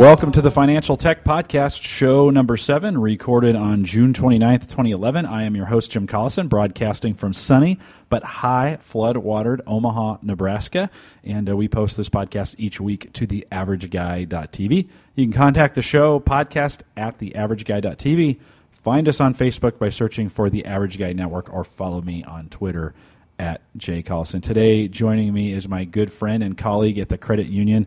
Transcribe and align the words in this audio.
Welcome 0.00 0.32
to 0.32 0.40
the 0.40 0.50
Financial 0.50 0.96
Tech 0.96 1.24
Podcast, 1.24 1.82
show 1.82 2.30
number 2.30 2.56
seven, 2.56 2.96
recorded 2.96 3.54
on 3.54 3.84
June 3.84 4.14
29th, 4.14 4.62
2011. 4.62 5.26
I 5.26 5.42
am 5.42 5.54
your 5.54 5.66
host, 5.66 5.90
Jim 5.90 6.06
Collison, 6.06 6.48
broadcasting 6.48 7.12
from 7.12 7.34
sunny 7.34 7.78
but 8.08 8.22
high 8.22 8.78
flood 8.80 9.18
watered 9.18 9.60
Omaha, 9.66 10.16
Nebraska. 10.22 10.88
And 11.22 11.50
uh, 11.50 11.54
we 11.54 11.68
post 11.68 11.98
this 11.98 12.08
podcast 12.08 12.54
each 12.56 12.80
week 12.80 13.12
to 13.12 13.26
theaverageguy.tv. 13.26 14.88
You 15.16 15.24
can 15.26 15.34
contact 15.34 15.74
the 15.74 15.82
show 15.82 16.18
podcast 16.18 16.80
at 16.96 17.18
theaverageguy.tv. 17.18 18.40
Find 18.72 19.06
us 19.06 19.20
on 19.20 19.34
Facebook 19.34 19.78
by 19.78 19.90
searching 19.90 20.30
for 20.30 20.48
The 20.48 20.64
Average 20.64 20.98
Guy 20.98 21.12
Network 21.12 21.52
or 21.52 21.62
follow 21.62 22.00
me 22.00 22.24
on 22.24 22.48
Twitter 22.48 22.94
at 23.38 23.60
Jay 23.76 24.02
Collison. 24.02 24.42
Today, 24.42 24.88
joining 24.88 25.34
me 25.34 25.52
is 25.52 25.68
my 25.68 25.84
good 25.84 26.10
friend 26.10 26.42
and 26.42 26.56
colleague 26.56 26.98
at 26.98 27.10
the 27.10 27.18
credit 27.18 27.48
union. 27.48 27.86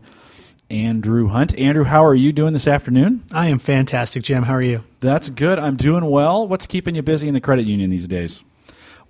Andrew 0.70 1.28
Hunt. 1.28 1.56
Andrew, 1.58 1.84
how 1.84 2.04
are 2.04 2.14
you 2.14 2.32
doing 2.32 2.52
this 2.52 2.66
afternoon? 2.66 3.22
I 3.32 3.48
am 3.48 3.58
fantastic, 3.58 4.22
Jim. 4.22 4.44
How 4.44 4.54
are 4.54 4.62
you? 4.62 4.84
That's 5.00 5.28
good. 5.28 5.58
I'm 5.58 5.76
doing 5.76 6.08
well. 6.08 6.48
What's 6.48 6.66
keeping 6.66 6.94
you 6.94 7.02
busy 7.02 7.28
in 7.28 7.34
the 7.34 7.40
credit 7.40 7.66
union 7.66 7.90
these 7.90 8.08
days? 8.08 8.40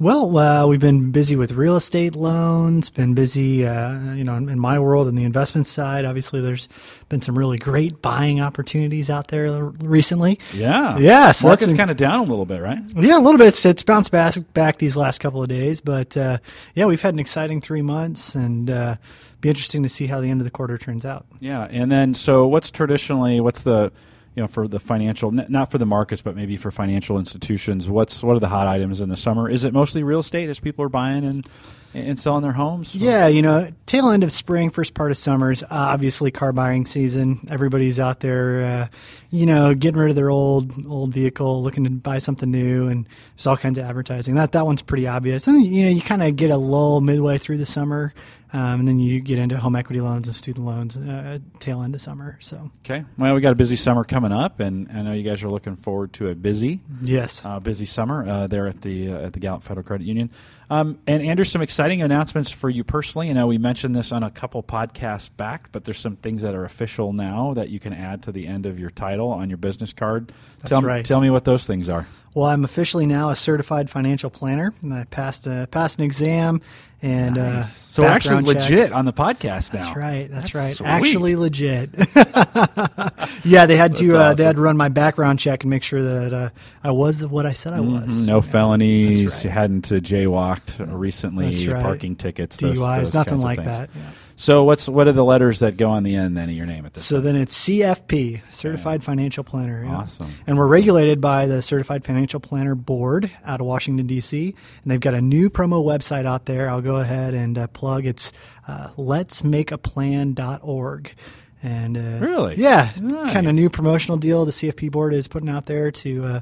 Well, 0.01 0.37
uh, 0.37 0.66
we've 0.66 0.80
been 0.80 1.12
busy 1.12 1.37
with 1.37 1.53
real 1.53 1.77
estate 1.77 2.16
loans. 2.16 2.91
Been 2.91 3.15
busy, 3.15 3.65
uh, 3.65 4.15
you 4.15 4.25
know, 4.25 4.34
in 4.34 4.59
my 4.59 4.79
world 4.80 5.07
in 5.07 5.15
the 5.15 5.23
investment 5.25 5.69
side. 5.69 6.05
Obviously, 6.05 6.41
there's 6.41 6.69
been 7.09 7.20
some 7.20 7.39
really 7.39 7.59
great 7.59 8.03
buying 8.03 8.41
opportunities 8.41 9.09
out 9.09 9.28
there 9.28 9.64
recently. 9.64 10.41
Yeah, 10.53 10.98
yeah. 10.98 11.31
So 11.31 11.47
market's 11.47 11.75
kind 11.75 11.92
of 11.92 11.97
down 11.97 12.19
a 12.19 12.25
little 12.25 12.45
bit, 12.45 12.61
right? 12.61 12.81
Yeah, 12.97 13.19
a 13.19 13.23
little 13.23 13.39
bit. 13.39 13.48
It's, 13.48 13.64
it's 13.64 13.84
bounced 13.84 14.11
back 14.11 14.34
back 14.53 14.78
these 14.78 14.97
last 14.97 15.20
couple 15.20 15.42
of 15.42 15.48
days, 15.48 15.81
but 15.81 16.17
uh, 16.17 16.39
yeah, 16.75 16.86
we've 16.86 17.03
had 17.03 17.14
an 17.14 17.20
exciting 17.20 17.61
three 17.61 17.83
months, 17.83 18.34
and 18.34 18.69
uh, 18.70 18.97
be 19.41 19.48
interesting 19.48 19.84
to 19.84 19.89
see 19.89 20.06
how 20.06 20.20
the 20.20 20.29
end 20.29 20.41
of 20.41 20.45
the 20.45 20.51
quarter 20.51 20.77
turns 20.77 21.05
out. 21.05 21.25
Yeah, 21.39 21.69
and 21.70 21.91
then 21.91 22.14
so 22.14 22.48
what's 22.48 22.73
traditionally 22.73 23.41
what's 23.41 23.62
the 23.62 23.92
you 24.34 24.42
know 24.42 24.46
for 24.46 24.66
the 24.66 24.80
financial 24.80 25.30
not 25.30 25.70
for 25.70 25.78
the 25.78 25.86
markets 25.86 26.22
but 26.22 26.34
maybe 26.34 26.56
for 26.56 26.70
financial 26.70 27.18
institutions 27.18 27.88
what's 27.88 28.22
what 28.22 28.36
are 28.36 28.40
the 28.40 28.48
hot 28.48 28.66
items 28.66 29.00
in 29.00 29.08
the 29.08 29.16
summer? 29.16 29.48
Is 29.48 29.64
it 29.64 29.72
mostly 29.72 30.02
real 30.02 30.20
estate 30.20 30.48
as 30.48 30.60
people 30.60 30.84
are 30.84 30.88
buying 30.88 31.24
and 31.24 31.48
and 31.94 32.18
selling 32.18 32.42
their 32.42 32.52
homes? 32.52 32.94
Yeah 32.94 33.28
you 33.28 33.42
know 33.42 33.70
tail 33.86 34.10
end 34.10 34.24
of 34.24 34.32
spring 34.32 34.70
first 34.70 34.94
part 34.94 35.10
of 35.10 35.16
summer's 35.16 35.62
obviously 35.70 36.30
car 36.30 36.52
buying 36.52 36.84
season. 36.84 37.40
Everybody's 37.48 38.00
out 38.00 38.20
there 38.20 38.64
uh, 38.64 38.86
you 39.30 39.46
know 39.46 39.74
getting 39.74 40.00
rid 40.00 40.10
of 40.10 40.16
their 40.16 40.30
old 40.30 40.86
old 40.86 41.12
vehicle 41.12 41.62
looking 41.62 41.84
to 41.84 41.90
buy 41.90 42.18
something 42.18 42.50
new 42.50 42.88
and 42.88 43.08
there's 43.36 43.46
all 43.46 43.56
kinds 43.56 43.78
of 43.78 43.84
advertising. 43.84 44.34
That 44.34 44.52
that 44.52 44.66
one's 44.66 44.82
pretty 44.82 45.06
obvious. 45.06 45.46
And 45.46 45.64
you 45.64 45.84
know 45.84 45.90
you 45.90 46.02
kind 46.02 46.22
of 46.22 46.34
get 46.34 46.50
a 46.50 46.56
lull 46.56 47.00
midway 47.00 47.38
through 47.38 47.58
the 47.58 47.66
summer 47.66 48.12
um, 48.55 48.80
and 48.80 48.88
then 48.88 48.98
you 49.00 49.20
get 49.20 49.38
into 49.38 49.58
home 49.58 49.74
equity 49.74 50.00
loans 50.00 50.28
and 50.28 50.34
student 50.34 50.64
loans 50.64 50.97
uh, 50.97 51.38
tail 51.58 51.83
end 51.83 51.94
of 51.94 52.00
summer. 52.00 52.38
So 52.41 52.70
okay, 52.84 53.05
well 53.19 53.34
we 53.34 53.41
got 53.41 53.52
a 53.52 53.56
busy 53.56 53.77
summer 53.77 54.05
coming 54.05 54.33
up, 54.33 54.61
and 54.61 54.91
I 54.92 55.02
know 55.02 55.12
you 55.12 55.24
guys 55.24 55.42
are 55.42 55.50
looking 55.50 55.77
forward 55.77 56.12
to 56.14 56.28
a 56.28 56.34
busy 56.34 56.80
yes 57.02 57.44
uh, 57.44 57.58
busy 57.58 57.86
summer 57.86 58.28
uh, 58.28 58.46
there 58.46 58.69
at 58.69 58.80
the 58.80 59.12
uh, 59.12 59.27
at 59.27 59.33
the 59.33 59.41
Gallup 59.41 59.64
Federal 59.64 59.84
Credit 59.84 60.06
Union. 60.06 60.30
Um, 60.70 60.98
and 61.06 61.22
Andrew, 61.22 61.44
some 61.44 61.62
exciting 61.62 62.00
announcements 62.00 62.50
for 62.50 62.70
you 62.70 62.84
personally. 62.84 63.28
I 63.28 63.34
know 63.34 63.46
we 63.46 63.58
mentioned 63.58 63.94
this 63.94 64.12
on 64.12 64.22
a 64.22 64.30
couple 64.30 64.62
podcasts 64.62 65.28
back, 65.36 65.70
but 65.72 65.84
there's 65.84 65.98
some 65.98 66.16
things 66.16 66.42
that 66.42 66.55
are 66.55 66.64
official 66.64 67.12
now 67.12 67.55
that 67.55 67.68
you 67.68 67.78
can 67.78 67.92
add 67.92 68.22
to 68.22 68.33
the 68.33 68.46
end 68.46 68.66
of 68.66 68.78
your 68.78 68.91
title 68.91 69.30
on 69.30 69.50
your 69.50 69.58
business 69.58 69.92
card. 69.92 70.33
That's 70.58 70.70
tell, 70.70 70.83
right. 70.83 71.05
Tell 71.05 71.20
me 71.20 71.30
what 71.30 71.45
those 71.45 71.67
things 71.67 71.89
are. 71.89 72.06
Well, 72.34 72.46
I'm 72.46 72.64
officially 72.64 73.06
now 73.06 73.30
a 73.30 73.36
certified 73.36 73.89
financial 73.89 74.28
planner. 74.28 74.74
I 74.92 75.05
passed 75.05 75.46
a, 75.46 75.68
passed 75.70 75.98
an 75.98 76.05
exam 76.05 76.61
and 77.05 77.36
uh, 77.36 77.52
nice. 77.56 77.64
uh, 77.64 78.02
so 78.02 78.05
actually 78.05 78.45
check. 78.45 78.62
legit 78.62 78.92
on 78.92 79.05
the 79.05 79.12
podcast 79.12 79.74
now. 79.74 79.84
That's 79.84 79.96
right. 79.96 80.30
That's, 80.30 80.52
that's 80.52 80.55
right. 80.55 80.74
Sweet. 80.74 80.86
Actually 80.86 81.36
legit. 81.36 81.90
yeah, 83.44 83.67
they 83.67 83.77
had 83.77 83.94
to 83.96 84.06
awesome. 84.06 84.17
uh, 84.17 84.34
they 84.34 84.44
had 84.44 84.56
to 84.56 84.62
run 84.62 84.77
my 84.78 84.89
background 84.89 85.39
check 85.39 85.64
and 85.64 85.70
make 85.70 85.83
sure 85.83 86.02
that 86.02 86.33
uh, 86.33 86.48
I 86.83 86.92
was 86.92 87.24
what 87.24 87.44
I 87.44 87.52
said 87.52 87.74
I 87.74 87.80
was. 87.80 88.18
Mm-hmm. 88.18 88.27
No 88.27 88.36
yeah. 88.36 88.40
felonies. 88.40 89.24
Right. 89.24 89.44
You 89.44 89.50
hadn't 89.50 89.92
uh, 89.92 89.96
jaywalked 89.96 90.84
recently. 90.90 91.68
Right. 91.68 91.83
Parking 91.83 92.17
tickets. 92.17 92.56
DUIs. 92.56 92.74
Those, 92.74 92.77
those 92.77 93.14
nothing 93.14 93.40
like 93.40 93.62
that. 93.62 93.90
Yeah. 93.94 94.11
So 94.36 94.64
what's 94.64 94.89
what 94.89 95.06
are 95.06 95.12
the 95.12 95.24
letters 95.24 95.61
that 95.61 95.77
go 95.77 95.90
on 95.90 96.02
the 96.02 96.17
end 96.17 96.36
then 96.36 96.48
of 96.48 96.55
your 96.55 96.67
name 96.67 96.84
at 96.86 96.95
this? 96.95 97.05
So 97.05 97.17
time? 97.17 97.24
then 97.24 97.36
it's 97.36 97.68
CFP, 97.68 98.40
Certified 98.52 99.00
yeah. 99.00 99.06
Financial 99.06 99.45
Planner. 99.45 99.84
Yeah. 99.84 99.96
Awesome. 99.96 100.33
And 100.46 100.56
we're 100.58 100.67
regulated 100.67 101.20
by 101.20 101.46
the 101.46 101.62
Certified 101.62 102.05
Financial 102.05 102.40
Planner 102.40 102.74
Board 102.74 103.30
out 103.44 103.61
of 103.61 103.67
Washington 103.67 104.06
D.C. 104.06 104.55
And 104.83 104.90
they've 104.90 105.00
got 105.00 105.14
a 105.14 105.20
new 105.20 105.50
promo 105.50 105.84
website 105.84 106.27
out 106.27 106.46
there. 106.46 106.68
I'll 106.68 106.80
go 106.80 106.96
ahead 106.96 107.34
and 107.34 107.56
uh, 107.56 107.68
plug. 107.68 108.06
It's 108.06 108.33
uh, 108.67 108.89
letsmakeaplan.org. 108.96 111.14
And 111.62 111.96
uh, 111.96 112.18
really, 112.20 112.56
yeah, 112.56 112.90
nice. 113.00 113.33
kind 113.33 113.48
of 113.48 113.55
new 113.55 113.70
promotional 113.70 114.18
deal 114.18 114.44
the 114.44 114.50
CFP 114.50 114.90
board 114.90 115.14
is 115.14 115.28
putting 115.28 115.48
out 115.48 115.64
there 115.64 115.90
to 115.90 116.24
uh, 116.24 116.40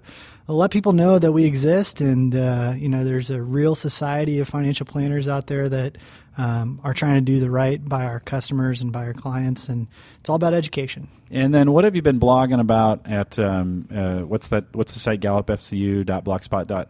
let 0.48 0.70
people 0.70 0.92
know 0.92 1.18
that 1.18 1.32
we 1.32 1.44
exist, 1.44 2.00
and 2.00 2.34
uh, 2.34 2.74
you 2.76 2.88
know, 2.88 3.04
there's 3.04 3.30
a 3.30 3.40
real 3.40 3.74
society 3.74 4.38
of 4.40 4.48
financial 4.48 4.86
planners 4.86 5.28
out 5.28 5.46
there 5.46 5.68
that 5.68 5.98
um, 6.36 6.80
are 6.82 6.94
trying 6.94 7.14
to 7.14 7.20
do 7.20 7.38
the 7.40 7.50
right 7.50 7.82
by 7.86 8.04
our 8.04 8.20
customers 8.20 8.82
and 8.82 8.92
by 8.92 9.06
our 9.06 9.14
clients, 9.14 9.68
and 9.68 9.86
it's 10.20 10.28
all 10.28 10.36
about 10.36 10.54
education. 10.54 11.08
And 11.30 11.54
then, 11.54 11.72
what 11.72 11.84
have 11.84 11.94
you 11.94 12.02
been 12.02 12.20
blogging 12.20 12.60
about 12.60 13.08
at 13.08 13.38
um, 13.38 13.86
uh, 13.94 14.20
what's 14.20 14.48
that? 14.48 14.74
What's 14.74 14.94
the 14.94 15.00
site? 15.00 15.20
GallupFCU.blogspot.com. 15.20 16.86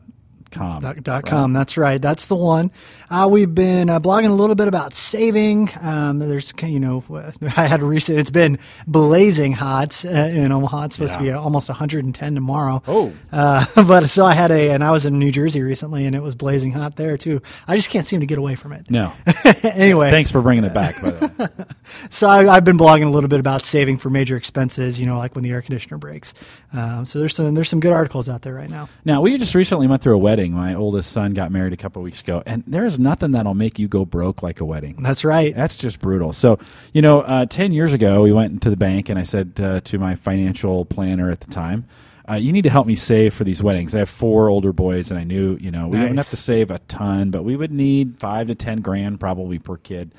Dot, 0.82 1.02
dot 1.02 1.26
com. 1.26 1.52
That's 1.52 1.76
right. 1.76 2.00
That's 2.00 2.26
the 2.26 2.36
one. 2.36 2.70
Uh, 3.10 3.28
we've 3.30 3.54
been 3.54 3.90
uh, 3.90 4.00
blogging 4.00 4.30
a 4.30 4.32
little 4.32 4.54
bit 4.54 4.68
about 4.68 4.94
saving. 4.94 5.68
Um, 5.80 6.18
there's, 6.18 6.52
you 6.62 6.80
know, 6.80 7.04
I 7.56 7.66
had 7.66 7.80
a 7.80 7.84
recent. 7.84 8.18
It's 8.18 8.30
been 8.30 8.58
blazing 8.86 9.52
hot 9.52 10.04
uh, 10.04 10.08
in 10.08 10.52
Omaha. 10.52 10.84
It's 10.84 10.96
supposed 10.96 11.14
yeah. 11.14 11.18
to 11.18 11.24
be 11.24 11.30
almost 11.32 11.68
110 11.68 12.34
tomorrow. 12.34 12.82
Oh, 12.86 13.12
but 13.30 14.08
so 14.08 14.24
I 14.24 14.34
had 14.34 14.50
a, 14.50 14.70
and 14.72 14.84
I 14.84 14.90
was 14.90 15.06
in 15.06 15.18
New 15.18 15.32
Jersey 15.32 15.62
recently, 15.62 16.06
and 16.06 16.14
it 16.14 16.22
was 16.22 16.34
blazing 16.34 16.72
hot 16.72 16.96
there 16.96 17.16
too. 17.16 17.42
I 17.66 17.76
just 17.76 17.90
can't 17.90 18.06
seem 18.06 18.20
to 18.20 18.26
get 18.26 18.38
away 18.38 18.54
from 18.54 18.72
it. 18.72 18.90
No. 18.90 19.12
anyway, 19.62 20.10
thanks 20.10 20.30
for 20.30 20.40
bringing 20.40 20.64
it 20.64 20.74
back. 20.74 21.00
By 21.00 21.10
the 21.10 21.52
way. 21.58 21.76
So 22.10 22.28
I, 22.28 22.44
have 22.54 22.64
been 22.64 22.78
blogging 22.78 23.06
a 23.06 23.10
little 23.10 23.28
bit 23.28 23.40
about 23.40 23.64
saving 23.64 23.98
for 23.98 24.10
major 24.10 24.36
expenses. 24.36 25.00
You 25.00 25.06
know, 25.06 25.18
like 25.18 25.34
when 25.34 25.44
the 25.44 25.50
air 25.50 25.62
conditioner 25.62 25.98
breaks. 25.98 26.34
Um, 26.72 27.04
so 27.04 27.18
there's 27.18 27.34
some 27.34 27.54
there's 27.54 27.68
some 27.68 27.80
good 27.80 27.92
articles 27.92 28.28
out 28.28 28.42
there 28.42 28.54
right 28.54 28.70
now. 28.70 28.88
Now 29.04 29.20
we 29.20 29.36
just 29.38 29.54
recently 29.54 29.86
went 29.86 30.02
through 30.02 30.14
a 30.14 30.18
wedding. 30.18 30.52
My 30.52 30.74
oldest 30.74 31.12
son 31.12 31.34
got 31.34 31.50
married 31.50 31.72
a 31.72 31.76
couple 31.76 32.02
weeks 32.02 32.20
ago, 32.20 32.42
and 32.46 32.64
there 32.66 32.86
is 32.86 32.98
nothing 32.98 33.32
that'll 33.32 33.54
make 33.54 33.78
you 33.78 33.88
go 33.88 34.04
broke 34.04 34.42
like 34.42 34.60
a 34.60 34.64
wedding. 34.64 35.02
That's 35.02 35.24
right. 35.24 35.54
That's 35.54 35.76
just 35.76 36.00
brutal. 36.00 36.32
So, 36.32 36.58
you 36.92 37.02
know, 37.02 37.20
uh, 37.20 37.46
10 37.46 37.72
years 37.72 37.92
ago, 37.92 38.22
we 38.22 38.32
went 38.32 38.52
into 38.52 38.70
the 38.70 38.76
bank, 38.76 39.08
and 39.08 39.18
I 39.18 39.24
said 39.24 39.58
uh, 39.60 39.80
to 39.80 39.98
my 39.98 40.14
financial 40.14 40.84
planner 40.84 41.30
at 41.30 41.40
the 41.40 41.50
time, 41.50 41.86
uh, 42.28 42.34
you 42.34 42.52
need 42.52 42.62
to 42.62 42.70
help 42.70 42.86
me 42.86 42.94
save 42.94 43.34
for 43.34 43.44
these 43.44 43.62
weddings. 43.62 43.94
I 43.94 43.98
have 43.98 44.08
four 44.08 44.48
older 44.48 44.72
boys, 44.72 45.10
and 45.10 45.18
I 45.18 45.24
knew, 45.24 45.58
you 45.60 45.70
know, 45.70 45.88
we 45.88 45.98
nice. 45.98 46.06
don't 46.06 46.16
have 46.16 46.30
to 46.30 46.36
save 46.36 46.70
a 46.70 46.78
ton, 46.80 47.30
but 47.30 47.42
we 47.42 47.56
would 47.56 47.72
need 47.72 48.18
five 48.18 48.46
to 48.46 48.54
10 48.54 48.80
grand 48.80 49.18
probably 49.18 49.58
per 49.58 49.76
kid 49.76 50.12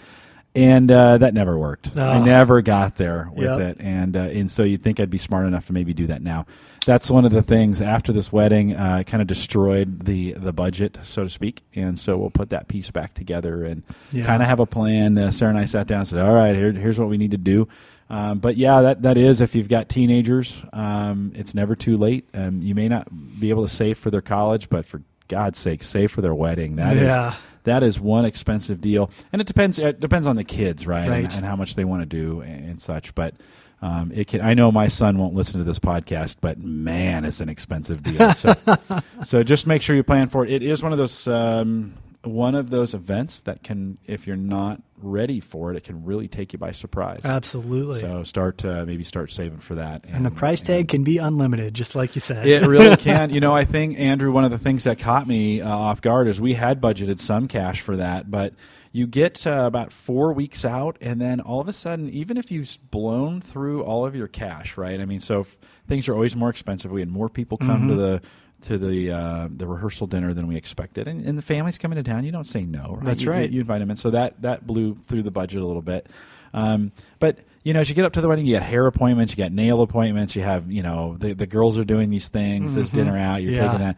and 0.56 0.92
uh, 0.92 1.18
that 1.18 1.34
never 1.34 1.58
worked. 1.58 1.92
Oh. 1.96 2.02
I 2.02 2.24
never 2.24 2.62
got 2.62 2.96
there 2.96 3.30
with 3.34 3.46
Yep. 3.48 3.60
it, 3.60 3.78
and 3.82 4.16
uh, 4.16 4.20
and 4.22 4.52
so 4.52 4.64
you'd 4.64 4.84
think 4.84 5.00
I'd 5.00 5.10
be 5.10 5.18
smart 5.18 5.46
enough 5.48 5.68
to 5.68 5.74
maybe 5.74 5.94
do 5.94 6.08
that 6.08 6.22
now. 6.22 6.46
That's 6.86 7.10
one 7.10 7.24
of 7.24 7.32
the 7.32 7.42
things 7.42 7.82
after 7.82 8.12
this 8.12 8.32
wedding, 8.34 8.76
uh, 8.76 9.04
kind 9.08 9.22
of 9.22 9.28
destroyed 9.28 10.04
the 10.06 10.34
the 10.34 10.52
budget, 10.54 11.00
so 11.04 11.24
to 11.24 11.30
speak, 11.30 11.62
and 11.76 11.98
so 11.98 12.18
we'll 12.18 12.30
put 12.30 12.50
that 12.50 12.68
piece 12.68 12.92
back 12.92 13.14
together 13.14 13.64
and 13.64 13.84
Yeah. 14.12 14.26
kind 14.26 14.42
of 14.44 14.50
have 14.50 14.60
a 14.60 14.66
plan. 14.66 15.18
Uh, 15.18 15.32
Sarah 15.32 15.50
and 15.52 15.60
I 15.60 15.66
sat 15.66 15.88
down 15.88 16.00
and 16.00 16.08
said, 16.08 16.20
"All 16.20 16.34
right, 16.34 16.56
here, 16.56 16.72
here's 16.74 17.00
what 17.00 17.10
we 17.10 17.18
need 17.18 17.32
to 17.32 17.38
do." 17.38 17.68
Um, 18.10 18.40
but 18.40 18.58
yeah, 18.58 18.82
that 18.82 19.02
that 19.04 19.18
is 19.18 19.40
if 19.42 19.56
you've 19.56 19.70
got 19.70 19.88
teenagers, 19.90 20.62
um, 20.74 21.32
it's 21.36 21.56
never 21.56 21.74
too 21.74 21.98
late. 21.98 22.28
Um, 22.34 22.62
you 22.62 22.76
may 22.76 22.90
not 22.90 23.08
be 23.40 23.50
able 23.50 23.66
to 23.66 23.74
save 23.74 23.98
for 23.98 24.12
their 24.12 24.22
college, 24.22 24.70
but 24.70 24.86
for 24.86 25.02
God's 25.30 25.58
sake, 25.58 25.82
save 25.84 26.12
for 26.12 26.22
their 26.22 26.36
wedding. 26.36 26.76
That 26.76 26.98
is 26.98 27.04
Yeah. 27.04 27.34
That 27.64 27.84
is 27.84 28.00
one 28.00 28.26
expensive 28.26 28.82
deal, 28.82 29.10
and 29.32 29.42
it 29.42 29.48
depends. 29.48 29.80
It 29.80 30.00
depends 30.00 30.28
on 30.28 30.36
the 30.36 30.44
kids, 30.44 30.86
right, 30.86 31.08
Right. 31.10 31.24
And, 31.24 31.34
and 31.38 31.46
how 31.46 31.56
much 31.56 31.76
they 31.76 31.86
want 31.86 32.02
to 32.02 32.06
do 32.06 32.42
and, 32.42 32.72
and 32.72 32.82
such. 32.82 33.16
But 33.16 33.36
um, 33.82 34.12
it 34.14 34.28
can. 34.28 34.42
I 34.42 34.54
know 34.54 34.72
my 34.72 34.88
son 34.88 35.18
won't 35.18 35.34
listen 35.34 35.60
to 35.60 35.64
this 35.64 35.80
podcast, 35.80 36.38
but 36.42 36.58
man, 36.60 37.26
it's 37.26 37.42
an 37.42 37.50
expensive 37.50 38.02
deal. 38.02 38.34
So, 38.34 38.54
so 39.26 39.44
just 39.44 39.68
make 39.68 39.82
sure 39.82 39.96
you 39.96 40.04
plan 40.04 40.30
for 40.30 40.46
it. 40.46 40.52
It 40.52 40.64
is 40.64 40.82
one 40.82 40.92
of 40.92 40.98
those 40.98 41.28
um, 41.28 41.96
one 42.24 42.56
of 42.56 42.70
those 42.70 42.94
events 42.94 43.42
that 43.42 43.64
can, 43.64 43.98
if 44.06 44.26
you're 44.26 44.36
not 44.36 44.82
ready 45.04 45.40
for 45.40 45.72
it, 45.72 45.78
it 45.78 45.84
can 45.84 46.04
really 46.04 46.28
take 46.28 46.54
you 46.54 46.60
by 46.60 46.72
surprise. 46.72 47.22
Absolutely. 47.24 48.02
So 48.02 48.24
start 48.24 48.64
uh, 48.64 48.86
maybe 48.86 49.04
start 49.04 49.32
saving 49.32 49.60
for 49.60 49.76
that. 49.76 50.04
and 50.08 50.26
the 50.26 50.32
price 50.32 50.62
tag 50.62 50.88
can 50.88 51.04
be 51.04 51.18
unlimited, 51.18 51.74
just 51.74 51.96
like 51.96 52.16
you 52.16 52.22
said. 52.22 52.46
It 52.46 52.66
really 52.66 52.96
can. 52.98 53.30
You 53.30 53.40
know, 53.40 53.56
I 53.56 53.66
think 53.66 54.00
Andrew, 54.00 54.32
one 54.32 54.44
of 54.46 54.52
the 54.52 54.58
things 54.58 54.84
that 54.86 55.00
caught 55.00 55.28
me 55.28 55.62
uh, 55.62 55.70
off 55.70 56.02
guard 56.02 56.28
is 56.28 56.40
we 56.40 56.54
had 56.54 56.82
budgeted 56.82 57.20
some 57.20 57.48
cash 57.48 57.82
for 57.82 57.98
that, 57.98 58.30
but 58.32 58.54
you 58.92 59.08
get 59.08 59.46
uh, 59.48 59.64
about 59.66 59.92
four 59.92 60.34
weeks 60.34 60.64
out, 60.64 60.98
and 61.02 61.20
then 61.20 61.42
all 61.42 61.60
of 61.60 61.68
a 61.68 61.74
sudden, 61.74 62.10
even 62.10 62.38
if 62.38 62.52
you've 62.52 62.78
blown 62.92 63.42
through 63.42 63.84
all 63.84 64.06
of 64.06 64.16
your 64.16 64.28
cash, 64.28 64.78
right? 64.78 65.00
I 65.02 65.06
mean, 65.06 65.20
so 65.20 65.40
if 65.40 65.58
things 65.88 66.08
are 66.08 66.14
always 66.14 66.36
more 66.36 66.50
expensive. 66.50 66.92
We 66.92 67.02
had 67.02 67.10
more 67.10 67.30
people 67.30 67.58
come 67.58 67.88
to 67.90 67.96
the 67.96 68.22
to 68.64 68.78
the 68.78 69.12
uh, 69.12 69.48
the 69.56 69.68
rehearsal 69.68 70.08
dinner 70.08 70.34
than 70.34 70.48
we 70.48 70.56
expected, 70.56 71.08
and, 71.08 71.26
and 71.26 71.38
the 71.38 71.42
family's 71.42 71.78
coming 71.78 71.96
to 71.96 72.04
town. 72.04 72.24
You 72.26 72.32
don't 72.32 72.44
say 72.48 72.64
no, 72.64 72.96
right? 72.98 73.06
That's 73.06 73.22
You- 73.24 73.32
right. 73.32 73.50
You, 73.50 73.62
invite 73.62 73.80
them 73.80 73.92
in, 73.92 73.98
so 73.98 74.10
that 74.12 74.42
that 74.42 74.66
blew 74.68 74.96
through 74.96 75.24
the 75.24 75.32
budget 75.32 75.62
a 75.62 75.66
little 75.66 75.82
bit. 75.82 76.08
Um, 76.54 76.92
but 77.20 77.40
you 77.64 77.74
know, 77.74 77.80
as 77.80 77.90
you 77.90 77.96
get 77.96 78.06
up 78.06 78.14
to 78.14 78.22
the 78.22 78.28
wedding, 78.28 78.46
you 78.46 78.54
get 78.56 78.64
hair 78.64 78.86
appointments, 78.88 79.34
you 79.34 79.38
get 79.38 79.52
nail 79.54 79.82
appointments, 79.82 80.36
you 80.36 80.42
have 80.42 80.72
you 80.72 80.84
know 80.84 81.16
the 81.18 81.34
the 81.34 81.48
girls 81.48 81.78
are 81.78 81.86
doing 81.86 82.10
these 82.10 82.28
things, 82.30 82.76
this 82.76 82.90
dinner 82.90 83.18
out, 83.18 83.42
you're 83.42 83.54
Yeah. 83.54 83.64
taking 83.68 83.80
that. 83.80 83.98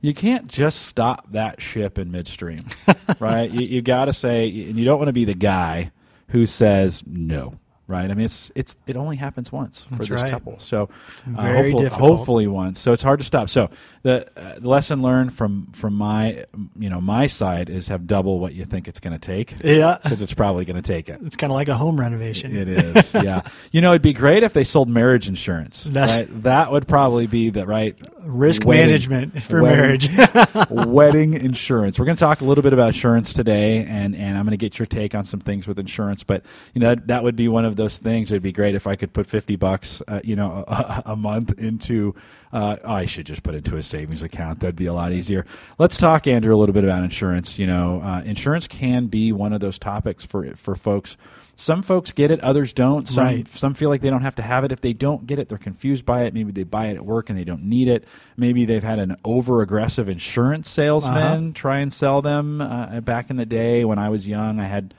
You 0.00 0.12
can't 0.14 0.48
just 0.48 0.82
stop 0.86 1.30
that 1.32 1.60
ship 1.62 1.96
in 1.96 2.10
midstream, 2.10 2.64
right? 3.20 3.48
You, 3.48 3.60
you 3.66 3.82
got 3.82 4.06
to 4.06 4.12
say, 4.12 4.46
and 4.48 4.76
you 4.76 4.84
don't 4.84 4.98
want 4.98 5.06
to 5.08 5.12
be 5.12 5.24
the 5.24 5.32
guy 5.34 5.92
who 6.30 6.44
says 6.44 7.04
no, 7.06 7.54
right? 7.86 8.10
I 8.10 8.14
mean, 8.14 8.24
it's 8.26 8.50
it's 8.54 8.76
it 8.86 8.96
only 8.96 9.16
happens 9.16 9.50
once 9.52 9.86
That's 9.90 10.06
for 10.06 10.14
this 10.14 10.22
right. 10.22 10.30
couple, 10.30 10.58
so 10.58 10.88
uh, 11.36 11.42
very 11.42 11.54
hopefully, 11.70 11.84
difficult. 11.84 12.16
hopefully 12.18 12.46
once. 12.46 12.80
So 12.80 12.92
it's 12.92 13.02
hard 13.02 13.20
to 13.20 13.24
stop. 13.26 13.48
So 13.50 13.70
the, 14.02 14.26
uh, 14.36 14.58
the 14.58 14.68
lesson 14.68 15.02
learned 15.02 15.32
from 15.32 15.66
from 15.72 15.94
my 15.94 16.44
you 16.78 16.88
know 16.90 17.00
my 17.00 17.26
side 17.26 17.68
is 17.70 17.88
have 17.88 18.06
double 18.06 18.40
what 18.40 18.54
you 18.54 18.64
think 18.64 18.88
it's 18.88 19.00
going 19.00 19.12
to 19.12 19.18
take 19.18 19.54
Yeah. 19.62 19.98
because 20.02 20.22
it's 20.22 20.34
probably 20.34 20.64
going 20.64 20.76
to 20.76 20.82
take 20.82 21.08
it. 21.08 21.20
It's 21.22 21.36
kind 21.36 21.52
of 21.52 21.54
like 21.54 21.68
a 21.68 21.74
home 21.76 21.98
renovation. 22.00 22.56
It 22.56 22.68
is, 22.68 23.14
yeah. 23.14 23.42
You 23.70 23.80
know, 23.80 23.92
it'd 23.92 24.02
be 24.02 24.12
great 24.12 24.42
if 24.42 24.52
they 24.52 24.64
sold 24.64 24.88
marriage 24.88 25.28
insurance. 25.28 25.84
That's- 25.84 26.16
right? 26.16 26.42
That 26.42 26.72
would 26.72 26.88
probably 26.88 27.26
be 27.26 27.50
the 27.50 27.66
right 27.66 27.96
Risk 28.24 28.64
wedding- 28.64 28.86
management 28.86 29.42
for 29.44 29.62
wedding- 29.62 30.14
marriage. 30.14 30.70
wedding 30.70 31.34
insurance. 31.34 31.98
We're 31.98 32.04
going 32.06 32.16
to 32.16 32.20
talk 32.20 32.40
a 32.40 32.44
little 32.44 32.62
bit 32.62 32.72
about 32.72 32.88
insurance 32.88 33.32
today, 33.32 33.78
and, 33.84 34.14
and 34.14 34.36
I'm 34.36 34.44
going 34.44 34.52
to 34.52 34.56
get 34.56 34.78
your 34.78 34.86
take 34.86 35.14
on 35.14 35.24
some 35.24 35.40
things 35.40 35.66
with 35.66 35.78
insurance. 35.78 36.22
But 36.22 36.44
you 36.74 36.80
know, 36.80 36.94
that, 36.94 37.06
that 37.08 37.22
would 37.24 37.36
be 37.36 37.48
one 37.48 37.64
of 37.64 37.71
those 37.76 37.98
things. 37.98 38.30
It'd 38.32 38.42
be 38.42 38.52
great 38.52 38.74
if 38.74 38.86
I 38.86 38.96
could 38.96 39.12
put 39.12 39.26
50 39.26 39.56
bucks, 39.56 40.02
uh, 40.08 40.20
you 40.24 40.36
know, 40.36 40.64
a, 40.66 41.02
a 41.06 41.16
month 41.16 41.58
into. 41.58 42.14
Uh, 42.52 42.76
I 42.84 43.06
should 43.06 43.24
just 43.24 43.42
put 43.42 43.54
into 43.54 43.76
a 43.76 43.82
savings 43.82 44.22
account. 44.22 44.60
That'd 44.60 44.76
be 44.76 44.84
a 44.86 44.92
lot 44.92 45.12
easier. 45.12 45.46
Let's 45.78 45.96
talk, 45.96 46.26
Andrew, 46.26 46.54
a 46.54 46.58
little 46.58 46.74
bit 46.74 46.84
about 46.84 47.02
insurance. 47.02 47.58
You 47.58 47.66
know, 47.66 48.02
uh, 48.04 48.22
insurance 48.26 48.66
can 48.68 49.06
be 49.06 49.32
one 49.32 49.52
of 49.54 49.60
those 49.60 49.78
topics 49.78 50.24
for 50.26 50.54
for 50.56 50.74
folks. 50.74 51.16
Some 51.54 51.82
folks 51.82 52.12
get 52.12 52.30
it, 52.30 52.40
others 52.40 52.72
don't. 52.72 53.06
Some 53.08 53.24
Right. 53.24 53.48
some 53.48 53.72
feel 53.74 53.88
like 53.90 54.00
they 54.02 54.10
don't 54.10 54.22
have 54.22 54.34
to 54.36 54.42
have 54.42 54.64
it. 54.64 54.72
If 54.72 54.80
they 54.80 54.92
don't 54.92 55.26
get 55.26 55.38
it, 55.38 55.48
they're 55.48 55.58
confused 55.58 56.04
by 56.04 56.22
it. 56.24 56.34
Maybe 56.34 56.50
they 56.52 56.62
buy 56.64 56.86
it 56.86 56.96
at 56.96 57.04
work 57.04 57.30
and 57.30 57.38
they 57.38 57.44
don't 57.44 57.64
need 57.64 57.88
it. 57.88 58.04
Maybe 58.36 58.64
they've 58.64 58.82
had 58.82 58.98
an 58.98 59.16
over 59.24 59.62
aggressive 59.62 60.08
insurance 60.08 60.68
salesman 60.68 61.52
try 61.52 61.78
and 61.78 61.92
sell 61.92 62.20
them. 62.22 62.60
Uh, 62.60 63.00
back 63.00 63.30
in 63.30 63.36
the 63.36 63.46
day 63.46 63.84
when 63.84 63.98
I 63.98 64.08
was 64.10 64.26
young, 64.26 64.60
I 64.60 64.64
had. 64.66 64.92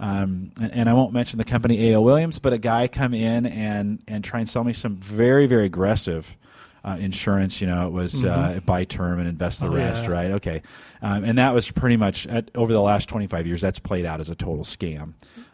Um, 0.00 0.52
and, 0.60 0.72
and 0.72 0.88
I 0.88 0.94
won't 0.94 1.12
mention 1.12 1.38
the 1.38 1.44
company 1.44 1.90
A.L. 1.90 2.02
Williams, 2.02 2.38
but 2.38 2.52
a 2.52 2.58
guy 2.58 2.88
come 2.88 3.14
in 3.14 3.46
and, 3.46 4.02
and 4.08 4.24
try 4.24 4.40
and 4.40 4.48
sell 4.48 4.64
me 4.64 4.72
some 4.72 4.96
very, 4.96 5.46
very 5.46 5.66
aggressive 5.66 6.36
uh, 6.84 6.96
insurance. 6.98 7.60
You 7.60 7.68
know, 7.68 7.86
it 7.86 7.92
was 7.92 8.24
uh, 8.24 8.58
buy 8.66 8.84
term 8.84 9.20
and 9.20 9.28
invest 9.28 9.60
the 9.60 9.66
Oh, 9.68 9.74
rest, 9.74 10.04
yeah. 10.04 10.10
right? 10.10 10.30
Okay. 10.32 10.62
Um, 11.00 11.22
and 11.24 11.38
that 11.38 11.54
was 11.54 11.70
pretty 11.70 11.96
much 11.96 12.26
at, 12.26 12.50
over 12.56 12.72
the 12.72 12.80
last 12.80 13.08
25 13.08 13.46
years, 13.46 13.60
that's 13.60 13.78
played 13.78 14.04
out 14.04 14.20
as 14.20 14.28
a 14.30 14.34
total 14.34 14.64
scam, 14.64 15.12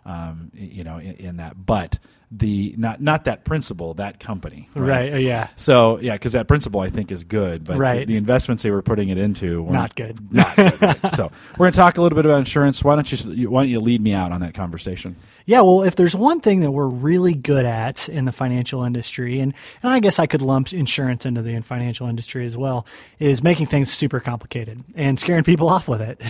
um, 0.09 0.51
you 0.55 0.83
know, 0.85 0.97
in, 0.99 1.13
in 1.15 1.37
that. 1.37 1.55
But 1.67 1.99
the 2.31 2.75
not 2.77 3.01
not 3.01 3.25
that 3.25 3.43
principle, 3.45 3.95
that 3.95 4.21
company, 4.21 4.69
right. 4.75 5.15
uh, 5.15 5.17
Yeah. 5.17 5.49
So 5.57 5.99
yeah, 5.99 6.13
because 6.13 6.33
that 6.33 6.47
principle 6.47 6.81
I 6.81 6.91
think 6.91 7.11
is 7.11 7.25
good, 7.25 7.65
but 7.65 7.79
Right. 7.79 8.01
the, 8.01 8.05
the 8.13 8.17
investments 8.17 8.63
they 8.63 8.71
were 8.71 8.83
putting 8.83 9.09
it 9.09 9.17
into 9.17 9.63
were 9.63 9.73
Not 9.73 9.95
good. 9.97 10.19
Not 10.33 10.55
good. 10.57 10.83
right. 10.83 11.07
So 11.13 11.31
we're 11.57 11.65
going 11.65 11.73
to 11.73 11.77
talk 11.79 11.97
a 11.97 12.03
little 12.03 12.17
bit 12.17 12.27
about 12.27 12.39
insurance. 12.41 12.85
Why 12.85 12.97
don't 12.97 13.11
you 13.35 13.51
why 13.51 13.63
don't 13.63 13.71
you 13.71 13.81
lead 13.81 14.03
me 14.03 14.13
out 14.13 14.33
on 14.33 14.43
that 14.43 14.53
conversation? 14.53 15.17
Yeah, 15.47 15.63
well, 15.63 15.83
if 15.85 15.97
there's 15.97 16.15
one 16.15 16.41
thing 16.41 16.61
that 16.61 16.71
we're 16.71 16.87
really 16.87 17.33
good 17.33 17.65
at 17.65 18.11
in 18.11 18.27
the 18.27 18.33
financial 18.33 18.85
industry, 18.85 19.41
and, 19.41 19.55
and 19.83 19.91
I 19.91 19.99
guess 20.01 20.19
I 20.19 20.27
could 20.27 20.43
lump 20.43 20.75
insurance 20.75 21.25
into 21.25 21.41
the 21.41 21.59
financial 21.63 22.07
industry 22.07 22.45
as 22.45 22.55
well, 22.55 22.85
is 23.19 23.43
making 23.43 23.69
things 23.69 23.91
super 23.91 24.21
complicated 24.21 24.85
and 24.95 25.19
scaring 25.19 25.45
people 25.45 25.71
off 25.71 25.89
with 25.89 26.03
it. 26.03 26.21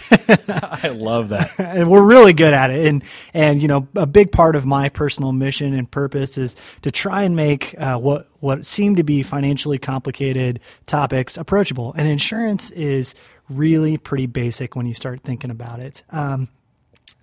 I 0.84 0.90
love 0.90 1.30
that. 1.30 1.58
and 1.58 1.90
we're 1.90 2.06
really 2.06 2.32
good 2.32 2.54
at 2.54 2.70
it. 2.70 2.86
And 2.86 3.02
and 3.34 3.60
you 3.60 3.66
know, 3.68 3.88
a 3.94 4.06
big 4.06 4.32
part 4.32 4.56
of 4.56 4.66
my 4.66 4.88
personal 4.88 5.32
mission 5.32 5.74
and 5.74 5.90
purpose 5.90 6.36
is 6.36 6.56
to 6.82 6.90
try 6.90 7.22
and 7.22 7.36
make 7.36 7.74
uh, 7.78 7.98
what 7.98 8.28
what 8.40 8.66
seem 8.66 8.96
to 8.96 9.04
be 9.04 9.22
financially 9.22 9.78
complicated 9.78 10.60
topics 10.86 11.36
approachable. 11.36 11.94
And 11.96 12.08
insurance 12.08 12.70
is 12.70 13.14
really 13.48 13.96
pretty 13.96 14.26
basic 14.26 14.76
when 14.76 14.86
you 14.86 14.94
start 14.94 15.20
thinking 15.20 15.50
about 15.50 15.80
it. 15.80 16.02
Um, 16.10 16.48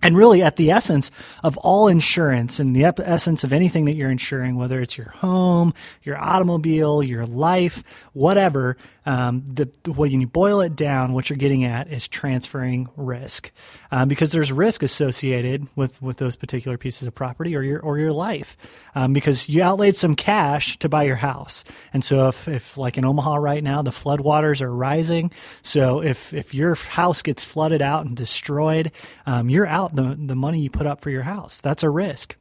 and 0.06 0.16
really, 0.16 0.40
at 0.40 0.54
the 0.54 0.70
essence 0.70 1.10
of 1.42 1.56
all 1.58 1.88
insurance 1.88 2.60
and 2.60 2.76
the 2.76 2.84
essence 2.84 3.42
of 3.42 3.52
anything 3.52 3.86
that 3.86 3.96
you're 3.96 4.08
insuring, 4.08 4.54
whether 4.54 4.80
it's 4.80 4.96
your 4.96 5.10
home, 5.10 5.74
your 6.04 6.16
automobile, 6.16 7.02
your 7.02 7.26
life, 7.26 8.06
whatever, 8.12 8.76
um, 9.04 9.44
the, 9.46 9.68
when 9.90 10.20
you 10.20 10.28
boil 10.28 10.60
it 10.60 10.76
down, 10.76 11.12
what 11.12 11.28
you're 11.28 11.36
getting 11.36 11.64
at 11.64 11.88
is 11.88 12.06
transferring 12.06 12.88
risk, 12.96 13.50
um, 13.90 14.06
because 14.06 14.30
there's 14.30 14.52
risk 14.52 14.84
associated 14.84 15.66
with, 15.74 16.00
with 16.00 16.18
those 16.18 16.36
particular 16.36 16.78
pieces 16.78 17.08
of 17.08 17.14
property 17.14 17.56
or 17.56 17.62
your 17.62 17.80
or 17.80 17.98
your 17.98 18.12
life, 18.12 18.56
um, 18.94 19.12
because 19.12 19.48
you 19.48 19.62
outlaid 19.62 19.96
some 19.96 20.14
cash 20.14 20.76
to 20.78 20.88
buy 20.88 21.02
your 21.02 21.16
house, 21.16 21.64
and 21.92 22.04
so 22.04 22.28
if, 22.28 22.46
if 22.46 22.78
like 22.78 22.96
in 22.96 23.04
Omaha 23.04 23.36
right 23.36 23.62
now, 23.62 23.82
the 23.82 23.90
floodwaters 23.90 24.62
are 24.62 24.72
rising, 24.72 25.32
so 25.62 26.00
if 26.00 26.32
if 26.32 26.54
your 26.54 26.76
house 26.76 27.22
gets 27.22 27.44
flooded 27.44 27.82
out 27.82 28.06
and 28.06 28.16
destroyed, 28.16 28.92
um, 29.24 29.48
you're 29.48 29.66
out 29.66 29.95
the 29.96 30.16
the 30.18 30.36
money 30.36 30.60
you 30.60 30.70
put 30.70 30.86
up 30.86 31.00
for 31.00 31.10
your 31.10 31.22
house. 31.22 31.60
That's 31.60 31.82
a 31.82 31.90
risk. 31.90 32.36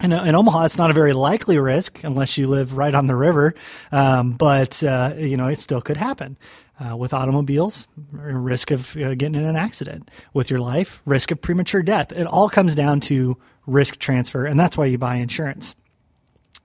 In, 0.00 0.12
in 0.12 0.34
Omaha, 0.34 0.64
it's 0.64 0.78
not 0.78 0.90
a 0.90 0.94
very 0.94 1.12
likely 1.12 1.58
risk 1.58 2.02
unless 2.04 2.38
you 2.38 2.46
live 2.46 2.76
right 2.76 2.94
on 2.94 3.06
the 3.06 3.14
river, 3.14 3.54
um, 3.92 4.32
but 4.32 4.82
uh, 4.82 5.12
you 5.16 5.36
know 5.36 5.48
it 5.48 5.58
still 5.58 5.80
could 5.80 5.96
happen. 5.96 6.36
Uh, 6.82 6.96
with 6.96 7.12
automobiles, 7.12 7.86
risk 8.10 8.70
of 8.70 8.96
uh, 8.96 9.14
getting 9.14 9.34
in 9.34 9.44
an 9.44 9.54
accident. 9.54 10.10
With 10.32 10.48
your 10.48 10.60
life, 10.60 11.02
risk 11.04 11.30
of 11.30 11.42
premature 11.42 11.82
death. 11.82 12.10
It 12.10 12.26
all 12.26 12.48
comes 12.48 12.74
down 12.74 13.00
to 13.00 13.36
risk 13.66 13.98
transfer, 13.98 14.46
and 14.46 14.58
that's 14.58 14.78
why 14.78 14.86
you 14.86 14.96
buy 14.96 15.16
insurance. 15.16 15.74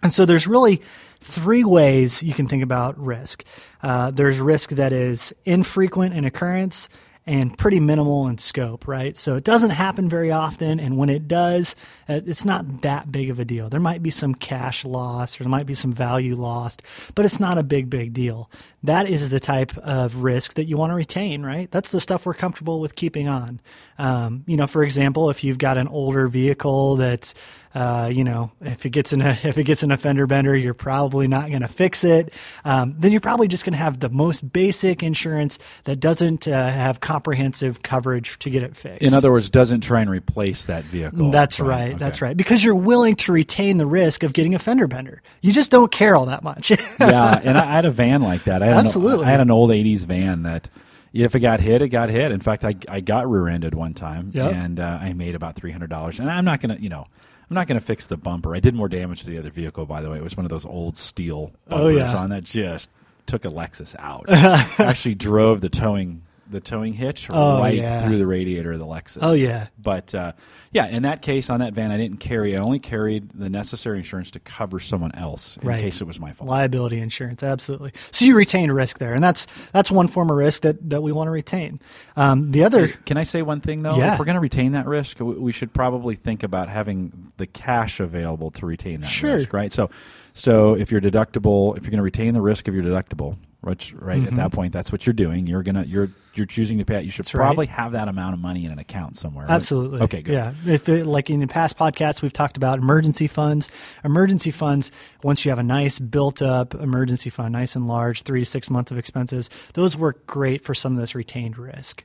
And 0.01 0.13
so 0.13 0.25
there's 0.25 0.47
really 0.47 0.81
three 1.19 1.63
ways 1.63 2.23
you 2.23 2.33
can 2.33 2.47
think 2.47 2.63
about 2.63 2.97
risk. 2.97 3.43
Uh, 3.81 4.11
there's 4.11 4.39
risk 4.39 4.69
that 4.71 4.93
is 4.93 5.33
infrequent 5.43 6.13
in 6.13 6.23
occurrence 6.23 6.87
and 7.27 7.57
pretty 7.57 7.79
minimal 7.79 8.27
in 8.27 8.37
scope, 8.37 8.87
right? 8.87 9.17
So 9.17 9.35
it 9.35 9.43
doesn't 9.43 9.71
happen 9.71 10.07
very 10.07 10.31
often, 10.31 10.79
and 10.79 10.95
when 10.97 11.09
it 11.09 11.27
does, 11.27 11.75
uh, 12.07 12.21
it's 12.25 12.45
not 12.45 12.83
that 12.83 13.11
big 13.11 13.31
of 13.31 13.39
a 13.39 13.45
deal. 13.45 13.69
There 13.69 13.79
might 13.79 14.03
be 14.03 14.11
some 14.11 14.35
cash 14.35 14.85
loss, 14.85 15.39
or 15.39 15.43
there 15.43 15.49
might 15.49 15.65
be 15.65 15.73
some 15.73 15.91
value 15.91 16.35
lost, 16.35 16.83
but 17.15 17.25
it's 17.25 17.39
not 17.39 17.57
a 17.57 17.63
big, 17.63 17.89
big 17.89 18.13
deal. 18.13 18.49
That 18.83 19.09
is 19.09 19.31
the 19.31 19.39
type 19.39 19.75
of 19.77 20.17
risk 20.17 20.53
that 20.53 20.65
you 20.65 20.77
want 20.77 20.91
to 20.91 20.95
retain, 20.95 21.43
right? 21.43 21.69
That's 21.71 21.91
the 21.91 21.99
stuff 21.99 22.25
we're 22.27 22.35
comfortable 22.35 22.79
with 22.79 22.95
keeping 22.95 23.27
on. 23.27 23.59
Um, 23.97 24.43
you 24.45 24.57
know, 24.57 24.67
for 24.67 24.83
example, 24.83 25.31
if 25.31 25.43
you've 25.43 25.57
got 25.57 25.77
an 25.77 25.87
older 25.87 26.27
vehicle 26.27 26.97
that's 26.97 27.33
uh, 27.75 28.09
you 28.11 28.23
know, 28.23 28.53
if 28.61 28.85
it 28.85 28.91
gets 28.91 29.11
in 29.11 29.21
a 29.21 29.31
if 29.43 29.57
it 29.57 29.65
gets 29.65 29.83
in 29.83 29.91
a 29.91 29.97
fender 29.97 30.25
bender, 30.25 30.55
you're 30.55 30.73
probably 30.73 31.27
not 31.27 31.49
going 31.49 31.61
to 31.61 31.67
fix 31.67 32.03
it. 32.03 32.33
Um, 32.63 32.95
then 32.97 33.11
you're 33.11 33.21
probably 33.21 33.49
just 33.49 33.65
going 33.65 33.73
to 33.73 33.79
have 33.79 33.99
the 33.99 34.09
most 34.09 34.51
basic 34.51 35.03
insurance 35.03 35.59
that 35.83 35.97
doesn't 35.99 36.47
uh, 36.47 36.69
have 36.69 37.01
comprehensive 37.15 37.81
coverage 37.81 38.37
to 38.39 38.49
get 38.49 38.61
it 38.61 38.75
fixed. 38.75 39.01
In 39.01 39.13
other 39.13 39.31
words, 39.31 39.49
doesn't 39.49 39.81
try 39.81 40.01
and 40.01 40.09
replace 40.09 40.65
that 40.65 40.83
vehicle. 40.83 41.31
That's 41.31 41.59
right. 41.61 41.89
okay. 41.91 41.97
That's 41.97 42.21
right. 42.21 42.35
Because 42.35 42.63
you're 42.63 42.75
willing 42.75 43.15
to 43.17 43.31
retain 43.31 43.77
the 43.77 43.87
risk 43.87 44.23
of 44.23 44.33
getting 44.33 44.53
a 44.53 44.59
fender 44.59 44.87
bender. 44.87 45.21
You 45.41 45.53
just 45.53 45.71
don't 45.71 45.91
care 45.91 46.15
all 46.15 46.25
that 46.25 46.43
much. 46.43 46.71
yeah, 46.99 47.39
and 47.43 47.57
I, 47.57 47.61
I 47.69 47.71
had 47.71 47.85
a 47.85 47.91
van 47.91 48.21
like 48.21 48.43
that. 48.45 48.61
I 48.61 48.67
had 48.67 48.75
Absolutely. 48.77 49.23
An, 49.23 49.27
I 49.27 49.31
had 49.31 49.39
an 49.39 49.49
old 49.51 49.69
'80s 49.69 49.99
van 50.05 50.43
that, 50.43 50.69
if 51.13 51.35
it 51.35 51.39
got 51.39 51.61
hit, 51.61 51.81
it 51.81 51.87
got 51.89 52.09
hit. 52.09 52.31
In 52.33 52.41
fact, 52.41 52.65
I 52.65 52.75
I 52.89 52.99
got 52.99 53.29
rear-ended 53.29 53.73
one 53.73 53.93
time, 53.93 54.31
Yep. 54.33 54.53
and 54.53 54.79
uh, 54.79 54.99
I 55.01 55.13
made 55.13 55.35
about 55.35 55.55
three 55.55 55.71
hundred 55.71 55.89
dollars. 55.89 56.19
And 56.19 56.29
I'm 56.29 56.45
not 56.45 56.59
gonna, 56.59 56.77
you 56.79 56.89
know. 56.89 57.07
I'm 57.47 57.53
not 57.53 57.67
going 57.67 57.79
to 57.79 57.85
fix 57.85 58.07
the 58.07 58.17
bumper. 58.17 58.55
I 58.55 58.59
did 58.59 58.73
more 58.73 58.89
damage 58.89 59.19
to 59.19 59.29
the 59.29 59.37
other 59.37 59.51
vehicle, 59.51 59.85
by 59.85 60.01
the 60.01 60.09
way. 60.09 60.17
It 60.17 60.23
was 60.23 60.35
one 60.35 60.47
of 60.47 60.49
those 60.49 60.65
old 60.65 60.97
steel 60.97 61.51
Oh, 61.69 61.83
bumpers 61.93 61.97
yeah. 61.97 62.17
on 62.17 62.31
that 62.31 62.43
just 62.43 62.89
took 63.27 63.45
a 63.45 63.49
Lexus 63.49 63.95
out. 63.99 64.25
Actually, 64.79 65.13
drove 65.13 65.61
the 65.61 65.69
towing 65.69 66.23
the 66.49 66.59
towing 66.59 66.93
hitch 66.93 67.27
Oh, 67.31 67.59
right 67.59 67.73
yeah. 67.75 68.05
through 68.05 68.17
the 68.17 68.27
radiator 68.27 68.71
of 68.73 68.79
the 68.79 68.85
Lexus. 68.85 69.17
Oh, 69.21 69.33
yeah. 69.33 69.67
But 69.81 70.13
uh, 70.13 70.33
yeah, 70.71 70.87
in 70.87 71.03
that 71.03 71.21
case, 71.21 71.49
on 71.49 71.59
that 71.61 71.73
van, 71.73 71.91
I 71.91 71.97
didn't 71.97 72.17
carry. 72.19 72.55
I 72.55 72.59
only 72.59 72.79
carried 72.79 73.29
the 73.33 73.49
necessary 73.49 73.97
insurance 73.97 74.29
to 74.31 74.39
cover 74.39 74.79
someone 74.79 75.13
else 75.15 75.57
in 75.57 75.67
Right. 75.67 75.81
case 75.81 76.01
it 76.01 76.05
was 76.07 76.19
my 76.19 76.33
fault. 76.33 76.49
Liability 76.49 76.99
insurance, 76.99 77.41
absolutely. 77.43 77.91
So 78.11 78.25
you 78.25 78.35
retain 78.35 78.71
risk 78.71 78.99
there, 78.99 79.13
and 79.13 79.23
that's 79.23 79.45
that's 79.71 79.89
one 79.89 80.07
form 80.07 80.29
of 80.29 80.37
risk 80.37 80.61
that, 80.63 80.89
that 80.89 81.01
we 81.01 81.11
want 81.11 81.27
to 81.27 81.31
retain. 81.31 81.79
Um, 82.15 82.51
the 82.51 82.63
other, 82.63 82.87
Can 82.89 83.17
I 83.17 83.23
say 83.23 83.41
one 83.41 83.59
thing 83.59 83.81
though? 83.83 83.95
Yeah. 83.97 84.13
If 84.13 84.19
we're 84.19 84.25
going 84.25 84.35
to 84.35 84.41
retain 84.41 84.73
that 84.73 84.85
risk, 84.85 85.19
we 85.19 85.25
we 85.33 85.51
should 85.51 85.73
probably 85.73 86.15
think 86.15 86.43
about 86.43 86.69
having 86.69 87.31
the 87.37 87.47
cash 87.47 87.99
available 87.99 88.51
to 88.51 88.65
retain 88.65 89.01
that 89.01 89.07
Sure. 89.07 89.35
risk, 89.35 89.51
right? 89.53 89.73
So, 89.73 89.89
so 90.33 90.75
if 90.75 90.91
your 90.91 91.01
deductible, 91.01 91.75
if 91.77 91.83
you're 91.83 91.91
going 91.91 91.97
to 91.97 92.03
retain 92.03 92.33
the 92.33 92.41
risk 92.41 92.67
of 92.67 92.75
your 92.75 92.83
deductible, 92.83 93.37
which 93.65 93.93
right 93.93 94.25
at 94.25 94.35
that 94.35 94.51
point, 94.51 94.71
that's 94.71 94.91
what 94.91 95.05
you're 95.05 95.13
doing. 95.13 95.47
You're 95.47 95.63
gonna 95.63 95.83
you're 95.83 96.09
you're 96.33 96.45
choosing 96.45 96.77
to 96.77 96.85
pay 96.85 96.97
it. 96.99 97.05
You 97.05 97.11
should 97.11 97.25
Mm-hmm. 97.25 97.37
That's 97.37 97.41
right. 97.41 97.45
probably 97.47 97.65
have 97.67 97.91
that 97.93 98.07
amount 98.07 98.33
of 98.33 98.39
money 98.39 98.65
in 98.65 98.71
an 98.71 98.79
account 98.79 99.15
somewhere. 99.17 99.45
Absolutely. 99.49 100.01
Okay. 100.01 100.21
Good. 100.21 100.33
Yeah. 100.33 100.53
If 100.65 100.87
it, 100.89 101.05
like 101.05 101.29
in 101.29 101.39
the 101.39 101.47
past 101.47 101.77
podcasts, 101.77 102.21
we've 102.21 102.33
talked 102.33 102.57
about 102.57 102.77
emergency 102.79 103.27
funds. 103.27 103.71
Emergency 104.03 104.51
funds, 104.51 104.91
once 105.23 105.43
you 105.45 105.51
have 105.51 105.59
a 105.59 105.63
nice 105.63 105.97
built 105.99 106.41
up 106.41 106.73
emergency 106.75 107.29
fund, 107.29 107.53
nice 107.53 107.75
and 107.75 107.87
large, 107.87 108.21
three 108.23 108.41
to 108.41 108.45
six 108.45 108.69
months 108.69 108.91
of 108.91 108.97
expenses, 108.97 109.49
those 109.73 109.97
work 109.97 110.27
great 110.27 110.63
for 110.63 110.73
some 110.73 110.93
of 110.93 110.99
this 110.99 111.15
retained 111.15 111.57
risk. 111.57 112.03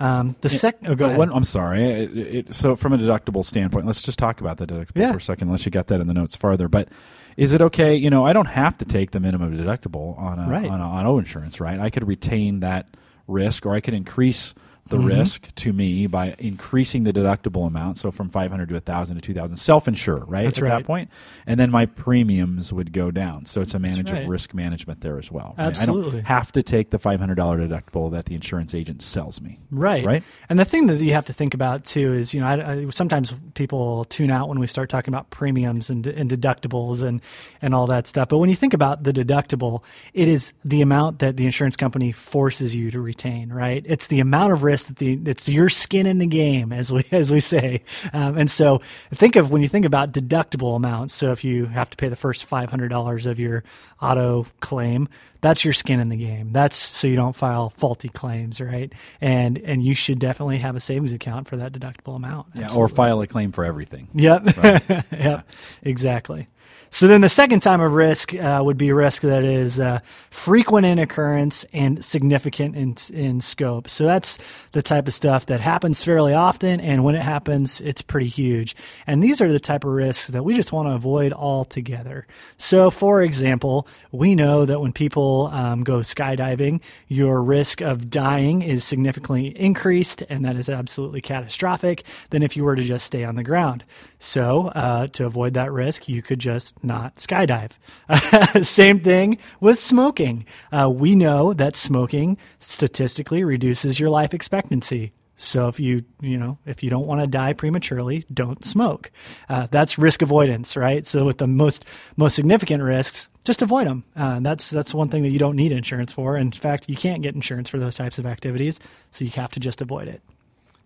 Um, 0.00 0.34
the 0.40 0.48
second, 0.48 0.88
Oh, 0.88 0.94
go 0.96 1.04
ahead. 1.06 1.18
when- 1.18 1.32
I'm 1.32 1.44
sorry. 1.44 1.82
It, 1.82 2.16
it, 2.16 2.54
so, 2.54 2.74
from 2.74 2.92
a 2.92 2.98
deductible 2.98 3.44
standpoint, 3.44 3.86
let's 3.86 4.02
just 4.02 4.18
talk 4.18 4.40
about 4.40 4.56
the 4.56 4.66
deductible 4.66 4.90
Yeah. 4.96 5.12
for 5.12 5.18
a 5.18 5.20
second, 5.20 5.48
unless 5.48 5.64
you 5.64 5.70
got 5.70 5.88
that 5.88 6.00
in 6.00 6.08
the 6.08 6.14
notes 6.14 6.34
farther. 6.34 6.66
But 6.66 6.88
is 7.36 7.52
it 7.52 7.62
okay? 7.62 7.94
You 7.96 8.10
know, 8.10 8.24
I 8.26 8.32
don't 8.32 8.46
have 8.46 8.78
to 8.78 8.84
take 8.84 9.10
the 9.12 9.20
minimum 9.20 9.56
deductible 9.56 10.18
on 10.18 10.38
a, 10.38 10.48
Right. 10.48 10.68
on 10.68 10.80
a 10.80 10.86
auto 10.88 11.18
insurance, 11.18 11.60
right? 11.60 11.78
I 11.80 11.90
could 11.90 12.06
retain 12.06 12.60
that 12.60 12.86
risk, 13.28 13.64
or 13.66 13.74
I 13.74 13.80
could 13.80 13.94
increase 13.94 14.54
the 14.92 14.98
Mm-hmm. 14.98 15.18
risk 15.18 15.54
to 15.56 15.72
me 15.72 16.06
by 16.06 16.34
increasing 16.38 17.02
the 17.04 17.12
deductible 17.12 17.66
amount. 17.66 17.98
So 17.98 18.10
from 18.10 18.28
500 18.30 18.68
to 18.68 18.74
1,000 18.74 19.16
to 19.16 19.20
2,000, 19.22 19.56
self 19.56 19.88
insure, 19.88 20.24
right? 20.26 20.44
That's 20.44 20.58
at 20.58 20.64
right. 20.64 20.78
that 20.78 20.84
point, 20.86 21.10
and 21.46 21.58
then 21.58 21.70
my 21.70 21.86
premiums 21.86 22.72
would 22.72 22.92
go 22.92 23.10
down. 23.10 23.46
So 23.46 23.60
it's 23.60 23.74
a 23.74 23.78
manage 23.78 24.10
right. 24.10 24.22
of 24.22 24.28
risk 24.28 24.54
management 24.54 25.00
there 25.00 25.18
as 25.18 25.30
well. 25.32 25.54
right? 25.58 25.64
I 25.64 25.66
Absolutely. 25.68 26.12
don't 26.20 26.24
have 26.26 26.52
to 26.52 26.62
take 26.62 26.90
the 26.90 26.98
$500 26.98 27.34
deductible 27.34 28.12
that 28.12 28.26
the 28.26 28.34
insurance 28.34 28.74
agent 28.74 29.02
sells 29.02 29.40
me. 29.40 29.58
Right. 29.70 30.04
Right. 30.04 30.22
And 30.48 30.58
the 30.58 30.64
thing 30.64 30.86
that 30.86 30.98
you 30.98 31.12
have 31.14 31.26
to 31.26 31.32
think 31.32 31.54
about 31.54 31.84
too 31.84 32.12
is, 32.12 32.34
you 32.34 32.40
know, 32.40 32.46
I, 32.46 32.72
I, 32.72 32.90
sometimes 32.90 33.34
people 33.54 34.04
tune 34.04 34.30
out 34.30 34.48
when 34.48 34.58
we 34.60 34.66
start 34.66 34.90
talking 34.90 35.12
about 35.12 35.30
premiums 35.30 35.90
and, 35.90 36.06
and 36.06 36.30
deductibles 36.30 37.02
and, 37.02 37.20
and 37.60 37.74
all 37.74 37.86
that 37.88 38.06
stuff. 38.06 38.28
But 38.28 38.38
when 38.38 38.50
you 38.50 38.56
think 38.56 38.74
about 38.74 39.02
the 39.04 39.12
deductible, 39.12 39.82
it 40.12 40.28
is 40.28 40.52
the 40.64 40.82
amount 40.82 41.20
that 41.20 41.36
the 41.36 41.46
insurance 41.46 41.76
company 41.76 42.12
forces 42.12 42.76
you 42.76 42.90
to 42.90 43.00
retain, 43.00 43.50
right? 43.52 43.82
It's 43.86 44.06
the 44.06 44.20
amount 44.20 44.52
of 44.52 44.62
risk 44.62 44.81
that 44.84 44.96
the, 44.96 45.18
it's 45.26 45.48
your 45.48 45.68
skin 45.68 46.06
in 46.06 46.18
the 46.18 46.26
game, 46.26 46.72
as 46.72 46.92
we, 46.92 47.04
as 47.12 47.30
we 47.30 47.40
say. 47.40 47.82
Um, 48.12 48.36
and 48.38 48.50
so 48.50 48.78
think 49.10 49.36
of 49.36 49.50
when 49.50 49.62
you 49.62 49.68
think 49.68 49.84
about 49.84 50.12
deductible 50.12 50.76
amounts. 50.76 51.14
So 51.14 51.32
if 51.32 51.44
you 51.44 51.66
have 51.66 51.90
to 51.90 51.96
pay 51.96 52.08
the 52.08 52.16
first 52.16 52.48
$500 52.48 53.26
of 53.26 53.38
your 53.38 53.64
auto 54.00 54.46
claim, 54.60 55.08
that's 55.42 55.64
your 55.64 55.74
skin 55.74 56.00
in 56.00 56.08
the 56.08 56.16
game. 56.16 56.52
That's 56.52 56.76
so 56.76 57.08
you 57.08 57.16
don't 57.16 57.34
file 57.34 57.70
faulty 57.70 58.08
claims, 58.08 58.60
right? 58.60 58.92
And 59.20 59.58
and 59.58 59.84
you 59.84 59.94
should 59.94 60.20
definitely 60.20 60.58
have 60.58 60.76
a 60.76 60.80
savings 60.80 61.12
account 61.12 61.48
for 61.48 61.56
that 61.56 61.72
deductible 61.72 62.14
amount. 62.14 62.46
Yeah, 62.54 62.68
or 62.74 62.88
file 62.88 63.20
a 63.20 63.26
claim 63.26 63.50
for 63.50 63.64
everything. 63.64 64.08
Yep. 64.14 64.42
yep. 65.10 65.48
Exactly. 65.82 66.48
So 66.94 67.06
then 67.06 67.22
the 67.22 67.30
second 67.30 67.60
time 67.60 67.80
of 67.80 67.90
risk 67.94 68.34
uh, 68.34 68.60
would 68.62 68.76
be 68.76 68.92
risk 68.92 69.22
that 69.22 69.44
is 69.44 69.80
uh, 69.80 70.00
frequent 70.28 70.84
in 70.84 70.98
occurrence 70.98 71.64
and 71.72 72.04
significant 72.04 72.76
in, 72.76 72.96
in 73.14 73.40
scope. 73.40 73.88
So 73.88 74.04
that's 74.04 74.36
the 74.72 74.82
type 74.82 75.08
of 75.08 75.14
stuff 75.14 75.46
that 75.46 75.62
happens 75.62 76.04
fairly 76.04 76.34
often, 76.34 76.82
and 76.82 77.02
when 77.02 77.14
it 77.14 77.22
happens, 77.22 77.80
it's 77.80 78.02
pretty 78.02 78.28
huge. 78.28 78.76
And 79.06 79.22
these 79.22 79.40
are 79.40 79.50
the 79.50 79.58
type 79.58 79.84
of 79.84 79.92
risks 79.92 80.28
that 80.28 80.44
we 80.44 80.52
just 80.52 80.70
want 80.70 80.86
to 80.86 80.94
avoid 80.94 81.32
altogether. 81.32 82.26
So, 82.58 82.90
for 82.90 83.22
example, 83.22 83.88
we 84.10 84.34
know 84.34 84.66
that 84.66 84.80
when 84.80 84.92
people 84.92 85.46
um, 85.46 85.84
go 85.84 86.00
skydiving, 86.00 86.82
your 87.08 87.42
risk 87.42 87.80
of 87.80 88.10
dying 88.10 88.60
is 88.60 88.84
significantly 88.84 89.46
increased, 89.58 90.24
and 90.28 90.44
that 90.44 90.56
is 90.56 90.68
absolutely 90.68 91.22
catastrophic 91.22 92.04
than 92.28 92.42
if 92.42 92.54
you 92.54 92.64
were 92.64 92.76
to 92.76 92.82
just 92.82 93.06
stay 93.06 93.24
on 93.24 93.36
the 93.36 93.42
ground. 93.42 93.82
So, 94.18 94.66
uh, 94.74 95.06
to 95.08 95.24
avoid 95.24 95.54
that 95.54 95.72
risk, 95.72 96.06
you 96.06 96.20
could 96.20 96.38
just 96.38 96.81
not 96.84 97.16
skydive. 97.16 97.72
Same 98.64 99.00
thing 99.00 99.38
with 99.60 99.78
smoking. 99.78 100.46
Uh, 100.70 100.90
we 100.94 101.14
know 101.14 101.52
that 101.52 101.76
smoking 101.76 102.38
statistically 102.58 103.44
reduces 103.44 103.98
your 104.00 104.10
life 104.10 104.34
expectancy. 104.34 105.12
So 105.36 105.66
if 105.66 105.80
you 105.80 106.04
you 106.20 106.38
know 106.38 106.58
if 106.66 106.82
you 106.84 106.90
don't 106.90 107.06
want 107.06 107.20
to 107.20 107.26
die 107.26 107.52
prematurely, 107.52 108.24
don't 108.32 108.64
smoke. 108.64 109.10
Uh, 109.48 109.66
that's 109.70 109.98
risk 109.98 110.22
avoidance, 110.22 110.76
right? 110.76 111.04
So 111.06 111.24
with 111.26 111.38
the 111.38 111.48
most 111.48 111.84
most 112.16 112.36
significant 112.36 112.82
risks, 112.82 113.28
just 113.44 113.60
avoid 113.60 113.88
them. 113.88 114.04
Uh, 114.14 114.38
that's 114.40 114.70
that's 114.70 114.94
one 114.94 115.08
thing 115.08 115.24
that 115.24 115.32
you 115.32 115.40
don't 115.40 115.56
need 115.56 115.72
insurance 115.72 116.12
for. 116.12 116.36
In 116.36 116.52
fact, 116.52 116.88
you 116.88 116.96
can't 116.96 117.22
get 117.22 117.34
insurance 117.34 117.68
for 117.68 117.80
those 117.80 117.96
types 117.96 118.18
of 118.20 118.26
activities, 118.26 118.78
so 119.10 119.24
you 119.24 119.32
have 119.32 119.50
to 119.52 119.60
just 119.60 119.80
avoid 119.80 120.06
it. 120.06 120.22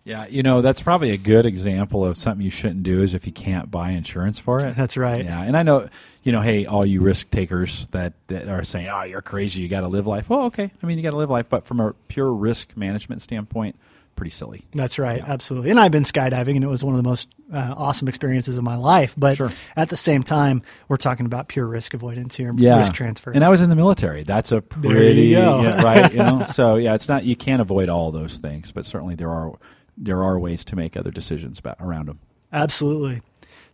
Yeah, 0.06 0.26
you 0.28 0.44
know 0.44 0.62
that's 0.62 0.80
probably 0.80 1.10
a 1.10 1.16
good 1.16 1.44
example 1.46 2.04
of 2.04 2.16
something 2.16 2.44
you 2.44 2.50
shouldn't 2.50 2.84
do 2.84 3.02
is 3.02 3.12
if 3.12 3.26
you 3.26 3.32
can't 3.32 3.70
buy 3.72 3.90
insurance 3.90 4.38
for 4.38 4.64
it. 4.64 4.76
That's 4.76 4.96
right. 4.96 5.24
Yeah, 5.24 5.42
and 5.42 5.56
I 5.56 5.64
know, 5.64 5.88
you 6.22 6.30
know, 6.30 6.40
hey, 6.42 6.64
all 6.64 6.86
you 6.86 7.00
risk 7.00 7.28
takers 7.32 7.88
that, 7.88 8.12
that 8.28 8.48
are 8.48 8.62
saying, 8.62 8.86
"Oh, 8.86 9.02
you're 9.02 9.20
crazy. 9.20 9.62
You 9.62 9.68
got 9.68 9.80
to 9.80 9.88
live 9.88 10.06
life." 10.06 10.30
Well, 10.30 10.44
okay. 10.44 10.70
I 10.80 10.86
mean, 10.86 10.96
you 10.96 11.02
got 11.02 11.10
to 11.10 11.16
live 11.16 11.28
life, 11.30 11.48
but 11.48 11.66
from 11.66 11.80
a 11.80 11.92
pure 12.06 12.32
risk 12.32 12.76
management 12.76 13.20
standpoint, 13.20 13.74
pretty 14.14 14.30
silly. 14.30 14.64
That's 14.72 14.96
right, 14.98 15.20
absolutely. 15.26 15.70
And 15.70 15.80
I've 15.80 15.90
been 15.90 16.04
skydiving, 16.04 16.54
and 16.54 16.62
it 16.62 16.68
was 16.68 16.84
one 16.84 16.94
of 16.94 17.02
the 17.02 17.08
most 17.08 17.28
uh, 17.52 17.74
awesome 17.76 18.06
experiences 18.06 18.56
of 18.58 18.62
my 18.62 18.76
life. 18.76 19.12
But 19.18 19.36
Sure. 19.36 19.52
at 19.74 19.88
the 19.88 19.96
same 19.96 20.22
time, 20.22 20.62
we're 20.88 20.96
talking 20.98 21.26
about 21.26 21.48
pure 21.48 21.66
risk 21.66 21.94
avoidance 21.94 22.36
here, 22.36 22.52
Yeah, 22.56 22.78
risk 22.78 22.92
transfer. 22.94 23.32
And 23.32 23.44
I 23.44 23.50
was 23.50 23.60
in 23.60 23.70
the 23.70 23.76
military. 23.76 24.22
That's 24.22 24.52
a 24.52 24.56
you 24.56 24.60
pretty 24.62 25.32
go. 25.32 25.62
yeah, 25.62 25.82
right. 25.82 26.12
You 26.12 26.18
know, 26.18 26.42
so 26.46 26.76
yeah, 26.76 26.94
it's 26.94 27.08
not 27.08 27.24
you 27.24 27.34
can't 27.34 27.60
avoid 27.60 27.88
all 27.88 28.12
those 28.12 28.38
things, 28.38 28.70
but 28.70 28.86
certainly 28.86 29.16
there 29.16 29.30
are 29.30 29.52
there 29.96 30.22
are 30.22 30.38
ways 30.38 30.64
to 30.66 30.76
make 30.76 30.96
other 30.96 31.10
decisions 31.10 31.58
about 31.58 31.76
around 31.80 32.06
them. 32.06 32.20
Absolutely. 32.52 33.22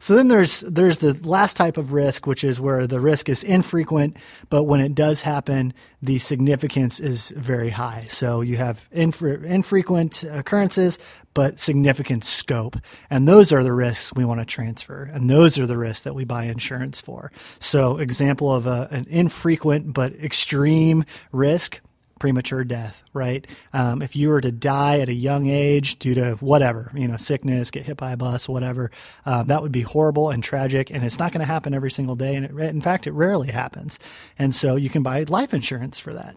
So 0.02 0.16
then 0.16 0.26
there's 0.26 0.62
there's 0.62 0.98
the 0.98 1.14
last 1.22 1.56
type 1.56 1.76
of 1.76 1.92
risk, 1.92 2.26
which 2.26 2.42
is 2.42 2.60
where 2.60 2.88
the 2.88 2.98
risk 2.98 3.28
is 3.28 3.44
infrequent, 3.44 4.16
but 4.50 4.64
when 4.64 4.80
it 4.80 4.96
does 4.96 5.22
happen, 5.22 5.74
the 6.02 6.18
significance 6.18 6.98
is 6.98 7.32
very 7.36 7.70
high. 7.70 8.06
So 8.08 8.40
you 8.40 8.56
have 8.56 8.88
infre- 8.90 9.44
infrequent 9.44 10.24
occurrences, 10.24 10.98
but 11.34 11.60
significant 11.60 12.24
scope, 12.24 12.78
and 13.10 13.28
those 13.28 13.52
are 13.52 13.62
the 13.62 13.72
risks 13.72 14.12
we 14.12 14.24
want 14.24 14.40
to 14.40 14.44
transfer, 14.44 15.04
and 15.04 15.30
those 15.30 15.56
are 15.56 15.68
the 15.68 15.78
risks 15.78 16.02
that 16.02 16.16
we 16.16 16.24
buy 16.24 16.46
insurance 16.46 17.00
for. 17.00 17.30
So 17.60 17.98
example 17.98 18.52
of 18.52 18.66
a, 18.66 18.88
an 18.90 19.06
infrequent 19.08 19.94
but 19.94 20.12
extreme 20.14 21.04
risk 21.30 21.80
premature 22.22 22.62
death, 22.62 23.02
right? 23.12 23.48
Um, 23.72 24.00
if 24.00 24.14
you 24.14 24.28
were 24.28 24.40
to 24.40 24.52
die 24.52 25.00
at 25.00 25.08
a 25.08 25.12
young 25.12 25.48
age 25.48 25.98
due 25.98 26.14
to 26.14 26.36
whatever, 26.36 26.92
you 26.94 27.08
know, 27.08 27.16
sickness, 27.16 27.72
get 27.72 27.82
hit 27.82 27.96
by 27.96 28.12
a 28.12 28.16
bus, 28.16 28.48
whatever, 28.48 28.92
um, 29.26 29.48
that 29.48 29.60
would 29.60 29.72
be 29.72 29.80
horrible 29.80 30.30
and 30.30 30.40
tragic. 30.40 30.92
And 30.92 31.02
it's 31.02 31.18
not 31.18 31.32
going 31.32 31.40
to 31.40 31.46
happen 31.46 31.74
every 31.74 31.90
single 31.90 32.14
day. 32.14 32.36
And 32.36 32.46
it, 32.46 32.56
in 32.56 32.80
fact, 32.80 33.08
it 33.08 33.10
rarely 33.10 33.50
happens. 33.50 33.98
And 34.38 34.54
so 34.54 34.76
you 34.76 34.88
can 34.88 35.02
buy 35.02 35.24
life 35.24 35.52
insurance 35.52 35.98
for 35.98 36.12
that 36.12 36.36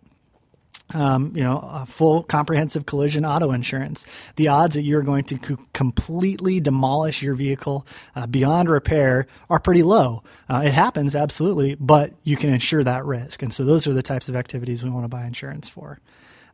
um, 0.94 1.32
you 1.36 1.44
know, 1.44 1.84
full 1.88 2.24
comprehensive 2.24 2.86
collision 2.86 3.26
auto 3.26 3.52
insurance. 3.52 4.06
The 4.36 4.48
odds 4.50 4.76
that 4.76 4.84
you're 4.84 5.02
going 5.02 5.24
to 5.26 5.38
co- 5.38 5.58
completely 5.74 6.60
demolish 6.60 7.24
your 7.24 7.34
vehicle 7.34 7.88
uh, 8.16 8.28
beyond 8.28 8.70
repair 8.70 9.28
are 9.50 9.60
pretty 9.60 9.84
low. 9.84 10.24
Uh, 10.48 10.64
it 10.66 10.74
happens, 10.74 11.16
absolutely, 11.16 11.76
but 11.76 12.14
you 12.24 12.38
can 12.38 12.52
insure 12.52 12.84
that 12.84 13.04
risk. 13.06 13.42
And 13.42 13.52
so 13.52 13.66
those 13.66 13.88
are 13.88 13.94
the 13.94 14.04
types 14.04 14.30
of 14.30 14.36
activities 14.36 14.84
we 14.84 14.90
want 14.90 15.06
to 15.06 15.10
buy 15.10 15.26
insurance 15.26 15.68
for. 15.68 16.00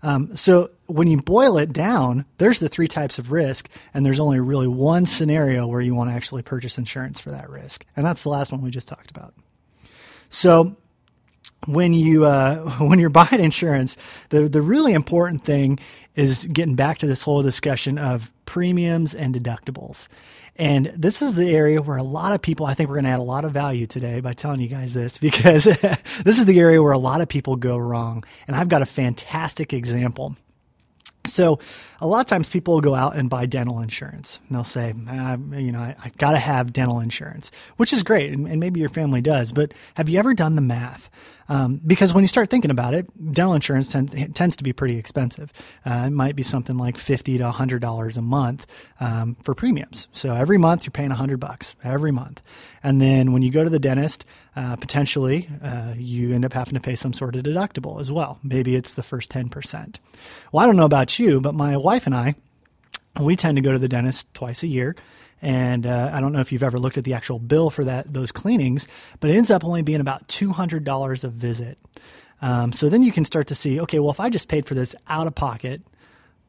Um, 0.04 0.36
so 0.36 0.72
when 0.88 1.08
you 1.08 1.22
boil 1.22 1.58
it 1.58 1.72
down, 1.74 2.26
there's 2.38 2.60
the 2.60 2.70
three 2.70 2.88
types 2.88 3.20
of 3.20 3.32
risk, 3.32 3.70
and 3.94 4.06
there's 4.06 4.20
only 4.20 4.40
really 4.40 4.68
one 4.68 5.06
scenario 5.06 5.68
where 5.68 5.82
you 5.82 5.94
want 5.94 6.10
to 6.10 6.16
actually 6.16 6.42
purchase 6.42 6.78
insurance 6.78 7.20
for 7.20 7.32
that 7.32 7.50
risk, 7.50 7.86
and 7.96 8.06
that's 8.06 8.24
the 8.24 8.30
last 8.30 8.52
one 8.52 8.62
we 8.62 8.72
just 8.72 8.88
talked 8.88 9.12
about. 9.12 9.36
So 10.30 10.76
when 11.68 11.94
you 11.94 12.25
uh, 12.25 12.70
when 12.80 13.00
you're 13.00 13.10
buying 13.10 13.39
insurance, 13.39 13.98
the 14.30 14.48
the 14.50 14.62
really 14.62 14.94
important 14.94 15.44
thing 15.44 15.80
is 16.15 16.46
getting 16.48 16.75
back 16.75 16.98
to 17.00 17.08
this 17.08 17.24
whole 17.24 17.41
discussion 17.41 17.98
of 17.98 18.32
premiums 18.46 19.15
and 19.15 19.34
deductibles. 19.34 20.08
And 20.58 20.88
this 20.96 21.22
is 21.22 21.36
the 21.36 21.50
area 21.51 21.82
where 21.82 21.98
a 21.98 22.03
lot 22.03 22.34
of 22.34 22.41
people, 22.41 22.65
I 22.65 22.74
think 22.74 22.89
we're 22.89 22.98
going 22.98 23.06
to 23.06 23.12
add 23.12 23.20
a 23.20 23.24
lot 23.24 23.46
of 23.46 23.53
value 23.53 23.88
today 23.88 24.20
by 24.20 24.34
telling 24.34 24.60
you 24.60 24.68
guys 24.68 24.94
this 24.94 25.18
because 25.30 25.63
this 25.63 26.38
is 26.38 26.46
the 26.46 26.60
area 26.60 26.82
where 26.84 26.91
a 26.91 26.98
lot 26.98 27.22
of 27.22 27.30
people 27.30 27.56
go 27.56 27.77
wrong. 27.77 28.24
And 28.48 28.56
I've 28.56 28.70
got 28.70 28.82
a 28.82 28.86
fantastic 28.86 29.74
example. 29.74 30.36
So, 31.28 31.60
a 32.00 32.08
lot 32.08 32.20
of 32.20 32.25
times 32.25 32.50
people 32.50 32.74
will 32.74 32.82
go 32.82 32.96
out 32.96 33.16
and 33.16 33.30
buy 33.30 33.46
dental 33.46 33.80
insurance. 33.80 34.40
And 34.48 34.56
they'll 34.56 34.63
say, 34.63 34.94
ah, 35.08 35.38
you 35.54 35.72
know, 35.72 35.80
I, 35.80 35.96
I 36.04 36.12
got 36.18 36.32
to 36.32 36.40
have 36.40 36.74
dental 36.74 37.00
insurance, 37.00 37.51
which 37.78 37.94
is 37.94 38.01
great. 38.01 38.32
And, 38.32 38.48
and 38.48 38.60
maybe 38.60 38.80
your 38.80 38.90
family 38.90 39.22
does. 39.22 39.51
But 39.51 39.74
have 39.96 40.10
you 40.10 40.18
ever 40.18 40.34
done 40.34 40.56
the 40.56 40.62
math? 40.62 41.12
Um, 41.51 41.82
because 41.86 42.13
when 42.13 42.24
you 42.24 42.30
start 42.30 42.50
thinking 42.50 42.72
about 42.72 42.94
it, 42.94 43.08
dental 43.34 43.54
insurance 43.54 43.92
tends, 43.92 44.16
tends 44.34 44.56
to 44.56 44.63
be 44.63 44.72
pretty 44.72 44.98
expensive. 44.98 45.51
Uh, 45.86 46.06
it 46.08 46.12
might 46.12 46.36
be 46.36 46.44
something 46.44 46.78
like 46.78 46.98
50 46.98 47.38
to 47.40 47.51
hundred 47.51 47.82
dollars 47.82 48.16
a 48.16 48.22
month 48.22 48.66
um, 49.01 49.36
for 49.44 49.54
premiums. 49.54 50.08
So 50.13 50.34
every 50.34 50.58
month 50.58 50.86
you're 50.86 50.92
paying 50.92 51.10
hundred 51.10 51.42
bucks 51.42 51.75
every 51.84 52.12
month, 52.12 52.42
and 52.82 53.01
then 53.01 53.34
when 53.34 53.42
you 53.42 53.51
go 53.51 53.66
to 53.66 53.70
the 53.70 53.80
dentist, 53.80 54.25
uh, 54.55 54.75
potentially 54.75 55.48
uh, 55.63 55.93
you 55.98 56.34
end 56.34 56.46
up 56.46 56.53
having 56.53 56.74
to 56.74 56.81
pay 56.81 56.96
some 56.96 57.13
sort 57.13 57.36
of 57.36 57.43
deductible 57.43 58.00
as 58.00 58.12
well. 58.12 58.39
Maybe 58.43 58.75
it's 58.75 58.93
the 58.93 59.03
first 59.03 59.31
ten 59.31 59.50
percent. 59.50 60.00
Well, 60.51 60.63
I 60.63 60.67
don't 60.67 60.75
know 60.75 60.86
about 60.86 61.20
you, 61.20 61.41
but 61.41 61.53
my 61.53 61.77
wife 61.77 62.05
and 62.05 62.15
I, 62.15 62.36
we 63.20 63.36
tend 63.36 63.58
to 63.58 63.62
go 63.62 63.72
to 63.72 63.79
the 63.79 63.89
dentist 63.89 64.34
twice 64.34 64.63
a 64.63 64.67
year. 64.67 64.96
And 65.43 65.88
uh, 65.88 66.12
I 66.13 66.22
don't 66.22 66.34
know 66.34 66.39
if 66.39 66.51
you've 66.51 66.62
ever 66.62 66.77
looked 66.77 67.00
at 67.00 67.03
the 67.03 67.15
actual 67.15 67.39
bill 67.39 67.72
for 67.72 67.84
that 67.84 68.13
those 68.13 68.31
cleanings, 68.31 68.88
but 69.20 69.29
it 69.29 69.36
ends 69.36 69.50
up 69.50 69.65
only 69.65 69.81
being 69.81 70.01
about 70.01 70.27
two 70.27 70.51
hundred 70.51 70.84
dollars 70.84 71.24
a 71.24 71.29
visit. 71.29 71.79
Um, 72.43 72.72
so 72.74 72.89
then 72.89 73.03
you 73.03 73.12
can 73.12 73.24
start 73.24 73.48
to 73.48 73.55
see, 73.55 73.79
okay, 73.81 74.00
well, 74.00 74.12
if 74.12 74.20
I 74.20 74.29
just 74.29 74.48
paid 74.48 74.65
for 74.65 74.75
this 74.75 74.96
out 75.08 75.27
of 75.27 75.36
pocket, 75.36 75.81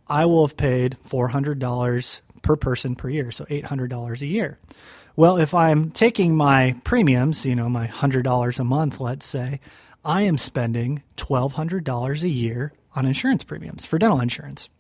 I 0.09 0.25
will 0.26 0.47
have 0.47 0.56
paid 0.56 0.99
four 1.02 1.28
hundred 1.28 1.59
dollars 1.59 2.21
per 2.42 2.56
person 2.56 2.97
per 2.97 3.09
year, 3.09 3.30
so 3.30 3.47
eight 3.49 3.66
hundred 3.66 3.88
dollars 3.88 4.21
a 4.21 4.26
year. 4.26 4.59
Well, 5.14 5.37
if 5.37 5.52
I'm 5.52 5.90
taking 5.90 6.37
my 6.37 6.75
premiums, 6.85 7.45
you 7.45 7.54
know, 7.54 7.69
my 7.69 7.87
hundred 7.87 8.23
dollars 8.23 8.59
a 8.59 8.64
month, 8.64 8.99
let's 8.99 9.26
say, 9.26 9.61
I 10.04 10.23
am 10.23 10.38
spending 10.38 11.02
twelve 11.16 11.52
hundred 11.52 11.85
dollars 11.85 12.25
a 12.25 12.31
year 12.31 12.73
on 12.97 13.04
insurance 13.04 13.45
premiums 13.45 13.85
for 13.85 13.99
dental 13.99 14.21
insurance. 14.21 14.71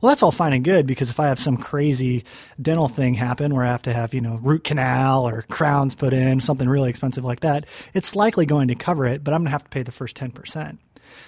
Well, 0.00 0.10
that's 0.10 0.22
all 0.22 0.30
fine 0.30 0.52
and 0.52 0.64
good 0.64 0.86
because 0.86 1.10
if 1.10 1.18
I 1.18 1.26
have 1.26 1.40
some 1.40 1.56
crazy 1.56 2.24
dental 2.62 2.86
thing 2.86 3.14
happen 3.14 3.52
where 3.52 3.64
I 3.64 3.72
have 3.72 3.82
to 3.82 3.92
have, 3.92 4.14
you 4.14 4.20
know, 4.20 4.38
root 4.40 4.62
canal 4.62 5.28
or 5.28 5.42
crowns 5.42 5.96
put 5.96 6.12
in, 6.12 6.40
something 6.40 6.68
really 6.68 6.88
expensive 6.88 7.24
like 7.24 7.40
that, 7.40 7.66
it's 7.92 8.14
likely 8.14 8.46
going 8.46 8.68
to 8.68 8.76
cover 8.76 9.06
it, 9.06 9.22
but 9.22 9.34
I'm 9.34 9.40
going 9.40 9.46
to 9.46 9.50
have 9.50 9.64
to 9.64 9.70
pay 9.70 9.82
the 9.82 9.92
first 9.92 10.16
10%. 10.16 10.78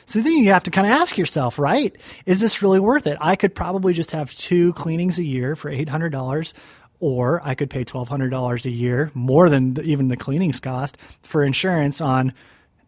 So 0.06 0.20
then 0.20 0.38
you 0.38 0.52
have 0.52 0.62
to 0.62 0.70
kind 0.70 0.86
of 0.86 0.92
ask 0.92 1.18
yourself, 1.18 1.58
right? 1.58 1.94
Is 2.24 2.40
this 2.40 2.62
really 2.62 2.80
worth 2.80 3.06
it? 3.06 3.18
I 3.20 3.36
could 3.36 3.54
probably 3.54 3.92
just 3.92 4.12
have 4.12 4.34
two 4.34 4.72
cleanings 4.72 5.18
a 5.18 5.24
year 5.24 5.54
for 5.54 5.70
$800 5.70 6.54
or 7.02 7.42
I 7.44 7.56
could 7.56 7.68
pay 7.68 7.84
$1,200 7.84 8.64
a 8.64 8.70
year, 8.70 9.10
more 9.12 9.50
than 9.50 9.74
the, 9.74 9.82
even 9.82 10.06
the 10.06 10.16
cleanings 10.16 10.60
cost, 10.60 10.96
for 11.20 11.42
insurance 11.42 12.00
on 12.00 12.32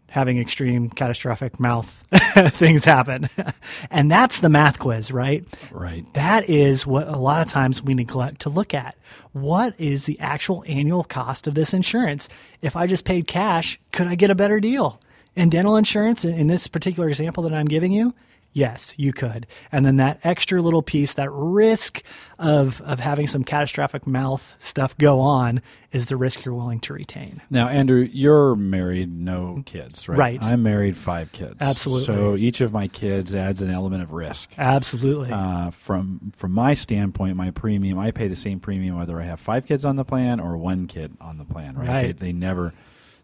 having 0.09 0.38
extreme 0.38 0.88
catastrophic 0.88 1.59
mouth 1.59 1.88
things 2.50 2.85
happen. 2.85 3.28
and 3.90 4.09
that's 4.09 4.38
the 4.38 4.49
math 4.49 4.78
quiz, 4.78 5.11
right? 5.11 5.44
Right. 5.73 6.06
That 6.14 6.49
is 6.49 6.87
what 6.87 7.09
a 7.09 7.18
lot 7.18 7.42
of 7.42 7.49
times 7.49 7.83
we 7.83 7.92
neglect 7.92 8.42
to 8.42 8.50
look 8.50 8.73
at. 8.73 8.94
What 9.33 9.80
is 9.80 10.06
the 10.06 10.21
actual 10.21 10.62
annual 10.68 11.02
cost 11.02 11.49
of 11.49 11.56
this 11.56 11.75
insurance? 11.75 12.28
If 12.62 12.76
I 12.76 12.87
just 12.87 13.04
paid 13.04 13.26
cash, 13.26 13.80
could 13.90 14.06
I 14.06 14.14
get 14.14 14.30
a 14.30 14.37
better 14.37 14.61
deal? 14.61 15.00
In 15.35 15.49
dental 15.49 15.76
insurance, 15.76 16.25
in 16.25 16.47
this 16.47 16.68
particular 16.68 17.09
example 17.09 17.42
that 17.42 17.52
I'm 17.52 17.66
giving 17.66 17.90
you, 17.90 18.14
Yes, 18.54 18.94
you 18.96 19.12
could. 19.12 19.49
And 19.73 19.84
then 19.84 19.96
that 19.96 20.20
extra 20.23 20.62
little 20.62 20.80
piece, 20.80 21.14
that 21.14 21.28
risk 21.32 22.04
of, 22.38 22.80
of 22.82 23.00
having 23.00 23.26
some 23.26 23.42
catastrophic 23.42 24.06
mouth 24.06 24.54
stuff 24.61 24.96
go 24.96 25.18
on 25.18 25.61
is 25.90 26.08
the 26.08 26.16
risk 26.16 26.44
you're 26.44 26.54
willing 26.54 26.78
to 26.80 26.92
retain. 26.92 27.42
Now, 27.50 27.66
Andrew, 27.66 28.08
you're 28.12 28.54
married, 28.54 29.12
no 29.12 29.64
kids, 29.66 30.08
right? 30.08 30.16
Right. 30.16 30.44
I'm 30.44 30.62
married, 30.62 30.96
five 30.96 31.32
kids. 31.32 31.56
Absolutely. 31.61 32.04
So 32.04 32.37
each 32.37 32.61
of 32.61 32.73
my 32.73 32.87
kids 32.87 33.34
adds 33.34 33.61
an 33.61 33.70
element 33.70 34.04
of 34.04 34.12
risk. 34.12 34.52
Absolutely. 34.56 35.32
Uh, 35.32 35.70
from 35.73 36.32
from 36.37 36.52
my 36.52 36.75
standpoint, 36.75 37.37
my 37.37 37.50
premium, 37.50 37.99
I 37.99 38.12
pay 38.12 38.28
the 38.28 38.37
same 38.37 38.61
premium 38.61 38.96
whether 38.96 39.20
I 39.20 39.25
have 39.25 39.40
five 39.40 39.66
kids 39.66 39.84
on 39.84 39.96
the 39.96 40.04
plan 40.04 40.38
or 40.38 40.56
one 40.56 40.87
kid 40.87 41.16
on 41.20 41.38
the 41.38 41.44
plan, 41.44 41.75
right? 41.75 41.88
Right. 41.88 42.02
They, 42.18 42.28
they 42.28 42.32
never. 42.32 42.73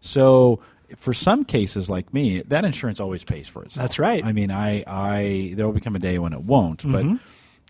So 0.01 0.59
for 0.97 1.13
some 1.13 1.45
cases 1.45 1.89
like 1.89 2.13
me, 2.13 2.41
that 2.43 2.65
insurance 2.65 2.99
always 2.99 3.23
pays 3.23 3.47
for 3.47 3.63
itself. 3.63 3.83
That's 3.83 3.99
right. 3.99 4.23
I 4.23 4.31
mean, 4.33 4.51
I 4.51 4.83
I 4.87 5.53
there 5.55 5.65
will 5.65 5.73
become 5.73 5.95
a 5.95 5.99
day 5.99 6.19
when 6.19 6.33
it 6.33 6.41
won't, 6.41 6.89
but. 6.89 7.05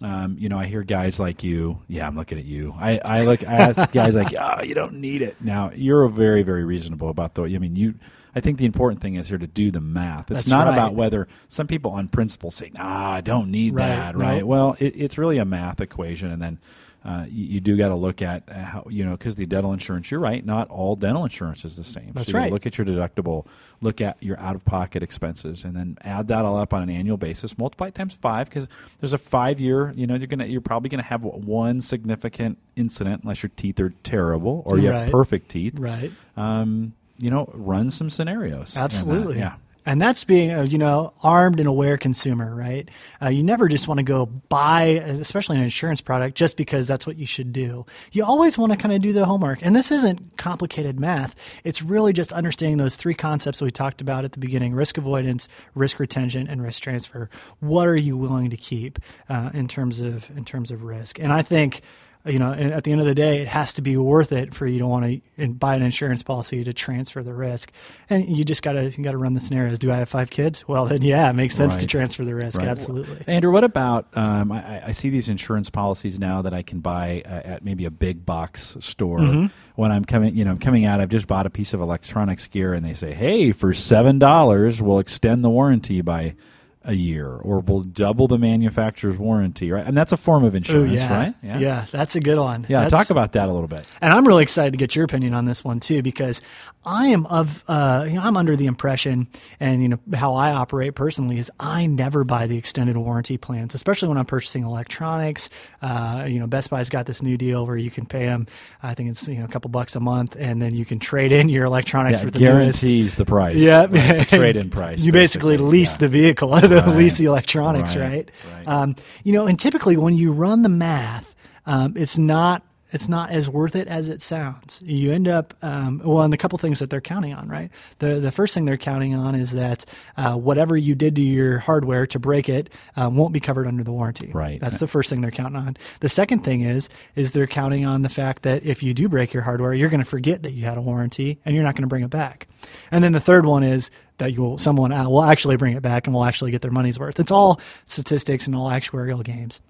Um, 0.04 0.36
you 0.40 0.50
know, 0.50 0.58
I 0.58 0.66
hear 0.66 0.82
guys 0.82 1.20
like 1.20 1.44
you. 1.44 1.78
Yeah, 1.88 2.08
I'm 2.08 2.16
looking 2.16 2.40
at 2.40 2.44
you. 2.44 2.74
I, 2.76 3.00
I 3.06 3.22
look. 3.24 3.48
I 3.48 3.54
ask 3.54 3.92
guys 3.94 4.16
like, 4.16 4.34
"Oh, 4.34 4.64
you 4.64 4.74
don't 4.74 4.94
need 4.94 5.22
it." 5.22 5.36
Now, 5.40 5.70
you're 5.76 6.08
very, 6.08 6.42
very 6.42 6.64
reasonable 6.66 7.10
about 7.10 7.36
the. 7.36 7.44
I 7.44 7.60
mean, 7.60 7.76
you. 7.76 7.94
I 8.36 8.40
think 8.40 8.58
the 8.58 8.66
important 8.66 9.00
thing 9.04 9.14
is 9.14 9.28
here 9.28 9.38
to 9.38 9.46
do 9.46 9.70
the 9.70 9.80
math. 9.80 10.32
It's 10.32 10.40
That's 10.40 10.50
not 10.50 10.66
right. 10.66 10.74
about 10.74 10.96
whether 10.96 11.28
some 11.50 11.68
people 11.68 11.92
on 11.92 12.08
principle 12.08 12.50
say, 12.50 12.72
"Nah, 12.74 13.12
I 13.12 13.22
don't 13.22 13.52
need 13.52 13.76
Right, 13.76 13.90
that." 13.90 14.16
no. 14.18 14.22
Right. 14.26 14.48
Well, 14.48 14.76
it, 14.80 14.96
it's 14.96 15.20
really 15.20 15.38
a 15.38 15.46
math 15.46 15.80
equation, 15.80 16.32
and 16.32 16.42
then 16.42 16.58
uh, 17.04 17.26
you, 17.28 17.46
you 17.46 17.60
do 17.60 17.76
got 17.78 17.88
to 17.88 17.96
look 17.96 18.22
at 18.22 18.44
uh, 18.48 18.54
how 18.54 18.86
you 18.90 19.04
know 19.04 19.12
because 19.12 19.36
the 19.36 19.46
dental 19.46 19.74
insurance. 19.74 20.12
You're 20.12 20.20
right. 20.20 20.46
Not 20.46 20.70
all 20.70 20.96
dental 20.96 21.24
insurance 21.24 21.66
is 21.66 21.76
the 21.76 21.84
same. 21.84 22.12
That's 22.14 22.32
so 22.32 22.38
right. 22.38 22.52
Look 22.52 22.68
at 22.68 22.78
your 22.78 22.86
deductible. 22.86 23.48
Look 23.82 24.02
at 24.02 24.22
your 24.22 24.40
out 24.40 24.56
of 24.56 24.64
pocket 24.66 25.02
expenses, 25.02 25.64
and 25.64 25.76
then 25.76 25.98
add 26.02 26.28
that 26.28 26.46
all 26.46 26.58
up 26.58 26.74
on 26.74 26.84
an 26.84 26.92
annual 26.92 27.18
basis. 27.18 27.58
Multiply 27.58 27.88
it 27.88 27.96
times 27.96 28.14
five 28.14 28.50
because 28.50 28.68
there's 29.00 29.14
a 29.14 29.18
five 29.18 29.60
year. 29.60 29.92
You 29.96 30.06
know, 30.06 30.14
you're 30.14 30.28
gonna 30.28 30.46
you're 30.46 30.62
probably 30.62 30.90
gonna 30.90 31.02
have 31.04 31.24
one 31.24 31.82
significant 31.82 32.60
incident 32.76 33.24
unless 33.24 33.42
your 33.42 33.52
teeth 33.56 33.80
are 33.80 33.94
terrible 34.04 34.62
or 34.66 34.78
you 34.78 34.90
have 34.90 35.10
perfect 35.10 35.50
teeth. 35.50 35.80
right. 35.80 36.12
Um, 36.38 36.94
you 37.18 37.30
know, 37.30 37.50
run 37.54 37.90
some 37.90 38.10
scenarios. 38.10 38.76
Absolutely. 38.76 39.38
Yeah. 39.38 39.56
And 39.86 40.02
that's 40.02 40.24
being 40.24 40.52
a 40.52 40.64
you 40.64 40.78
know 40.78 41.14
armed 41.24 41.60
and 41.60 41.68
aware 41.68 41.98
consumer, 41.98 42.56
right? 42.56 42.88
Uh, 43.22 43.30
you 43.30 43.44
never 43.44 43.68
just 43.68 43.88
want 43.88 43.98
to 43.98 44.04
go 44.04 44.26
buy, 44.26 44.84
especially 44.84 45.58
an 45.58 45.64
insurance 45.64 46.02
product, 46.02 46.38
just 46.38 46.58
because 46.58 46.88
that's 46.88 47.08
what 47.08 47.18
you 47.18 47.26
should 47.26 47.52
do. 47.52 47.86
You 48.12 48.24
always 48.24 48.58
want 48.58 48.72
to 48.72 48.78
kind 48.78 48.94
of 48.94 49.02
do 49.02 49.14
the 49.14 49.26
homework. 49.26 49.62
And 49.62 49.76
this 49.76 49.92
isn't 49.92 50.38
complicated 50.38 51.00
math. 51.00 51.36
It's 51.64 51.82
really 51.82 52.14
just 52.14 52.32
understanding 52.32 52.78
those 52.78 52.96
three 52.96 53.16
concepts 53.16 53.60
that 53.60 53.66
we 53.66 53.72
talked 53.72 54.02
about 54.02 54.24
at 54.26 54.34
the 54.34 54.40
beginning: 54.40 54.74
risk 54.74 54.98
avoidance, 54.98 55.50
risk 55.74 56.00
retention, 56.00 56.48
and 56.48 56.62
risk 56.62 56.84
transfer. 56.84 57.30
What 57.60 57.88
are 57.88 57.98
you 57.98 58.18
willing 58.18 58.50
to 58.52 58.58
keep 58.58 59.00
uh, 59.30 59.50
in 59.54 59.68
terms 59.68 60.00
of 60.00 60.30
in 60.38 60.46
terms 60.46 60.72
of 60.72 60.84
risk? 60.84 61.20
And 61.20 61.34
I 61.34 61.42
think 61.42 61.82
you 62.26 62.40
know, 62.40 62.52
and 62.52 62.72
at 62.74 62.84
the 62.84 62.92
end 62.92 63.02
of 63.02 63.08
the 63.08 63.16
day, 63.16 63.42
it 63.42 63.48
has 63.48 63.74
to 63.74 63.82
be 63.82 63.98
worth 63.98 64.32
it 64.32 64.54
for 64.54 64.68
you 64.68 64.80
to 64.80 64.88
want 64.88 65.22
to 65.38 65.48
buy 65.50 65.76
an 65.76 65.82
insurance 65.82 66.22
policy 66.24 66.64
to 66.64 66.74
transfer 66.74 67.24
the 67.24 67.34
risk. 67.34 67.72
And 68.10 68.36
you 68.38 68.44
just 68.44 68.62
gotta 68.64 68.92
you 68.92 69.04
gotta 69.04 69.18
run 69.18 69.34
the 69.34 69.40
scenarios. 69.40 69.80
Do 69.80 69.92
I 69.92 69.96
have 69.98 70.10
five 70.10 70.30
kids? 70.30 70.68
Well, 70.68 70.86
then 70.86 71.02
yeah, 71.02 71.30
it 71.30 71.34
makes 71.34 71.56
sense 71.56 71.76
to 71.78 71.88
transfer 71.88 72.24
the 72.24 72.36
risk. 72.36 72.60
Right. 72.60 72.68
Absolutely. 72.68 73.24
Andrew, 73.28 73.52
what 73.52 73.64
about? 73.64 74.08
Um, 74.14 74.52
I, 74.52 74.88
I 74.88 74.92
see 74.92 75.10
these 75.10 75.30
insurance 75.30 75.70
policies 75.70 76.20
now 76.20 76.42
that 76.42 76.54
I 76.54 76.62
can 76.62 76.80
buy 76.80 77.24
uh, 77.26 77.30
at 77.30 77.64
maybe 77.66 77.86
a 77.86 77.92
big 77.92 78.26
box 78.26 78.78
store 78.80 79.20
Mm-hmm. 79.20 79.46
when 79.76 79.92
I'm 79.92 80.06
coming. 80.06 80.36
You 80.36 80.46
know, 80.46 80.52
I'm 80.52 80.60
coming 80.60 80.86
out. 80.86 81.02
I've 81.02 81.10
just 81.10 81.28
bought 81.28 81.46
a 81.46 81.50
piece 81.50 81.74
of 81.74 81.82
electronics 81.82 82.48
gear, 82.48 82.74
and 82.74 82.86
they 82.86 82.94
say, 82.94 83.14
"Hey, 83.14 83.52
for 83.52 83.74
seven 83.74 84.20
dollars, 84.20 84.82
we'll 84.82 85.00
extend 85.00 85.44
the 85.44 85.50
warranty 85.50 86.02
by 86.02 86.36
a 86.84 86.94
year, 86.94 87.28
or 87.28 87.60
we'll 87.60 87.82
double 87.82 88.28
the 88.28 88.38
manufacturer's 88.38 89.18
warranty." 89.18 89.72
Right, 89.72 89.86
and 89.86 89.96
that's 89.98 90.12
a 90.12 90.18
form 90.18 90.44
of 90.44 90.56
insurance, 90.56 90.94
yeah. 90.94 91.18
right? 91.18 91.36
yeah, 91.44 91.86
that's 91.92 92.16
a 92.16 92.20
good 92.20 92.38
one. 92.38 92.66
Yeah, 92.68 92.82
That's- 92.84 92.92
talk 92.92 93.10
about 93.12 93.34
that 93.34 93.50
a 93.50 93.52
little 93.52 93.68
bit. 93.68 93.86
And 94.02 94.14
I'm 94.14 94.28
really 94.28 94.44
excited 94.44 94.72
to 94.72 94.78
get 94.78 94.96
your 94.96 95.06
opinion 95.06 95.34
on 95.34 95.46
this 95.46 95.64
one 95.64 95.80
too, 95.80 96.02
because 96.02 96.42
I 96.86 97.08
am 97.10 97.26
of, 97.28 97.64
uh, 97.68 98.06
you 98.08 98.16
know, 98.16 98.22
I'm 98.22 98.36
under 98.38 98.56
the 98.56 98.66
impression, 98.66 99.28
and 99.60 99.84
you 99.84 99.90
know 99.90 100.00
how 100.16 100.34
I 100.34 100.52
operate 100.52 100.96
personally 100.96 101.38
is 101.38 101.52
I 101.60 101.86
never 101.86 102.24
buy 102.24 102.48
the 102.48 102.58
extended 102.58 102.98
warranty 102.98 103.38
plans, 103.38 103.76
especially 103.76 104.08
when 104.10 104.18
I'm 104.18 104.26
purchasing 104.26 104.64
electronics. 104.64 105.50
Uh, 105.82 106.26
you 106.28 106.40
know, 106.40 106.48
Best 106.48 106.70
Buy's 106.72 106.90
got 106.90 107.06
this 107.06 107.22
new 107.22 107.38
deal 107.38 107.68
where 107.68 107.78
you 107.78 107.92
can 107.92 108.06
pay 108.08 108.26
them, 108.26 108.48
I 108.82 108.96
think 108.96 109.10
it's 109.12 109.28
you 109.28 109.36
know 109.40 109.46
a 109.46 109.48
couple 109.48 109.70
bucks 109.70 109.96
a 109.96 110.00
month, 110.00 110.36
and 110.40 110.60
then 110.60 110.74
you 110.74 110.86
can 110.86 110.98
trade 111.00 111.32
in 111.32 111.50
your 111.50 111.66
electronics 111.66 112.18
Yeah, 112.18 112.26
for 112.26 112.32
the 112.32 112.40
newest. 112.40 112.82
the 113.18 113.26
price. 113.26 113.56
Yeah, 113.58 113.86
right, 113.90 114.28
trade-in 114.28 114.72
price. 114.72 115.00
You 115.00 115.12
basically, 115.12 115.58
lease 115.58 115.94
yeah. 115.94 115.98
the 116.00 116.10
vehicle, 116.10 116.50
lease 116.50 117.18
the 117.20 117.26
electronics, 117.26 117.96
Right, 117.96 118.10
right? 118.12 118.32
right. 118.56 118.68
Um, 118.68 118.96
you 119.24 119.34
know, 119.34 119.46
and 119.46 119.60
typically 119.60 119.98
when 119.98 120.16
you 120.18 120.32
run 120.32 120.64
the 120.64 120.70
math, 120.70 121.36
um, 121.68 121.94
it's 121.96 122.18
not 122.18 122.64
it's 122.92 123.08
not 123.08 123.32
as 123.32 123.50
worth 123.50 123.76
it 123.76 123.88
as 123.88 124.10
it 124.10 124.22
sounds. 124.22 124.82
You 124.86 125.12
end 125.12 125.28
up 125.28 125.54
um, 125.62 126.02
well, 126.04 126.22
and 126.22 126.32
the 126.32 126.38
couple 126.38 126.58
things 126.58 126.80
that 126.80 126.90
they're 126.90 127.02
counting 127.02 127.34
on, 127.34 127.48
right? 127.48 127.72
The 128.00 128.16
the 128.16 128.32
first 128.32 128.54
thing 128.54 128.66
they're 128.66 128.78
counting 128.78 129.16
on 129.16 129.34
is 129.36 129.52
that 129.52 129.86
uh, 130.18 130.36
whatever 130.36 130.76
you 130.76 130.96
did 130.96 131.16
to 131.16 131.22
your 131.22 131.60
hardware 131.60 132.06
to 132.08 132.20
break 132.20 132.50
it 132.50 132.70
um, 132.96 133.16
won't 133.16 133.34
be 133.34 133.40
covered 133.40 133.68
under 133.68 133.84
the 133.84 133.92
warranty. 133.92 134.32
Right. 134.34 134.60
That's 134.60 134.80
the 134.80 134.88
first 134.88 135.10
thing 135.10 135.22
they're 135.22 135.32
counting 135.32 135.62
on. 135.62 135.78
The 136.02 136.10
second 136.10 136.40
thing 136.40 136.62
is 136.62 136.90
is 137.16 137.32
they're 137.32 137.48
counting 137.48 137.86
on 137.86 138.02
the 138.02 138.10
fact 138.10 138.44
that 138.44 138.64
if 138.66 138.84
you 138.84 138.94
do 138.94 139.08
break 139.10 139.34
your 139.34 139.44
hardware, 139.44 139.74
you're 139.74 139.90
going 139.90 140.04
to 140.04 140.10
forget 140.10 140.44
that 140.44 140.52
you 140.52 140.66
had 140.66 140.78
a 140.78 140.82
warranty 140.82 141.40
and 141.46 141.56
you're 141.56 141.64
not 141.64 141.76
going 141.76 141.84
to 141.84 141.88
bring 141.88 142.04
it 142.04 142.10
back. 142.10 142.48
And 142.92 143.04
then 143.04 143.14
the 143.14 143.20
third 143.20 143.46
one 143.46 143.64
is 143.64 143.90
that 144.18 144.34
you 144.34 144.42
will 144.42 144.58
someone 144.58 144.92
uh, 144.92 145.10
will 145.10 145.24
actually 145.24 145.58
bring 145.58 145.76
it 145.76 145.82
back 145.82 146.08
and 146.08 146.14
will 146.14 146.26
actually 146.26 146.52
get 146.52 146.62
their 146.62 146.72
money's 146.72 147.00
worth. 147.00 147.20
It's 147.20 147.32
all 147.32 147.60
statistics 147.86 148.46
and 148.46 148.56
all 148.56 148.70
actuarial 148.70 149.24
games. 149.24 149.62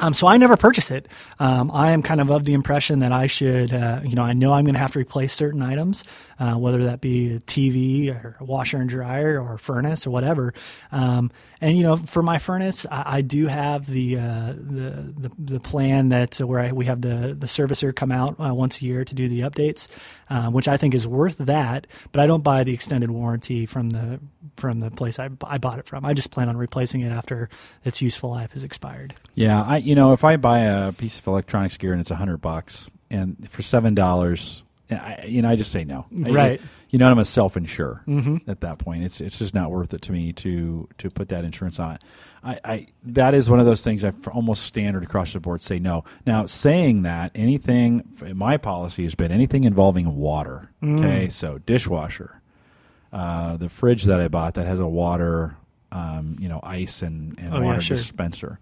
Um, 0.00 0.14
so 0.14 0.26
I 0.26 0.38
never 0.38 0.56
purchase 0.56 0.90
it. 0.90 1.08
Um, 1.38 1.70
I 1.70 1.90
am 1.92 2.02
kind 2.02 2.20
of 2.20 2.30
of 2.30 2.44
the 2.44 2.54
impression 2.54 3.00
that 3.00 3.12
I 3.12 3.26
should, 3.26 3.72
uh, 3.72 4.00
you 4.02 4.14
know, 4.14 4.22
I 4.22 4.32
know 4.32 4.52
I'm 4.52 4.64
going 4.64 4.74
to 4.74 4.80
have 4.80 4.92
to 4.92 4.98
replace 4.98 5.32
certain 5.32 5.62
items, 5.62 6.04
uh, 6.38 6.54
whether 6.54 6.84
that 6.84 7.00
be 7.00 7.34
a 7.34 7.38
TV 7.40 8.10
or 8.10 8.36
washer 8.40 8.78
and 8.78 8.88
dryer 8.88 9.40
or 9.40 9.58
furnace 9.58 10.06
or 10.06 10.10
whatever. 10.10 10.54
Um, 10.90 11.30
and 11.60 11.76
you 11.76 11.82
know, 11.82 11.96
for 11.96 12.22
my 12.22 12.38
furnace, 12.38 12.86
I, 12.90 13.18
I 13.18 13.20
do 13.22 13.46
have 13.46 13.86
the, 13.86 14.16
uh, 14.16 14.52
the 14.52 15.12
the 15.16 15.30
the 15.38 15.60
plan 15.60 16.08
that 16.08 16.40
uh, 16.40 16.46
where 16.46 16.60
I, 16.60 16.72
we 16.72 16.86
have 16.86 17.00
the 17.00 17.36
the 17.38 17.46
servicer 17.46 17.94
come 17.94 18.10
out 18.10 18.36
uh, 18.38 18.54
once 18.54 18.80
a 18.80 18.84
year 18.84 19.04
to 19.04 19.14
do 19.14 19.28
the 19.28 19.40
updates, 19.40 19.88
uh, 20.30 20.50
which 20.50 20.68
I 20.68 20.76
think 20.76 20.94
is 20.94 21.06
worth 21.06 21.38
that. 21.38 21.86
But 22.12 22.20
I 22.20 22.26
don't 22.26 22.42
buy 22.42 22.64
the 22.64 22.72
extended 22.72 23.10
warranty 23.10 23.66
from 23.66 23.90
the 23.90 24.20
from 24.56 24.80
the 24.80 24.90
place 24.90 25.18
I, 25.18 25.30
I 25.44 25.58
bought 25.58 25.78
it 25.78 25.86
from. 25.86 26.04
I 26.04 26.14
just 26.14 26.30
plan 26.30 26.48
on 26.48 26.56
replacing 26.56 27.02
it 27.02 27.12
after 27.12 27.48
its 27.84 28.00
useful 28.00 28.30
life 28.30 28.52
has 28.52 28.64
expired. 28.64 29.14
Yeah, 29.34 29.62
I 29.62 29.78
you 29.78 29.94
know 29.94 30.12
if 30.12 30.24
I 30.24 30.36
buy 30.36 30.60
a 30.60 30.92
piece 30.92 31.18
of 31.18 31.26
electronics 31.26 31.76
gear 31.76 31.92
and 31.92 32.00
it's 32.00 32.10
a 32.10 32.16
hundred 32.16 32.38
bucks 32.38 32.88
and 33.10 33.48
for 33.50 33.62
seven 33.62 33.94
dollars, 33.94 34.62
I, 34.90 35.24
you 35.26 35.42
know 35.42 35.48
I 35.50 35.56
just 35.56 35.70
say 35.72 35.84
no. 35.84 36.06
I- 36.26 36.30
Right. 36.30 36.60
you 36.90 36.98
know 36.98 37.10
I'm 37.10 37.18
a 37.18 37.24
self 37.24 37.56
insure 37.56 38.02
at 38.46 38.60
that 38.60 38.78
point. 38.78 39.04
It's 39.04 39.20
it's 39.20 39.38
just 39.38 39.54
not 39.54 39.70
worth 39.70 39.92
it 39.94 40.02
to 40.02 40.12
me 40.12 40.32
to 40.34 40.88
to 40.98 41.10
put 41.10 41.28
that 41.28 41.44
insurance 41.44 41.78
on. 41.78 41.98
I, 42.42 42.58
I 42.64 42.86
that 43.04 43.34
is 43.34 43.50
one 43.50 43.60
of 43.60 43.66
those 43.66 43.82
things 43.84 44.02
I 44.04 44.12
almost 44.32 44.64
standard 44.64 45.02
across 45.02 45.32
the 45.34 45.40
board 45.40 45.60
say 45.62 45.78
no. 45.78 46.04
Now 46.26 46.46
saying 46.46 47.02
that 47.02 47.32
anything 47.34 48.04
my 48.34 48.56
policy 48.56 49.02
has 49.04 49.14
been 49.14 49.30
anything 49.30 49.64
involving 49.64 50.16
water. 50.16 50.70
Okay, 50.82 51.28
so 51.28 51.58
dishwasher, 51.58 52.40
uh, 53.12 53.56
the 53.56 53.68
fridge 53.68 54.04
that 54.04 54.20
I 54.20 54.28
bought 54.28 54.54
that 54.54 54.66
has 54.66 54.78
a 54.78 54.86
water, 54.86 55.56
um, 55.92 56.36
you 56.40 56.48
know, 56.48 56.60
ice 56.62 57.02
and, 57.02 57.38
and 57.38 57.52
Oh, 57.54 57.58
yeah, 57.58 57.64
water 57.66 57.80
sure. 57.80 57.96
dispenser. 57.96 58.58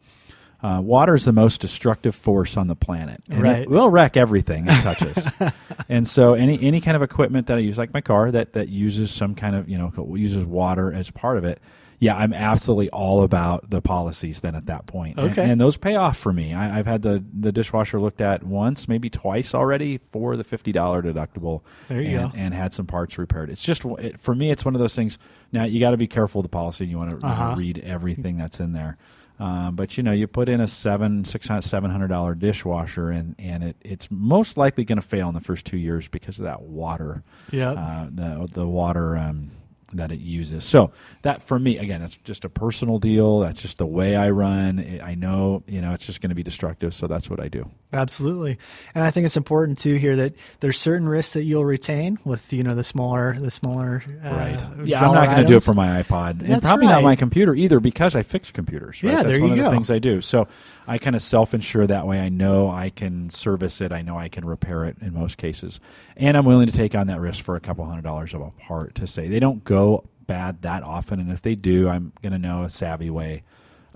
Uh, 0.62 0.80
water 0.84 1.14
is 1.14 1.24
the 1.24 1.32
most 1.32 1.60
destructive 1.60 2.14
force 2.14 2.56
on 2.56 2.66
the 2.66 2.74
planet, 2.74 3.22
and 3.30 3.42
Right. 3.42 3.58
it 3.62 3.70
will 3.70 3.90
wreck 3.90 4.16
everything 4.16 4.66
it 4.68 4.82
touches. 4.82 5.28
and 5.88 6.06
so, 6.08 6.34
any 6.34 6.60
any 6.62 6.80
kind 6.80 6.96
of 6.96 7.02
equipment 7.02 7.46
that 7.46 7.58
I 7.58 7.60
use, 7.60 7.78
like 7.78 7.94
my 7.94 8.00
car, 8.00 8.30
that 8.32 8.54
that 8.54 8.68
uses 8.68 9.12
some 9.12 9.34
kind 9.36 9.54
of 9.54 9.68
you 9.68 9.78
know 9.78 9.92
uses 10.16 10.44
water 10.44 10.92
as 10.92 11.10
part 11.12 11.38
of 11.38 11.44
it, 11.44 11.60
yeah, 12.00 12.16
I'm 12.16 12.32
absolutely 12.32 12.90
all 12.90 13.22
about 13.22 13.70
the 13.70 13.80
policies 13.80 14.40
then 14.40 14.56
at 14.56 14.66
that 14.66 14.86
point. 14.86 15.16
And- 15.16 15.30
Okay. 15.30 15.48
And, 15.48 15.60
those 15.60 15.76
pay 15.76 15.94
off 15.94 16.16
for 16.16 16.32
me. 16.32 16.54
I, 16.54 16.78
I've 16.78 16.86
had 16.86 17.02
the, 17.02 17.24
the 17.38 17.50
dishwasher 17.52 18.00
looked 18.00 18.20
at 18.20 18.42
once, 18.44 18.86
maybe 18.88 19.10
twice 19.10 19.52
already 19.54 19.98
for 19.98 20.36
the 20.36 20.44
$50 20.44 20.72
deductible. 20.72 21.62
There 21.88 22.00
you 22.00 22.18
and, 22.18 22.32
go. 22.32 22.38
And 22.38 22.54
had 22.54 22.72
some 22.72 22.86
parts 22.86 23.18
repaired. 23.18 23.50
It's 23.50 23.62
just, 23.62 23.84
it, 23.84 24.18
for 24.20 24.32
me, 24.34 24.50
it's 24.52 24.64
one 24.64 24.74
of 24.76 24.80
those 24.80 24.94
things. 24.94 25.18
Now, 25.50 25.64
you 25.64 25.80
got 25.80 25.90
to 25.90 25.96
be 25.96 26.06
careful 26.06 26.38
of 26.40 26.44
the 26.44 26.48
policy. 26.50 26.86
You 26.86 26.98
want 26.98 27.18
to 27.20 27.26
Uh-huh. 27.26 27.54
read 27.58 27.78
everything 27.78 28.36
that's 28.38 28.60
in 28.60 28.72
there. 28.74 28.96
Um, 29.38 29.76
but 29.76 29.96
you 29.96 30.02
know, 30.02 30.12
you 30.12 30.26
put 30.26 30.48
in 30.48 30.60
a 30.60 30.68
seven, 30.68 31.24
six 31.24 31.46
hundred, 31.46 31.62
seven 31.62 31.90
hundred 31.90 32.08
dollar 32.08 32.34
dishwasher, 32.34 33.10
and 33.10 33.36
and 33.38 33.62
it, 33.62 33.76
it's 33.80 34.10
most 34.10 34.56
likely 34.56 34.84
going 34.84 35.00
to 35.00 35.06
fail 35.06 35.28
in 35.28 35.34
the 35.34 35.40
first 35.40 35.64
two 35.64 35.76
years 35.76 36.08
because 36.08 36.38
of 36.38 36.44
that 36.44 36.62
water. 36.62 37.22
Yeah, 37.52 37.72
uh, 37.72 38.08
the 38.10 38.48
the 38.52 38.66
water 38.66 39.16
um, 39.16 39.50
that 39.94 40.12
it 40.12 40.20
uses. 40.20 40.64
So 40.64 40.92
that 41.22 41.42
for 41.42 41.58
me, 41.58 41.78
again, 41.78 42.00
that's 42.00 42.16
just 42.16 42.44
a 42.44 42.48
personal 42.48 42.98
deal. 42.98 43.40
That's 43.40 43.62
just 43.62 43.78
the 43.78 43.86
way 43.86 44.16
I 44.16 44.30
run. 44.30 45.00
I 45.02 45.14
know, 45.14 45.62
you 45.66 45.80
know, 45.80 45.92
it's 45.92 46.04
just 46.04 46.20
going 46.20 46.28
to 46.28 46.34
be 46.34 46.42
destructive. 46.42 46.94
So 46.94 47.06
that's 47.06 47.30
what 47.30 47.40
I 47.40 47.48
do. 47.48 47.70
Absolutely, 47.90 48.58
and 48.94 49.02
I 49.02 49.10
think 49.10 49.24
it's 49.24 49.38
important 49.38 49.78
too 49.78 49.94
here 49.94 50.14
that 50.16 50.34
there's 50.60 50.78
certain 50.78 51.08
risks 51.08 51.32
that 51.32 51.44
you'll 51.44 51.64
retain 51.64 52.18
with 52.22 52.52
you 52.52 52.62
know 52.62 52.74
the 52.74 52.84
smaller 52.84 53.38
the 53.38 53.50
smaller 53.50 54.02
uh, 54.22 54.60
Yeah, 54.84 55.08
I'm 55.08 55.14
not 55.14 55.26
going 55.26 55.42
to 55.42 55.48
do 55.48 55.56
it 55.56 55.62
for 55.62 55.72
my 55.72 56.02
iPod, 56.02 56.40
and 56.40 56.50
That's 56.50 56.66
probably 56.66 56.86
not 56.86 57.02
my 57.02 57.16
computer 57.16 57.54
either, 57.54 57.80
because 57.80 58.14
I 58.14 58.22
fix 58.22 58.50
computers. 58.50 59.02
Right? 59.02 59.10
Yeah, 59.10 59.16
that's 59.22 59.30
there 59.30 59.40
one 59.40 59.48
you 59.48 59.54
of 59.54 59.58
go. 59.58 59.64
the 59.64 59.70
things 59.70 59.90
I 59.90 59.98
do. 59.98 60.20
So 60.20 60.48
I 60.88 60.96
kind 60.96 61.14
of 61.14 61.20
self-insure 61.20 61.86
that 61.88 62.06
way. 62.06 62.18
I 62.18 62.30
know 62.30 62.70
I 62.70 62.88
can 62.88 63.28
service 63.28 63.82
it. 63.82 63.92
I 63.92 64.00
know 64.00 64.18
I 64.18 64.28
can 64.28 64.44
repair 64.44 64.86
it 64.86 64.96
in 65.02 65.12
most 65.12 65.36
cases, 65.36 65.80
and 66.16 66.36
I'm 66.36 66.46
willing 66.46 66.66
to 66.66 66.72
take 66.72 66.94
on 66.94 67.08
that 67.08 67.20
risk 67.20 67.44
for 67.44 67.56
a 67.56 67.60
couple 67.60 67.84
hundred 67.84 68.04
dollars 68.04 68.32
of 68.32 68.40
a 68.40 68.50
part. 68.52 68.94
To 68.96 69.06
say 69.06 69.28
they 69.28 69.38
don't 69.38 69.62
go 69.64 70.04
bad 70.26 70.62
that 70.62 70.82
often, 70.82 71.20
and 71.20 71.30
if 71.30 71.42
they 71.42 71.54
do, 71.54 71.88
I'm 71.88 72.12
going 72.22 72.32
to 72.32 72.38
know 72.38 72.64
a 72.64 72.70
savvy 72.70 73.10
way 73.10 73.42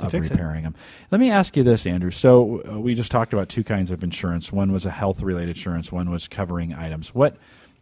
of 0.00 0.10
fix 0.10 0.28
it. 0.28 0.34
repairing 0.34 0.64
them. 0.64 0.74
Let 1.10 1.20
me 1.20 1.30
ask 1.30 1.56
you 1.56 1.62
this, 1.62 1.86
Andrew. 1.86 2.10
So 2.10 2.62
uh, 2.70 2.78
we 2.78 2.94
just 2.94 3.10
talked 3.10 3.32
about 3.32 3.48
two 3.48 3.64
kinds 3.64 3.90
of 3.90 4.04
insurance. 4.04 4.52
One 4.52 4.70
was 4.70 4.84
a 4.84 4.90
health-related 4.90 5.56
insurance. 5.56 5.90
One 5.90 6.10
was 6.10 6.28
covering 6.28 6.74
items. 6.74 7.14
What 7.14 7.36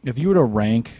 if 0.04 0.18
you 0.18 0.28
were 0.28 0.34
to 0.34 0.42
rank 0.42 0.92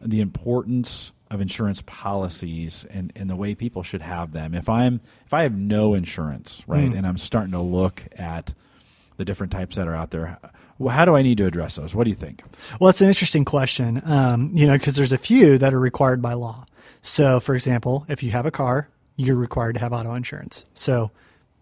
the 0.00 0.20
importance 0.20 1.12
of 1.34 1.40
insurance 1.40 1.82
policies 1.84 2.86
and, 2.90 3.12
and 3.16 3.28
the 3.28 3.36
way 3.36 3.54
people 3.54 3.82
should 3.82 4.02
have 4.02 4.32
them? 4.32 4.54
If 4.54 4.68
I'm 4.68 5.00
if 5.26 5.34
I 5.34 5.42
have 5.42 5.54
no 5.56 5.94
insurance, 5.94 6.62
right, 6.66 6.90
Mm. 6.90 6.96
and 6.98 7.06
I'm 7.06 7.18
starting 7.18 7.52
to 7.52 7.60
look 7.60 8.04
at 8.16 8.54
the 9.16 9.24
different 9.24 9.52
types 9.52 9.76
that 9.76 9.86
are 9.88 9.94
out 9.94 10.10
there, 10.10 10.38
well, 10.78 10.94
how 10.94 11.04
do 11.04 11.14
I 11.16 11.22
need 11.22 11.38
to 11.38 11.46
address 11.46 11.76
those? 11.76 11.94
What 11.94 12.04
do 12.04 12.10
you 12.10 12.16
think? 12.16 12.42
Well, 12.80 12.90
it's 12.90 13.00
an 13.00 13.08
interesting 13.08 13.44
question, 13.44 14.02
um, 14.04 14.50
you 14.54 14.66
know, 14.66 14.72
because 14.74 14.96
there's 14.96 15.12
a 15.12 15.18
few 15.18 15.56
that 15.58 15.72
are 15.74 15.78
required 15.80 16.20
by 16.22 16.32
law. 16.32 16.66
So, 17.02 17.38
for 17.38 17.54
example, 17.54 18.06
if 18.08 18.22
you 18.22 18.30
have 18.32 18.46
a 18.46 18.50
car, 18.50 18.88
you're 19.16 19.36
required 19.36 19.74
to 19.74 19.80
have 19.80 19.92
auto 19.92 20.14
insurance. 20.14 20.64
So, 20.74 21.10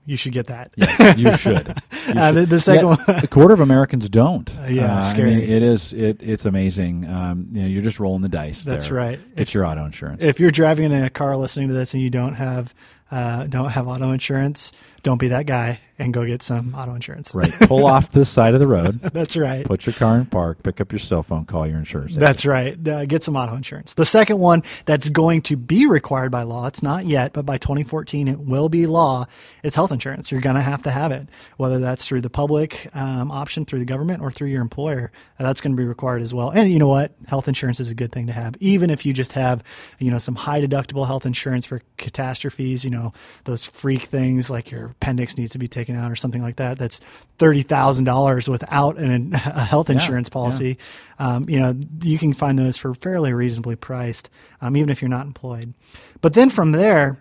you 0.05 0.17
should 0.17 0.33
get 0.33 0.47
that. 0.49 0.73
Yes, 0.77 1.19
you 1.19 1.37
should. 1.37 1.67
You 2.09 2.15
Uh, 2.15 2.29
should. 2.29 2.37
the- 2.37 2.47
the 2.47 2.61
second 2.61 2.89
Yet, 2.89 2.99
one- 3.09 3.17
a 3.25 3.27
quarter 3.29 3.55
of 3.55 3.61
Americans 3.61 4.09
don't. 4.09 4.53
yeah, 4.69 4.97
Uh, 4.97 4.99
I 4.99 5.03
scary. 5.03 5.37
mean, 5.37 5.41
it 5.49 5.63
is. 5.63 5.93
It, 5.93 6.21
it's 6.21 6.45
amazing. 6.45 7.07
Um, 7.09 7.47
you 7.53 7.63
know, 7.63 7.69
you're 7.69 7.83
just 7.83 8.01
rolling 8.01 8.23
the 8.23 8.29
dice. 8.29 8.65
That's 8.65 8.87
there. 8.87 8.95
right. 8.95 9.37
Get 9.37 9.55
your 9.55 9.65
auto 9.65 9.85
insurance. 9.85 10.23
If 10.25 10.41
you're 10.41 10.51
driving 10.51 10.91
in 10.93 11.05
a 11.05 11.11
car 11.11 11.37
listening 11.37 11.69
to 11.69 11.75
this 11.75 11.95
and 11.95 12.03
you 12.03 12.11
don't 12.11 12.35
have 12.35 12.75
uh, 13.13 13.47
don't 13.47 13.69
have 13.69 13.87
auto 13.87 14.11
insurance, 14.11 14.73
don't 15.03 15.19
be 15.19 15.29
that 15.29 15.47
guy 15.47 15.79
and 15.99 16.13
go 16.13 16.25
get 16.27 16.43
some 16.43 16.75
auto 16.75 16.95
insurance. 16.95 17.35
right, 17.35 17.53
pull 17.63 17.87
off 17.87 18.11
this 18.11 18.29
side 18.29 18.55
of 18.55 18.61
the 18.61 18.67
road. 18.67 19.01
That's 19.13 19.37
right. 19.37 19.65
Put 19.65 19.87
your 19.87 19.93
car 19.93 20.17
in 20.17 20.27
park. 20.27 20.63
Pick 20.63 20.81
up 20.81 20.91
your 20.91 20.99
cell 20.99 21.23
phone. 21.23 21.45
Call 21.45 21.67
your 21.67 21.79
insurance. 21.79 22.13
agent. 22.13 22.27
That's 22.27 22.47
right. 22.47 22.89
Uh, 22.89 23.05
get 23.07 23.23
some 23.23 23.37
auto 23.37 23.55
insurance. 23.55 23.95
The 23.95 24.05
second 24.05 24.39
one 24.39 24.63
that's 24.85 25.09
going 25.11 25.43
to 25.43 25.57
be 25.57 25.87
required 25.87 26.33
by 26.33 26.43
law, 26.43 26.67
it's 26.67 26.83
not 26.83 27.07
yet, 27.07 27.33
but 27.33 27.45
by 27.45 27.59
2014 27.59 28.29
it 28.29 28.41
will 28.41 28.69
be 28.69 28.87
law, 28.87 29.27
is 29.63 29.75
health 29.75 29.93
insurance. 29.93 30.33
You're 30.33 30.41
going 30.41 30.57
to 30.57 30.63
have 30.63 30.83
to 30.85 30.91
have 30.91 31.13
it, 31.13 31.29
whether 31.57 31.79
that's 31.79 32.07
through 32.07 32.23
the 32.23 32.31
public 32.31 32.89
um, 32.95 33.31
option, 33.31 33.65
through 33.65 33.81
the 33.81 33.85
government, 33.85 34.23
or 34.23 34.31
through 34.31 34.49
your 34.49 34.63
employer. 34.63 35.13
Uh, 35.39 35.45
that's 35.45 35.61
going 35.61 35.77
to 35.77 35.81
be 35.81 35.87
required 35.87 36.23
as 36.23 36.33
well. 36.33 36.51
And 36.51 36.71
you 36.71 36.79
know 36.79 36.89
what? 36.89 37.13
Health 37.27 37.49
insurance 37.49 37.81
is 37.81 37.91
a 37.91 37.95
good 37.95 38.13
thing 38.13 38.29
to 38.29 38.33
have, 38.33 38.57
even 38.61 38.91
if 38.91 39.05
you 39.05 39.13
just 39.13 39.33
have, 39.33 39.63
you 39.99 40.11
know, 40.11 40.19
some 40.19 40.35
high 40.35 40.61
deductible 40.61 41.07
health 41.07 41.27
insurance 41.27 41.67
for 41.67 41.83
catastrophes, 41.97 42.85
you 42.85 42.91
know, 42.91 43.02
those 43.45 43.67
freak 43.67 44.03
things 44.03 44.51
like 44.51 44.71
your 44.71 44.87
appendix 44.87 45.37
needs 45.37 45.53
to 45.53 45.59
be 45.59 45.69
taken 45.69 45.97
out 45.97 46.11
or 46.11 46.17
something 46.17 46.43
like 46.43 46.57
that. 46.57 46.79
That's 46.79 47.01
$30,000 47.39 48.49
without 48.49 48.99
an, 48.99 49.33
a 49.35 49.39
health 49.65 49.91
insurance 49.91 50.29
yeah. 50.31 50.35
policy. 50.35 50.79
Um, 51.19 51.49
you 51.49 51.59
know, 51.59 51.75
you 52.03 52.19
can 52.19 52.33
find 52.33 52.59
those 52.59 52.77
for 52.77 52.95
fairly 52.95 53.33
reasonably 53.33 53.77
priced, 53.77 54.31
um, 54.61 54.77
even 54.77 54.91
if 54.91 55.03
you're 55.03 55.09
not 55.09 55.27
employed. 55.27 55.75
But 56.21 56.35
then 56.35 56.51
from 56.51 56.73
there, 56.73 57.19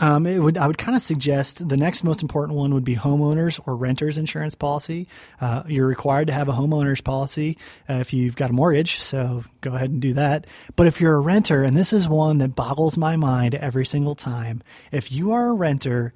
um, 0.00 0.26
it 0.26 0.38
would 0.38 0.56
I 0.56 0.66
would 0.66 0.78
kind 0.78 0.96
of 0.96 1.02
suggest 1.02 1.68
the 1.68 1.76
next 1.76 2.04
most 2.04 2.22
important 2.22 2.58
one 2.58 2.74
would 2.74 2.84
be 2.84 2.96
homeowners 2.96 3.60
or 3.66 3.76
renters 3.76 4.18
insurance 4.18 4.54
policy. 4.54 5.06
Uh, 5.40 5.62
you're 5.68 5.86
required 5.86 6.26
to 6.28 6.32
have 6.32 6.48
a 6.48 6.52
homeowners 6.52 7.02
policy 7.04 7.58
uh, 7.88 7.94
if 7.94 8.12
you've 8.12 8.36
got 8.36 8.50
a 8.50 8.52
mortgage, 8.52 8.98
so 8.98 9.44
go 9.60 9.74
ahead 9.74 9.90
and 9.90 10.00
do 10.00 10.14
that. 10.14 10.46
But 10.74 10.86
if 10.86 11.00
you're 11.00 11.14
a 11.14 11.20
renter, 11.20 11.62
and 11.62 11.76
this 11.76 11.92
is 11.92 12.08
one 12.08 12.38
that 12.38 12.56
boggles 12.56 12.98
my 12.98 13.16
mind 13.16 13.54
every 13.54 13.86
single 13.86 14.14
time, 14.14 14.62
if 14.90 15.12
you 15.12 15.32
are 15.32 15.48
a 15.48 15.54
renter, 15.54 16.12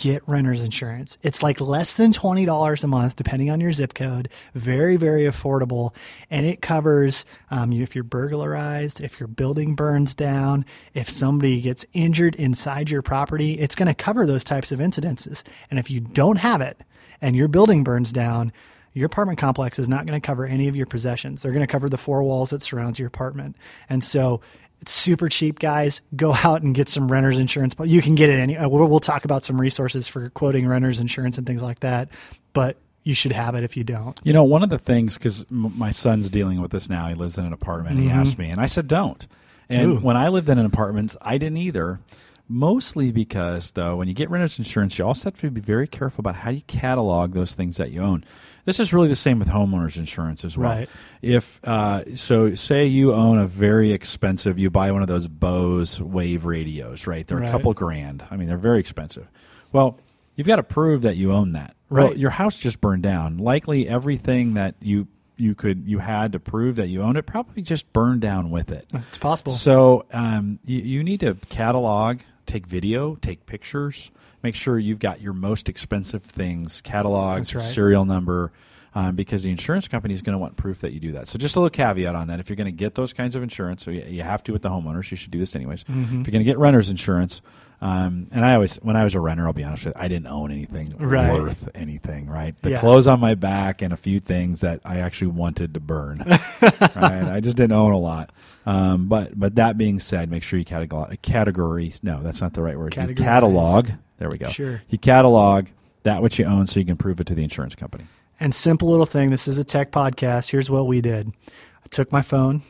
get 0.00 0.26
renter's 0.26 0.64
insurance. 0.64 1.18
It's 1.22 1.42
like 1.42 1.60
less 1.60 1.94
than 1.94 2.10
$20 2.10 2.82
a 2.82 2.86
month, 2.86 3.16
depending 3.16 3.50
on 3.50 3.60
your 3.60 3.70
zip 3.70 3.92
code. 3.92 4.30
Very, 4.54 4.96
very 4.96 5.24
affordable. 5.24 5.94
And 6.30 6.46
it 6.46 6.62
covers 6.62 7.26
um, 7.50 7.70
you 7.70 7.82
if 7.82 7.94
you're 7.94 8.02
burglarized, 8.02 9.02
if 9.02 9.20
your 9.20 9.26
building 9.26 9.74
burns 9.74 10.14
down, 10.14 10.64
if 10.94 11.10
somebody 11.10 11.60
gets 11.60 11.84
injured 11.92 12.34
inside 12.36 12.88
your 12.88 13.02
property, 13.02 13.60
it's 13.60 13.74
going 13.74 13.88
to 13.88 13.94
cover 13.94 14.24
those 14.24 14.42
types 14.42 14.72
of 14.72 14.80
incidences. 14.80 15.42
And 15.70 15.78
if 15.78 15.90
you 15.90 16.00
don't 16.00 16.38
have 16.38 16.62
it 16.62 16.80
and 17.20 17.36
your 17.36 17.48
building 17.48 17.84
burns 17.84 18.10
down, 18.10 18.52
your 18.94 19.06
apartment 19.06 19.38
complex 19.38 19.78
is 19.78 19.88
not 19.88 20.06
going 20.06 20.18
to 20.18 20.26
cover 20.26 20.46
any 20.46 20.66
of 20.66 20.76
your 20.76 20.86
possessions. 20.86 21.42
They're 21.42 21.52
going 21.52 21.60
to 21.60 21.70
cover 21.70 21.90
the 21.90 21.98
four 21.98 22.22
walls 22.22 22.50
that 22.50 22.62
surrounds 22.62 22.98
your 22.98 23.08
apartment. 23.08 23.54
And 23.90 24.02
so 24.02 24.40
it's 24.80 24.92
super 24.92 25.28
cheap, 25.28 25.58
guys. 25.58 26.00
Go 26.16 26.32
out 26.34 26.62
and 26.62 26.74
get 26.74 26.88
some 26.88 27.10
renter's 27.10 27.38
insurance. 27.38 27.74
But 27.74 27.88
you 27.88 28.00
can 28.02 28.14
get 28.14 28.30
it 28.30 28.38
any. 28.38 28.56
uh, 28.56 28.68
We'll, 28.68 28.86
we'll 28.88 29.00
talk 29.00 29.24
about 29.24 29.44
some 29.44 29.60
resources 29.60 30.08
for 30.08 30.30
quoting 30.30 30.66
renter's 30.66 31.00
insurance 31.00 31.36
and 31.38 31.46
things 31.46 31.62
like 31.62 31.80
that. 31.80 32.08
But 32.52 32.76
you 33.02 33.14
should 33.14 33.32
have 33.32 33.54
it 33.54 33.64
if 33.64 33.76
you 33.76 33.84
don't. 33.84 34.18
You 34.24 34.32
know, 34.32 34.44
one 34.44 34.62
of 34.62 34.68
the 34.70 34.78
things 34.78 35.16
because 35.16 35.42
m- 35.50 35.72
my 35.76 35.90
son's 35.90 36.28
dealing 36.30 36.60
with 36.60 36.70
this 36.70 36.88
now. 36.88 37.08
He 37.08 37.14
lives 37.14 37.38
in 37.38 37.44
an 37.46 37.52
apartment. 37.52 37.98
He 37.98 38.08
asked 38.10 38.38
me, 38.38 38.50
and 38.50 38.60
I 38.60 38.66
said, 38.66 38.86
"Don't." 38.88 39.26
And 39.68 39.80
Mm-hmm. 39.92 39.98
Ooh. 39.98 40.00
when 40.00 40.16
I 40.16 40.28
lived 40.28 40.48
in 40.48 40.58
an 40.58 40.66
apartment, 40.66 41.16
I 41.22 41.38
didn't 41.38 41.58
either. 41.58 42.00
Mostly 42.48 43.12
because, 43.12 43.70
though, 43.70 43.94
when 43.96 44.08
you 44.08 44.14
get 44.14 44.28
renter's 44.28 44.58
insurance, 44.58 44.98
you 44.98 45.06
also 45.06 45.24
have 45.30 45.40
to 45.40 45.50
be 45.52 45.60
very 45.60 45.86
careful 45.86 46.20
about 46.20 46.34
how 46.34 46.50
you 46.50 46.62
catalog 46.62 47.32
those 47.32 47.52
things 47.54 47.76
that 47.76 47.92
you 47.92 48.02
own. 48.02 48.24
This 48.64 48.78
is 48.80 48.92
really 48.92 49.08
the 49.08 49.16
same 49.16 49.38
with 49.38 49.48
homeowners 49.48 49.96
insurance 49.96 50.44
as 50.44 50.56
well. 50.56 50.70
Right. 50.70 50.88
If 51.22 51.60
uh, 51.64 52.16
so, 52.16 52.54
say 52.54 52.86
you 52.86 53.12
own 53.14 53.38
a 53.38 53.46
very 53.46 53.92
expensive, 53.92 54.58
you 54.58 54.70
buy 54.70 54.90
one 54.92 55.02
of 55.02 55.08
those 55.08 55.26
Bose 55.28 56.00
Wave 56.00 56.44
radios, 56.44 57.06
right? 57.06 57.26
They're 57.26 57.38
Right. 57.38 57.48
a 57.48 57.52
couple 57.52 57.72
grand. 57.74 58.24
I 58.30 58.36
mean, 58.36 58.48
they're 58.48 58.58
very 58.58 58.80
expensive. 58.80 59.26
Well, 59.72 59.98
you've 60.36 60.46
got 60.46 60.56
to 60.56 60.62
prove 60.62 61.02
that 61.02 61.16
you 61.16 61.32
own 61.32 61.52
that. 61.52 61.74
Well, 61.88 62.08
Right. 62.08 62.16
your 62.16 62.30
house 62.30 62.56
just 62.56 62.80
burned 62.80 63.02
down. 63.02 63.38
Likely, 63.38 63.88
everything 63.88 64.54
that 64.54 64.74
you 64.80 65.08
you 65.36 65.54
could 65.54 65.84
you 65.86 65.98
had 66.00 66.32
to 66.32 66.38
prove 66.38 66.76
that 66.76 66.88
you 66.88 67.00
owned 67.02 67.16
it 67.16 67.22
probably 67.24 67.62
just 67.62 67.90
burned 67.94 68.20
down 68.20 68.50
with 68.50 68.70
it. 68.70 68.86
It's 68.92 69.16
possible. 69.16 69.52
So 69.52 70.04
um, 70.12 70.58
you, 70.66 70.78
you 70.80 71.02
need 71.02 71.20
to 71.20 71.34
catalog, 71.48 72.18
take 72.46 72.66
video, 72.66 73.16
take 73.16 73.46
pictures, 73.46 74.10
make 74.42 74.54
sure 74.54 74.78
you've 74.78 74.98
got 74.98 75.20
your 75.20 75.32
most 75.32 75.68
expensive 75.68 76.22
things 76.22 76.82
cataloged, 76.82 77.36
That's 77.36 77.54
right. 77.54 77.64
serial 77.64 78.04
number, 78.04 78.52
um, 78.94 79.14
because 79.14 79.42
the 79.42 79.50
insurance 79.50 79.86
company 79.88 80.14
is 80.14 80.22
going 80.22 80.34
to 80.34 80.38
want 80.38 80.56
proof 80.56 80.80
that 80.80 80.92
you 80.92 81.00
do 81.00 81.12
that. 81.12 81.28
So 81.28 81.38
just 81.38 81.56
a 81.56 81.60
little 81.60 81.70
caveat 81.70 82.14
on 82.14 82.28
that: 82.28 82.40
if 82.40 82.48
you're 82.48 82.56
going 82.56 82.66
to 82.66 82.72
get 82.72 82.94
those 82.94 83.12
kinds 83.12 83.36
of 83.36 83.42
insurance, 83.42 83.84
so 83.84 83.90
you, 83.90 84.02
you 84.02 84.22
have 84.22 84.42
to 84.44 84.52
with 84.52 84.62
the 84.62 84.70
homeowners, 84.70 85.10
you 85.10 85.16
should 85.16 85.30
do 85.30 85.38
this 85.38 85.54
anyways. 85.54 85.84
Mm-hmm. 85.84 86.02
If 86.02 86.26
you're 86.26 86.32
going 86.32 86.44
to 86.44 86.50
get 86.50 86.58
renter's 86.58 86.90
insurance. 86.90 87.40
Um, 87.82 88.26
and 88.30 88.44
I 88.44 88.54
always, 88.54 88.76
when 88.76 88.94
I 88.94 89.04
was 89.04 89.14
a 89.14 89.20
renter, 89.20 89.46
I'll 89.46 89.54
be 89.54 89.64
honest 89.64 89.86
with 89.86 89.96
you, 89.96 90.02
I 90.02 90.08
didn't 90.08 90.26
own 90.26 90.50
anything 90.50 90.94
Right. 90.98 91.32
worth 91.32 91.66
anything, 91.74 92.28
right? 92.28 92.54
The 92.60 92.72
Yeah. 92.72 92.80
clothes 92.80 93.06
on 93.06 93.20
my 93.20 93.34
back 93.34 93.80
and 93.80 93.90
a 93.92 93.96
few 93.96 94.20
things 94.20 94.60
that 94.60 94.80
I 94.84 94.98
actually 94.98 95.28
wanted 95.28 95.72
to 95.74 95.80
burn. 95.80 96.18
right? 96.94 97.24
I 97.32 97.40
just 97.40 97.56
didn't 97.56 97.72
own 97.72 97.92
a 97.92 97.98
lot. 97.98 98.30
Um, 98.66 99.08
but 99.08 99.38
but 99.38 99.54
that 99.54 99.78
being 99.78 99.98
said, 99.98 100.30
make 100.30 100.42
sure 100.42 100.58
you 100.58 100.64
catalog 100.66 101.14
category. 101.22 101.94
No, 102.02 102.22
that's 102.22 102.42
not 102.42 102.52
the 102.52 102.62
right 102.62 102.78
word. 102.78 102.94
You 102.96 103.14
catalog. 103.14 103.88
There 104.18 104.28
we 104.28 104.36
go. 104.36 104.48
Sure. 104.50 104.82
You 104.90 104.98
catalog 104.98 105.68
that 106.02 106.22
which 106.22 106.38
you 106.38 106.44
own, 106.44 106.66
so 106.66 106.78
you 106.80 106.86
can 106.86 106.96
prove 106.98 107.18
it 107.20 107.26
to 107.28 107.34
the 107.34 107.42
insurance 107.42 107.74
company. 107.74 108.04
And 108.38 108.54
simple 108.54 108.88
little 108.90 109.06
thing. 109.06 109.30
This 109.30 109.48
is 109.48 109.56
a 109.58 109.64
tech 109.64 109.90
podcast. 109.90 110.50
Here's 110.50 110.70
what 110.70 110.86
we 110.86 111.00
did. 111.00 111.32
I 111.48 111.88
took 111.90 112.12
my 112.12 112.22
phone, 112.22 112.62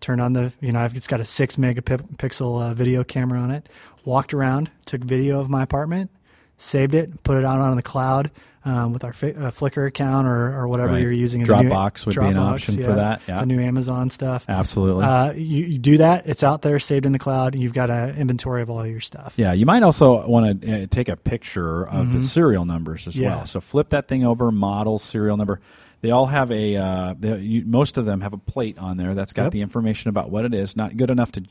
turned 0.00 0.20
on 0.20 0.32
the, 0.32 0.52
you 0.60 0.72
know, 0.72 0.80
I've- 0.80 0.96
it's 0.96 1.06
got 1.08 1.20
a 1.20 1.24
six 1.24 1.56
megapixel 1.56 2.62
uh, 2.70 2.74
video 2.74 3.02
camera 3.04 3.38
on 3.40 3.50
it. 3.50 3.68
Walked 4.04 4.34
around, 4.34 4.70
took 4.84 5.02
video 5.02 5.40
of 5.40 5.48
my 5.48 5.62
apartment, 5.62 6.10
saved 6.56 6.94
it, 6.94 7.22
put 7.22 7.36
it 7.38 7.44
out 7.44 7.60
on 7.60 7.76
the 7.76 7.82
cloud. 7.82 8.30
um, 8.66 8.94
with 8.94 9.04
our 9.04 9.12
fi- 9.12 9.34
uh, 9.34 9.50
Flickr 9.50 9.86
account 9.86 10.26
or, 10.26 10.58
or 10.58 10.66
whatever 10.68 10.94
Right. 10.94 11.02
you're 11.02 11.12
using. 11.12 11.42
in 11.42 11.46
the 11.46 11.62
new- 11.64 11.68
Dropbox 11.68 12.06
would 12.06 12.14
be 12.14 12.20
an 12.22 12.32
Dropbox, 12.32 12.52
option 12.54 12.74
for 12.76 12.94
that, 12.94 13.20
yeah. 13.28 13.40
The 13.40 13.44
new 13.44 13.60
Amazon 13.60 14.08
stuff. 14.08 14.46
Absolutely. 14.48 15.04
Uh, 15.04 15.32
you, 15.34 15.66
you 15.66 15.76
do 15.78 15.98
that. 15.98 16.26
It's 16.26 16.42
out 16.42 16.62
there, 16.62 16.78
saved 16.78 17.04
in 17.04 17.12
the 17.12 17.18
cloud. 17.18 17.52
And 17.52 17.62
you've 17.62 17.74
got 17.74 17.90
an 17.90 18.16
inventory 18.16 18.62
of 18.62 18.70
all 18.70 18.86
your 18.86 19.00
stuff. 19.02 19.34
Yeah, 19.36 19.52
you 19.52 19.66
might 19.66 19.82
also 19.82 20.26
want 20.26 20.62
to 20.62 20.84
uh, 20.84 20.86
take 20.88 21.10
a 21.10 21.16
picture 21.16 21.86
of 21.86 22.14
the 22.14 22.22
serial 22.22 22.64
numbers 22.64 23.06
as 23.06 23.12
Mm-hmm. 23.16 23.22
Yeah. 23.24 23.36
well. 23.36 23.46
So 23.46 23.60
flip 23.60 23.90
that 23.90 24.08
thing 24.08 24.24
over, 24.24 24.50
model, 24.50 24.98
serial 24.98 25.36
number. 25.36 25.60
They 26.00 26.10
all 26.10 26.24
have 26.28 26.50
a. 26.50 26.74
Uh, 26.76 27.14
they, 27.20 27.36
you, 27.40 27.64
most 27.66 27.98
of 27.98 28.06
them 28.06 28.22
have 28.22 28.32
a 28.32 28.38
plate 28.38 28.78
on 28.78 28.96
there 28.96 29.14
that's 29.14 29.34
got 29.34 29.42
Yep. 29.44 29.52
the 29.52 29.60
information 29.60 30.08
about 30.08 30.30
what 30.30 30.46
it 30.46 30.54
is. 30.54 30.74
Not 30.74 30.96
good 30.96 31.10
enough 31.10 31.32
to. 31.32 31.42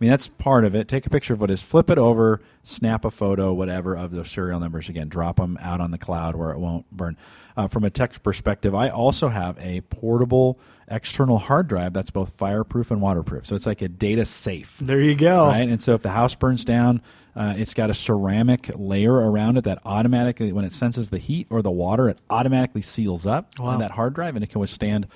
I 0.00 0.04
mean, 0.04 0.10
that's 0.10 0.28
part 0.28 0.64
of 0.64 0.74
it. 0.74 0.88
Take 0.88 1.04
a 1.04 1.10
picture 1.10 1.34
of 1.34 1.42
what 1.42 1.50
it 1.50 1.54
is. 1.54 1.62
Flip 1.62 1.90
it 1.90 1.98
over. 1.98 2.40
Snap 2.62 3.04
a 3.04 3.10
photo, 3.10 3.52
whatever 3.52 3.94
of 3.94 4.12
those 4.12 4.30
serial 4.30 4.58
numbers. 4.58 4.88
Again, 4.88 5.08
drop 5.10 5.36
them 5.36 5.58
out 5.60 5.82
on 5.82 5.90
the 5.90 5.98
cloud 5.98 6.36
where 6.36 6.50
it 6.52 6.58
won't 6.58 6.90
burn. 6.90 7.18
Uh, 7.54 7.66
from 7.68 7.84
a 7.84 7.90
tech 7.90 8.22
perspective, 8.22 8.74
I 8.74 8.88
also 8.88 9.28
have 9.28 9.58
a 9.58 9.82
portable 9.82 10.58
external 10.88 11.36
hard 11.36 11.68
drive 11.68 11.92
that's 11.92 12.10
both 12.10 12.32
fireproof 12.32 12.90
and 12.90 13.02
waterproof. 13.02 13.44
So 13.44 13.54
it's 13.54 13.66
like 13.66 13.82
a 13.82 13.88
data 13.88 14.24
safe 14.24 14.78
There 14.80 15.00
you 15.00 15.14
go. 15.14 15.48
right? 15.48 15.68
And 15.68 15.82
so 15.82 15.94
if 15.94 16.00
the 16.02 16.10
house 16.10 16.34
burns 16.34 16.64
down, 16.64 17.02
uh, 17.36 17.54
it's 17.58 17.74
got 17.74 17.90
a 17.90 17.94
ceramic 17.94 18.70
layer 18.76 19.12
around 19.14 19.58
it 19.58 19.64
that 19.64 19.80
automatically, 19.84 20.50
when 20.52 20.64
it 20.64 20.72
senses 20.72 21.10
the 21.10 21.18
heat 21.18 21.46
or 21.50 21.60
the 21.60 21.70
water, 21.70 22.08
it 22.08 22.18
automatically 22.30 22.80
seals 22.82 23.26
up 23.26 23.50
Wow. 23.58 23.66
on 23.66 23.80
that 23.80 23.90
hard 23.92 24.14
drive, 24.14 24.34
and 24.34 24.42
it 24.42 24.48
can 24.48 24.60
withstand 24.62 25.06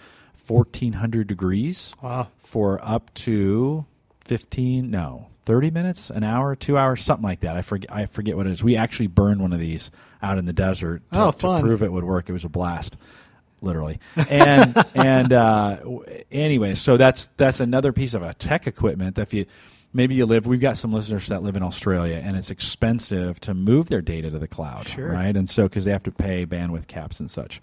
1,400 0.47 1.27
degrees 1.27 1.95
Wow. 2.03 2.29
for 2.37 2.79
up 2.85 3.13
to 3.15 3.87
15, 4.25 4.91
no, 4.91 5.29
30 5.45 5.71
minutes, 5.71 6.11
an 6.11 6.25
hour, 6.25 6.55
two 6.57 6.77
hours, 6.79 7.03
something 7.03 7.25
like 7.25 7.41
that. 7.41 7.57
I 7.57 7.63
forget. 7.63 7.91
I 7.93 8.07
forget 8.07 8.37
what 8.37 8.47
it 8.47 8.53
is. 8.53 8.65
We 8.65 8.77
actually 8.77 9.09
burned 9.09 9.41
one 9.41 9.53
of 9.53 9.61
these 9.61 9.91
out 10.23 10.39
in 10.39 10.45
the 10.47 10.53
desert 10.53 11.03
to, 11.13 11.19
Oh, 11.25 11.31
to 11.33 11.61
prove 11.61 11.83
it 11.83 11.93
would 11.93 12.05
work. 12.05 12.29
It 12.29 12.33
was 12.33 12.45
a 12.45 12.49
blast 12.49 12.97
literally. 13.61 13.99
And 14.31 14.85
and 14.95 15.33
uh, 15.33 15.79
anyway, 16.31 16.75
so 16.75 16.97
that's 16.97 17.29
that's 17.37 17.61
another 17.61 17.93
piece 17.93 18.15
of 18.15 18.23
a 18.23 18.35
tech 18.35 18.67
equipment 18.67 19.17
that 19.17 19.23
if 19.23 19.35
you 19.35 19.47
maybe 19.93 20.15
you 20.15 20.27
live. 20.27 20.47
We've 20.47 20.61
got 20.61 20.77
some 20.77 20.93
listeners 20.93 21.29
that 21.29 21.43
live 21.43 21.57
in 21.57 21.63
Australia, 21.63 22.21
and 22.23 22.37
it's 22.37 22.51
expensive 22.51 23.41
to 23.41 23.55
move 23.55 23.89
their 23.89 24.03
data 24.03 24.31
to 24.31 24.39
the 24.39 24.49
cloud, 24.49 24.87
Sure. 24.87 25.09
right? 25.09 25.35
And 25.37 25.49
so 25.49 25.65
because 25.65 25.85
they 25.85 25.93
have 25.93 26.03
to 26.05 26.11
pay 26.13 26.45
bandwidth 26.47 26.87
caps 26.87 27.21
and 27.21 27.31
such, 27.31 27.61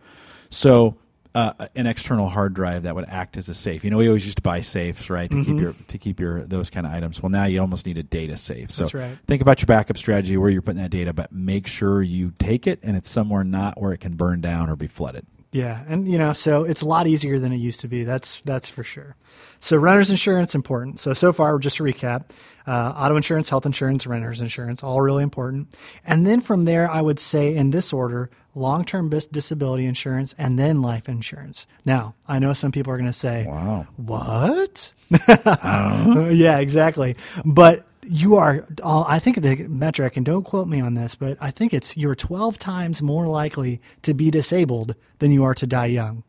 so. 0.49 0.95
Uh, 1.33 1.53
an 1.75 1.87
external 1.87 2.27
hard 2.27 2.53
drive 2.53 2.83
that 2.83 2.93
would 2.93 3.07
act 3.07 3.37
as 3.37 3.47
a 3.47 3.55
safe. 3.55 3.85
You 3.85 3.89
know, 3.89 3.95
we 3.97 4.07
always 4.09 4.25
used 4.25 4.35
to 4.39 4.43
buy 4.43 4.59
safes, 4.59 5.09
right, 5.09 5.31
to 5.31 5.37
Mm-hmm. 5.37 5.51
keep 5.53 5.61
your 5.61 5.75
to 5.87 5.97
keep 5.97 6.19
your 6.19 6.41
those 6.41 6.69
kind 6.69 6.85
of 6.85 6.91
items. 6.91 7.23
Well, 7.23 7.29
now 7.29 7.45
you 7.45 7.61
almost 7.61 7.85
need 7.85 7.97
a 7.97 8.03
data 8.03 8.35
safe. 8.35 8.69
So 8.69 8.85
right. 8.93 9.17
think 9.27 9.41
about 9.41 9.61
your 9.61 9.67
backup 9.67 9.97
strategy, 9.97 10.35
where 10.35 10.49
you're 10.49 10.61
putting 10.61 10.81
that 10.81 10.91
data, 10.91 11.13
but 11.13 11.31
make 11.31 11.67
sure 11.67 12.01
you 12.01 12.33
take 12.37 12.67
it 12.67 12.79
and 12.83 12.97
it's 12.97 13.09
somewhere 13.09 13.45
not 13.45 13.79
where 13.79 13.93
it 13.93 13.99
can 13.99 14.15
burn 14.15 14.41
down 14.41 14.69
or 14.69 14.75
be 14.75 14.87
flooded. 14.87 15.25
Yeah, 15.53 15.83
and 15.87 16.05
you 16.05 16.17
know, 16.17 16.33
so 16.33 16.63
it's 16.65 16.81
a 16.81 16.85
lot 16.85 17.07
easier 17.07 17.39
than 17.39 17.53
it 17.53 17.57
used 17.57 17.79
to 17.81 17.87
be. 17.87 18.03
That's 18.03 18.41
that's 18.41 18.67
for 18.69 18.83
sure. 18.83 19.15
So 19.61 19.77
renter's 19.77 20.09
insurance 20.09 20.55
important. 20.55 20.99
So 20.99 21.13
so 21.13 21.31
far, 21.31 21.57
just 21.59 21.77
to 21.77 21.83
recap, 21.83 22.31
uh, 22.67 22.93
auto 22.97 23.15
insurance, 23.15 23.47
health 23.47 23.65
insurance, 23.65 24.05
renter's 24.05 24.41
insurance, 24.41 24.83
all 24.83 24.99
really 25.01 25.23
important. 25.23 25.73
And 26.03 26.25
then 26.27 26.41
from 26.41 26.65
there, 26.65 26.89
I 26.89 26.99
would 27.01 27.19
say 27.19 27.55
in 27.55 27.69
this 27.69 27.93
order: 27.93 28.29
long-term 28.55 29.09
disability 29.31 29.85
insurance, 29.85 30.33
and 30.37 30.57
then 30.57 30.81
life 30.81 31.07
insurance. 31.07 31.67
Now, 31.85 32.15
I 32.27 32.39
know 32.39 32.53
some 32.53 32.71
people 32.71 32.91
are 32.91 32.97
going 32.97 33.05
to 33.05 33.13
say, 33.13 33.45
Wow. 33.47 33.85
what? 33.97 34.93
yeah, 36.31 36.57
exactly. 36.59 37.15
But 37.45 37.85
you 38.03 38.35
are, 38.35 38.67
all, 38.83 39.05
I 39.07 39.19
think 39.19 39.41
the 39.41 39.67
metric, 39.67 40.17
and 40.17 40.25
don't 40.25 40.43
quote 40.43 40.67
me 40.67 40.81
on 40.81 40.95
this, 40.95 41.13
but 41.15 41.37
I 41.39 41.51
think 41.51 41.71
it's 41.73 41.95
you're 41.95 42.15
12 42.15 42.57
times 42.57 43.01
more 43.01 43.27
likely 43.27 43.79
to 44.01 44.13
be 44.15 44.31
disabled 44.31 44.95
than 45.19 45.31
you 45.31 45.43
are 45.43 45.53
to 45.53 45.67
die 45.67 45.85
young. 45.85 46.23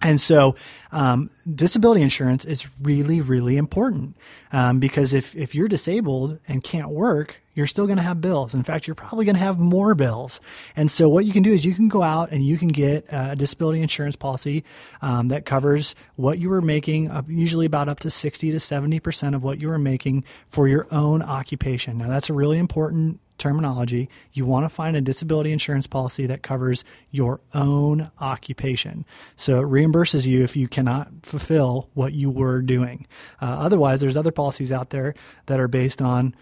And 0.00 0.20
so, 0.20 0.54
um, 0.92 1.28
disability 1.52 2.02
insurance 2.02 2.44
is 2.44 2.68
really, 2.80 3.20
really 3.20 3.56
important 3.56 4.16
um, 4.52 4.78
because 4.78 5.12
if, 5.12 5.34
if 5.34 5.56
you're 5.56 5.66
disabled 5.66 6.38
and 6.46 6.62
can't 6.62 6.90
work, 6.90 7.40
you're 7.54 7.66
still 7.66 7.86
going 7.86 7.96
to 7.96 8.04
have 8.04 8.20
bills. 8.20 8.54
In 8.54 8.62
fact, 8.62 8.86
you're 8.86 8.94
probably 8.94 9.24
going 9.24 9.34
to 9.34 9.42
have 9.42 9.58
more 9.58 9.96
bills. 9.96 10.40
And 10.76 10.88
so, 10.88 11.08
what 11.08 11.24
you 11.24 11.32
can 11.32 11.42
do 11.42 11.52
is 11.52 11.64
you 11.64 11.74
can 11.74 11.88
go 11.88 12.04
out 12.04 12.30
and 12.30 12.44
you 12.44 12.56
can 12.56 12.68
get 12.68 13.06
a 13.10 13.34
disability 13.34 13.82
insurance 13.82 14.14
policy 14.14 14.62
um, 15.02 15.28
that 15.28 15.44
covers 15.44 15.96
what 16.14 16.38
you 16.38 16.48
were 16.48 16.62
making, 16.62 17.10
uh, 17.10 17.22
usually 17.26 17.66
about 17.66 17.88
up 17.88 17.98
to 18.00 18.10
60 18.10 18.52
to 18.52 18.58
70% 18.58 19.34
of 19.34 19.42
what 19.42 19.60
you 19.60 19.66
were 19.66 19.78
making 19.80 20.24
for 20.46 20.68
your 20.68 20.86
own 20.92 21.22
occupation. 21.22 21.98
Now, 21.98 22.08
that's 22.08 22.30
a 22.30 22.34
really 22.34 22.58
important 22.58 23.18
terminology, 23.38 24.08
you 24.32 24.44
want 24.44 24.64
to 24.64 24.68
find 24.68 24.96
a 24.96 25.00
disability 25.00 25.52
insurance 25.52 25.86
policy 25.86 26.26
that 26.26 26.42
covers 26.42 26.84
your 27.10 27.40
own 27.54 28.10
occupation. 28.20 29.06
So 29.36 29.60
it 29.60 29.66
reimburses 29.66 30.26
you 30.26 30.44
if 30.44 30.56
you 30.56 30.68
cannot 30.68 31.08
fulfill 31.22 31.88
what 31.94 32.12
you 32.12 32.30
were 32.30 32.62
doing. 32.62 33.06
Uh, 33.40 33.56
otherwise, 33.60 34.00
there's 34.00 34.16
other 34.16 34.32
policies 34.32 34.72
out 34.72 34.90
there 34.90 35.14
that 35.46 35.60
are 35.60 35.68
based 35.68 36.02
on 36.02 36.34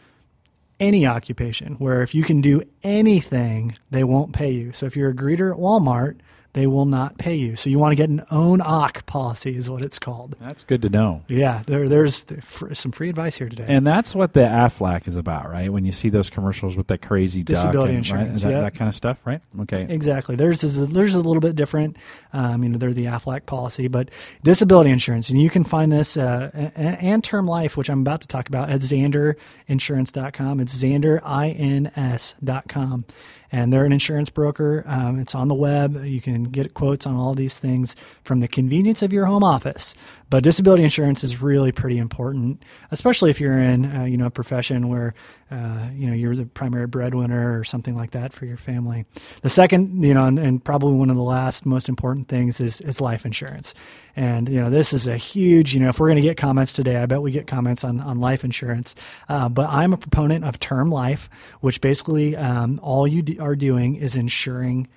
any 0.79 1.07
occupation, 1.07 1.75
where 1.75 2.03
if 2.03 2.15
you 2.15 2.23
can 2.23 2.41
do 2.41 2.63
anything, 2.83 3.77
they 3.91 4.05
won't 4.05 4.35
pay 4.35 4.51
you. 4.51 4.73
So 4.73 4.87
if 4.87 4.97
you're 4.97 5.11
a 5.11 5.15
greeter 5.15 5.51
at 5.51 5.59
Walmart, 5.59 6.19
they 6.57 6.67
will 6.67 6.87
not 6.87 7.19
pay 7.19 7.35
you. 7.35 7.55
So 7.55 7.69
you 7.69 7.79
want 7.79 7.93
to 7.93 7.97
get 7.97 8.09
an 8.09 8.23
own 8.31 8.63
OC 8.63 9.05
policy, 9.05 9.57
is 9.57 9.69
what 9.69 9.83
it's 9.83 9.99
called. 9.99 10.37
That's 10.41 10.65
good 10.65 10.81
to 10.83 10.89
know. 10.89 11.23
Yeah, 11.29 11.63
there, 11.67 11.87
there's 11.87 12.25
some 12.73 12.93
free 12.93 13.11
advice 13.11 13.37
here 13.37 13.51
today. 13.51 13.67
And 13.69 13.87
that's 13.87 14.15
what 14.15 14.33
the 14.33 14.41
AFLAC 14.41 15.07
is 15.07 15.17
about, 15.17 15.51
right? 15.51 15.71
When 15.71 15.85
you 15.85 15.93
see 15.93 16.09
those 16.09 16.31
commercials 16.31 16.75
with 16.75 16.87
that 16.87 17.03
crazy 17.03 17.43
duck 17.43 17.57
Disability 17.57 17.91
and, 17.91 17.99
insurance, 17.99 18.43
right? 18.43 18.51
That, 18.51 18.57
yep. 18.57 18.73
that 18.73 18.79
kind 18.79 18.89
of 18.89 18.95
stuff, 18.95 19.21
right? 19.27 19.43
Okay. 19.61 19.87
Exactly. 19.87 20.35
There's 20.35 20.65
is 20.65 20.89
theirs 20.89 21.15
is 21.15 21.23
a 21.23 21.29
little 21.29 21.43
bit 21.43 21.57
different. 21.57 21.99
Um, 22.33 22.63
you 22.63 22.71
know, 22.71 22.79
they're 22.79 22.95
the 22.95 23.05
AFLAC 23.05 23.45
policy, 23.45 23.89
but 23.89 24.09
disability 24.43 24.89
insurance, 24.89 25.29
and 25.29 25.39
you 25.39 25.51
can 25.51 25.63
find 25.63 25.93
this 25.93 26.17
uh, 26.17 26.71
and, 26.75 26.99
and 27.03 27.23
term 27.23 27.47
life, 27.47 27.77
which 27.77 27.91
I'm 27.91 28.01
about 28.01 28.23
to 28.23 28.29
talk 28.29 28.49
about, 28.49 28.71
at 28.71 28.81
ZanderInsurance.com. 28.81 30.61
It's 30.61 30.83
ZanderINS.com. 30.83 33.05
And 33.53 33.73
they're 33.73 33.85
an 33.85 33.93
insurance 33.93 34.31
broker. 34.31 34.85
Um, 34.87 35.19
it's 35.19 35.35
on 35.35 35.49
the 35.49 35.55
web. 35.55 36.05
You 36.05 36.21
can 36.21 36.45
get 36.45 36.75
quotes 36.75 37.07
on 37.07 37.17
all 37.17 37.35
these 37.35 37.59
things 37.59 37.97
from 38.25 38.41
the 38.41 38.49
convenience 38.49 39.03
of 39.03 39.13
your 39.13 39.27
home 39.27 39.45
office. 39.45 39.95
But 40.29 40.43
disability 40.43 40.83
insurance 40.83 41.23
is 41.23 41.41
really 41.41 41.71
pretty 41.71 41.99
important, 41.99 42.65
especially 42.91 43.31
if 43.31 43.41
you're 43.41 43.61
in 43.61 43.85
uh, 43.85 44.05
you 44.05 44.17
know 44.17 44.27
a 44.27 44.31
profession 44.31 44.89
where 44.89 45.15
uh, 45.53 45.89
you 45.93 46.09
know 46.09 46.15
you're 46.15 46.35
the 46.35 46.47
primary 46.47 46.89
breadwinner 46.89 47.57
or 47.57 47.63
something 47.63 47.95
like 47.95 48.11
that 48.11 48.33
for 48.33 48.45
your 48.45 48.57
family. 48.57 49.05
The 49.43 49.49
second, 49.49 50.05
you 50.05 50.15
know, 50.15 50.25
and, 50.27 50.37
and 50.37 50.65
probably 50.65 50.95
one 50.95 51.11
of 51.11 51.17
the 51.17 51.23
last 51.23 51.65
most 51.65 51.89
important 51.89 52.27
things 52.27 52.61
is 52.61 52.81
is 52.81 53.01
life 53.01 53.25
insurance. 53.25 53.73
And 54.17 54.49
you 54.49 54.61
know 54.61 54.69
this 54.69 54.93
is 54.93 55.07
a 55.07 55.17
huge. 55.17 55.75
You 55.75 55.81
know, 55.81 55.91
if 55.91 56.01
we're 56.01 56.09
going 56.09 56.17
to 56.17 56.23
get 56.23 56.37
comments 56.37 56.73
today, 56.73 56.97
I 56.97 57.07
bet 57.07 57.23
we 57.23 57.31
get 57.31 57.47
comments 57.47 57.85
on 57.85 58.01
on 58.01 58.19
life 58.19 58.43
insurance. 58.43 58.97
Uh, 59.29 59.49
but 59.49 59.71
I'm 59.71 59.93
a 59.93 59.97
proponent 59.97 60.45
of 60.45 60.59
term 60.59 60.91
life, 60.91 61.31
which 61.61 61.81
basically 61.81 62.35
um, 62.35 62.81
all 62.83 63.07
you 63.07 63.23
do, 63.23 63.36
are 63.39 63.57
doing 63.57 63.95
is 63.95 64.17
insuring 64.17 64.89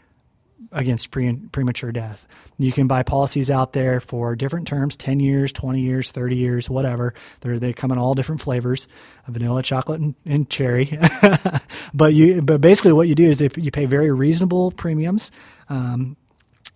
against 0.72 1.12
pre- 1.12 1.36
premature 1.52 1.92
death. 1.92 2.28
You 2.58 2.72
can 2.72 2.88
buy 2.88 3.04
policies 3.04 3.50
out 3.50 3.74
there 3.74 4.00
for 4.00 4.36
different 4.36 4.68
terms 4.68 4.96
10 4.98 5.20
years, 5.20 5.54
20 5.54 5.82
years, 5.82 6.12
30 6.12 6.36
years, 6.36 6.70
whatever. 6.70 7.14
They're, 7.40 7.60
they 7.60 7.74
come 7.74 7.92
in 7.92 7.98
all 7.98 8.14
different 8.14 8.42
flavors 8.42 8.88
vanilla, 9.28 9.62
chocolate, 9.64 10.02
and, 10.02 10.16
and 10.26 10.50
cherry. 10.50 10.98
but, 11.94 12.14
you, 12.14 12.42
but 12.42 12.62
basically, 12.62 12.94
what 12.94 13.08
you 13.08 13.16
do 13.16 13.26
is 13.26 13.42
you 13.42 13.72
pay 13.72 13.86
very 13.86 14.12
reasonable 14.12 14.72
premiums. 14.72 15.32
Um, 15.70 16.18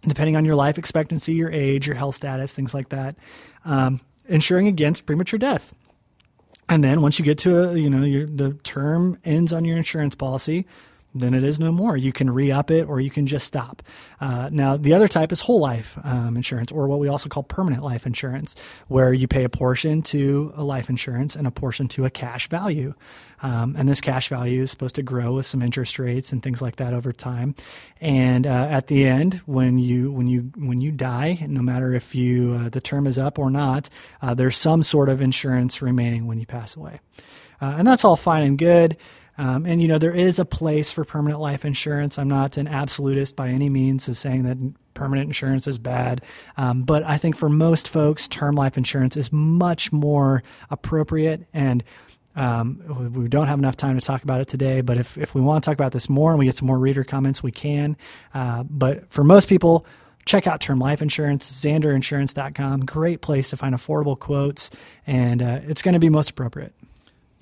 depending 0.07 0.35
on 0.35 0.45
your 0.45 0.55
life 0.55 0.77
expectancy, 0.77 1.33
your 1.33 1.49
age, 1.49 1.87
your 1.87 1.95
health 1.95 2.15
status, 2.15 2.53
things 2.53 2.73
like 2.73 2.89
that, 2.89 3.15
um, 3.65 4.01
insuring 4.27 4.67
against 4.67 5.05
premature 5.05 5.37
death. 5.37 5.73
And 6.69 6.83
then 6.83 7.01
once 7.01 7.19
you 7.19 7.25
get 7.25 7.37
to 7.39 7.69
a, 7.69 7.77
you 7.77 7.89
know, 7.89 8.03
your, 8.03 8.25
the 8.25 8.53
term 8.63 9.17
ends 9.23 9.53
on 9.53 9.65
your 9.65 9.77
insurance 9.77 10.15
policy, 10.15 10.65
then 11.13 11.33
it 11.33 11.43
is 11.43 11.59
no 11.59 11.71
more. 11.71 11.95
You 11.95 12.11
can 12.11 12.29
re 12.29 12.51
up 12.51 12.71
it 12.71 12.87
or 12.87 12.99
you 12.99 13.09
can 13.09 13.27
just 13.27 13.45
stop. 13.45 13.81
Uh, 14.19 14.49
now, 14.51 14.77
the 14.77 14.93
other 14.93 15.07
type 15.07 15.31
is 15.31 15.41
whole 15.41 15.59
life 15.59 15.97
um, 16.03 16.35
insurance, 16.35 16.71
or 16.71 16.87
what 16.87 16.99
we 16.99 17.07
also 17.07 17.29
call 17.29 17.43
permanent 17.43 17.83
life 17.83 18.05
insurance, 18.05 18.55
where 18.87 19.13
you 19.13 19.27
pay 19.27 19.43
a 19.43 19.49
portion 19.49 20.01
to 20.01 20.51
a 20.55 20.63
life 20.63 20.89
insurance 20.89 21.35
and 21.35 21.45
a 21.47 21.51
portion 21.51 21.87
to 21.89 22.05
a 22.05 22.09
cash 22.09 22.49
value. 22.49 22.93
Um, 23.41 23.75
and 23.77 23.89
this 23.89 24.01
cash 24.01 24.29
value 24.29 24.61
is 24.61 24.71
supposed 24.71 24.95
to 24.95 25.03
grow 25.03 25.33
with 25.33 25.45
some 25.45 25.61
interest 25.61 25.99
rates 25.99 26.31
and 26.31 26.41
things 26.41 26.61
like 26.61 26.77
that 26.77 26.93
over 26.93 27.11
time. 27.11 27.55
And 27.99 28.47
uh, 28.47 28.67
at 28.69 28.87
the 28.87 29.05
end, 29.05 29.35
when 29.45 29.77
you 29.77 30.11
when 30.11 30.27
you 30.27 30.51
when 30.55 30.81
you 30.81 30.91
die, 30.91 31.45
no 31.47 31.61
matter 31.61 31.93
if 31.93 32.15
you 32.15 32.53
uh, 32.53 32.69
the 32.69 32.81
term 32.81 33.05
is 33.05 33.19
up 33.19 33.37
or 33.37 33.51
not, 33.51 33.89
uh, 34.21 34.33
there's 34.33 34.57
some 34.57 34.81
sort 34.81 35.09
of 35.09 35.21
insurance 35.21 35.81
remaining 35.81 36.25
when 36.25 36.39
you 36.39 36.45
pass 36.45 36.77
away, 36.77 37.01
uh, 37.61 37.75
and 37.77 37.87
that's 37.87 38.05
all 38.05 38.15
fine 38.15 38.43
and 38.43 38.57
good. 38.57 38.97
Um, 39.37 39.65
and 39.65 39.81
you 39.81 39.87
know 39.87 39.97
there 39.97 40.13
is 40.13 40.39
a 40.39 40.45
place 40.45 40.91
for 40.91 41.03
permanent 41.05 41.39
life 41.41 41.65
insurance. 41.65 42.19
I'm 42.19 42.27
not 42.27 42.57
an 42.57 42.67
absolutist 42.67 43.35
by 43.35 43.49
any 43.49 43.69
means 43.69 44.07
of 44.07 44.17
saying 44.17 44.43
that 44.43 44.57
permanent 44.93 45.27
insurance 45.27 45.65
is 45.67 45.79
bad, 45.79 46.21
um, 46.55 46.83
but 46.83 47.03
I 47.03 47.17
think 47.17 47.35
for 47.35 47.49
most 47.49 47.89
folks, 47.89 48.27
term 48.27 48.55
life 48.55 48.77
insurance 48.77 49.17
is 49.17 49.31
much 49.31 49.91
more 49.91 50.43
appropriate 50.69 51.47
and 51.53 51.83
Um, 52.35 52.81
we 53.13 53.27
don't 53.27 53.45
have 53.45 53.59
enough 53.59 53.75
time 53.75 53.99
to 53.99 54.03
talk 54.05 54.23
about 54.23 54.41
it 54.41 54.47
today, 54.47 54.81
but 54.81 54.97
if, 54.97 55.19
if 55.19 55.35
we 55.35 55.41
want 55.41 55.63
to 55.63 55.69
talk 55.69 55.75
about 55.75 55.91
this 55.91 56.09
more 56.09 56.31
and 56.31 56.39
we 56.39 56.45
get 56.45 56.55
some 56.55 56.65
more 56.65 56.79
reader 56.79 57.03
comments, 57.03 57.43
we 57.43 57.51
can. 57.51 57.95
Uh, 58.33 58.63
but 58.63 59.11
for 59.11 59.23
most 59.23 59.47
people, 59.47 59.85
check 60.25 60.47
out 60.47 60.59
term 60.59 60.79
life 60.79 61.01
insurance, 61.03 61.47
zanderinsurance.com. 61.47 62.85
Great 62.85 63.21
place 63.21 63.51
to 63.51 63.57
find 63.57 63.75
affordable 63.75 64.17
quotes, 64.17 64.71
and 65.05 65.43
uh, 65.43 65.59
it's 65.63 65.83
going 65.83 65.93
to 65.93 65.99
be 65.99 66.09
most 66.09 66.31
appropriate. 66.31 66.73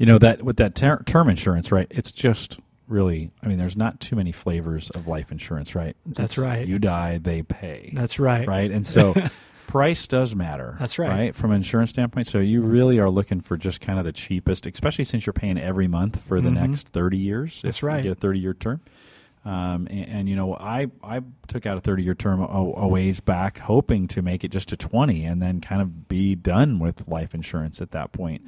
You 0.02 0.08
know 0.08 0.18
that 0.18 0.42
with 0.42 0.58
that 0.58 0.74
ter- 0.74 1.04
term 1.04 1.30
insurance, 1.30 1.72
right? 1.72 1.86
It's 1.92 2.12
just 2.12 2.60
really. 2.88 3.30
I 3.44 3.48
mean, 3.48 3.60
there's 3.60 3.78
not 3.78 4.00
too 4.00 4.16
many 4.16 4.32
flavors 4.32 4.90
of 4.90 5.08
life 5.08 5.32
insurance, 5.32 5.76
right? 5.76 5.96
That's 6.08 6.34
It's 6.34 6.38
right. 6.40 6.68
You 6.68 6.80
die, 6.80 7.20
they 7.20 7.44
pay. 7.44 7.92
That's 7.94 8.18
right. 8.18 8.48
right, 8.48 8.72
and 8.72 8.88
so 8.88 9.14
price 9.68 10.08
does 10.08 10.34
matter. 10.36 10.76
That's 10.80 10.98
right. 10.98 11.10
Right 11.10 11.36
from 11.36 11.52
an 11.52 11.58
insurance 11.58 11.92
standpoint. 11.92 12.26
So 12.26 12.40
you 12.40 12.64
really 12.64 12.98
are 12.98 13.12
looking 13.12 13.42
for 13.42 13.58
just 13.58 13.80
kind 13.80 14.00
of 14.00 14.06
the 14.06 14.12
cheapest, 14.12 14.66
especially 14.66 15.06
since 15.06 15.28
you're 15.28 15.34
paying 15.34 15.60
every 15.60 15.88
month 15.88 16.20
for 16.24 16.42
the 16.42 16.50
next 16.50 16.88
30 16.88 17.18
years. 17.18 17.58
Mm-hmm. 17.58 17.68
That's 17.68 17.84
right. 17.84 18.02
get 18.02 18.12
a 18.12 18.16
30 18.16 18.40
year 18.40 18.56
term. 18.56 18.82
Um, 19.46 19.88
and, 19.90 20.08
and 20.08 20.30
you 20.30 20.36
know, 20.36 20.56
I 20.56 20.88
I 21.04 21.22
took 21.48 21.68
out 21.68 21.78
a 21.78 21.82
30 21.82 22.02
year 22.02 22.16
term 22.16 22.42
a, 22.42 22.46
a 22.46 22.88
ways 22.88 23.20
back, 23.20 23.60
hoping 23.60 24.08
to 24.10 24.24
make 24.24 24.44
it 24.44 24.50
just 24.50 24.70
to 24.70 24.78
20, 24.78 25.26
and 25.26 25.42
then 25.42 25.62
kind 25.62 25.82
of 25.82 26.08
be 26.08 26.34
done 26.34 26.80
with 26.80 27.08
life 27.08 27.36
insurance 27.36 27.82
at 27.82 27.92
that 27.92 28.12
point. 28.12 28.42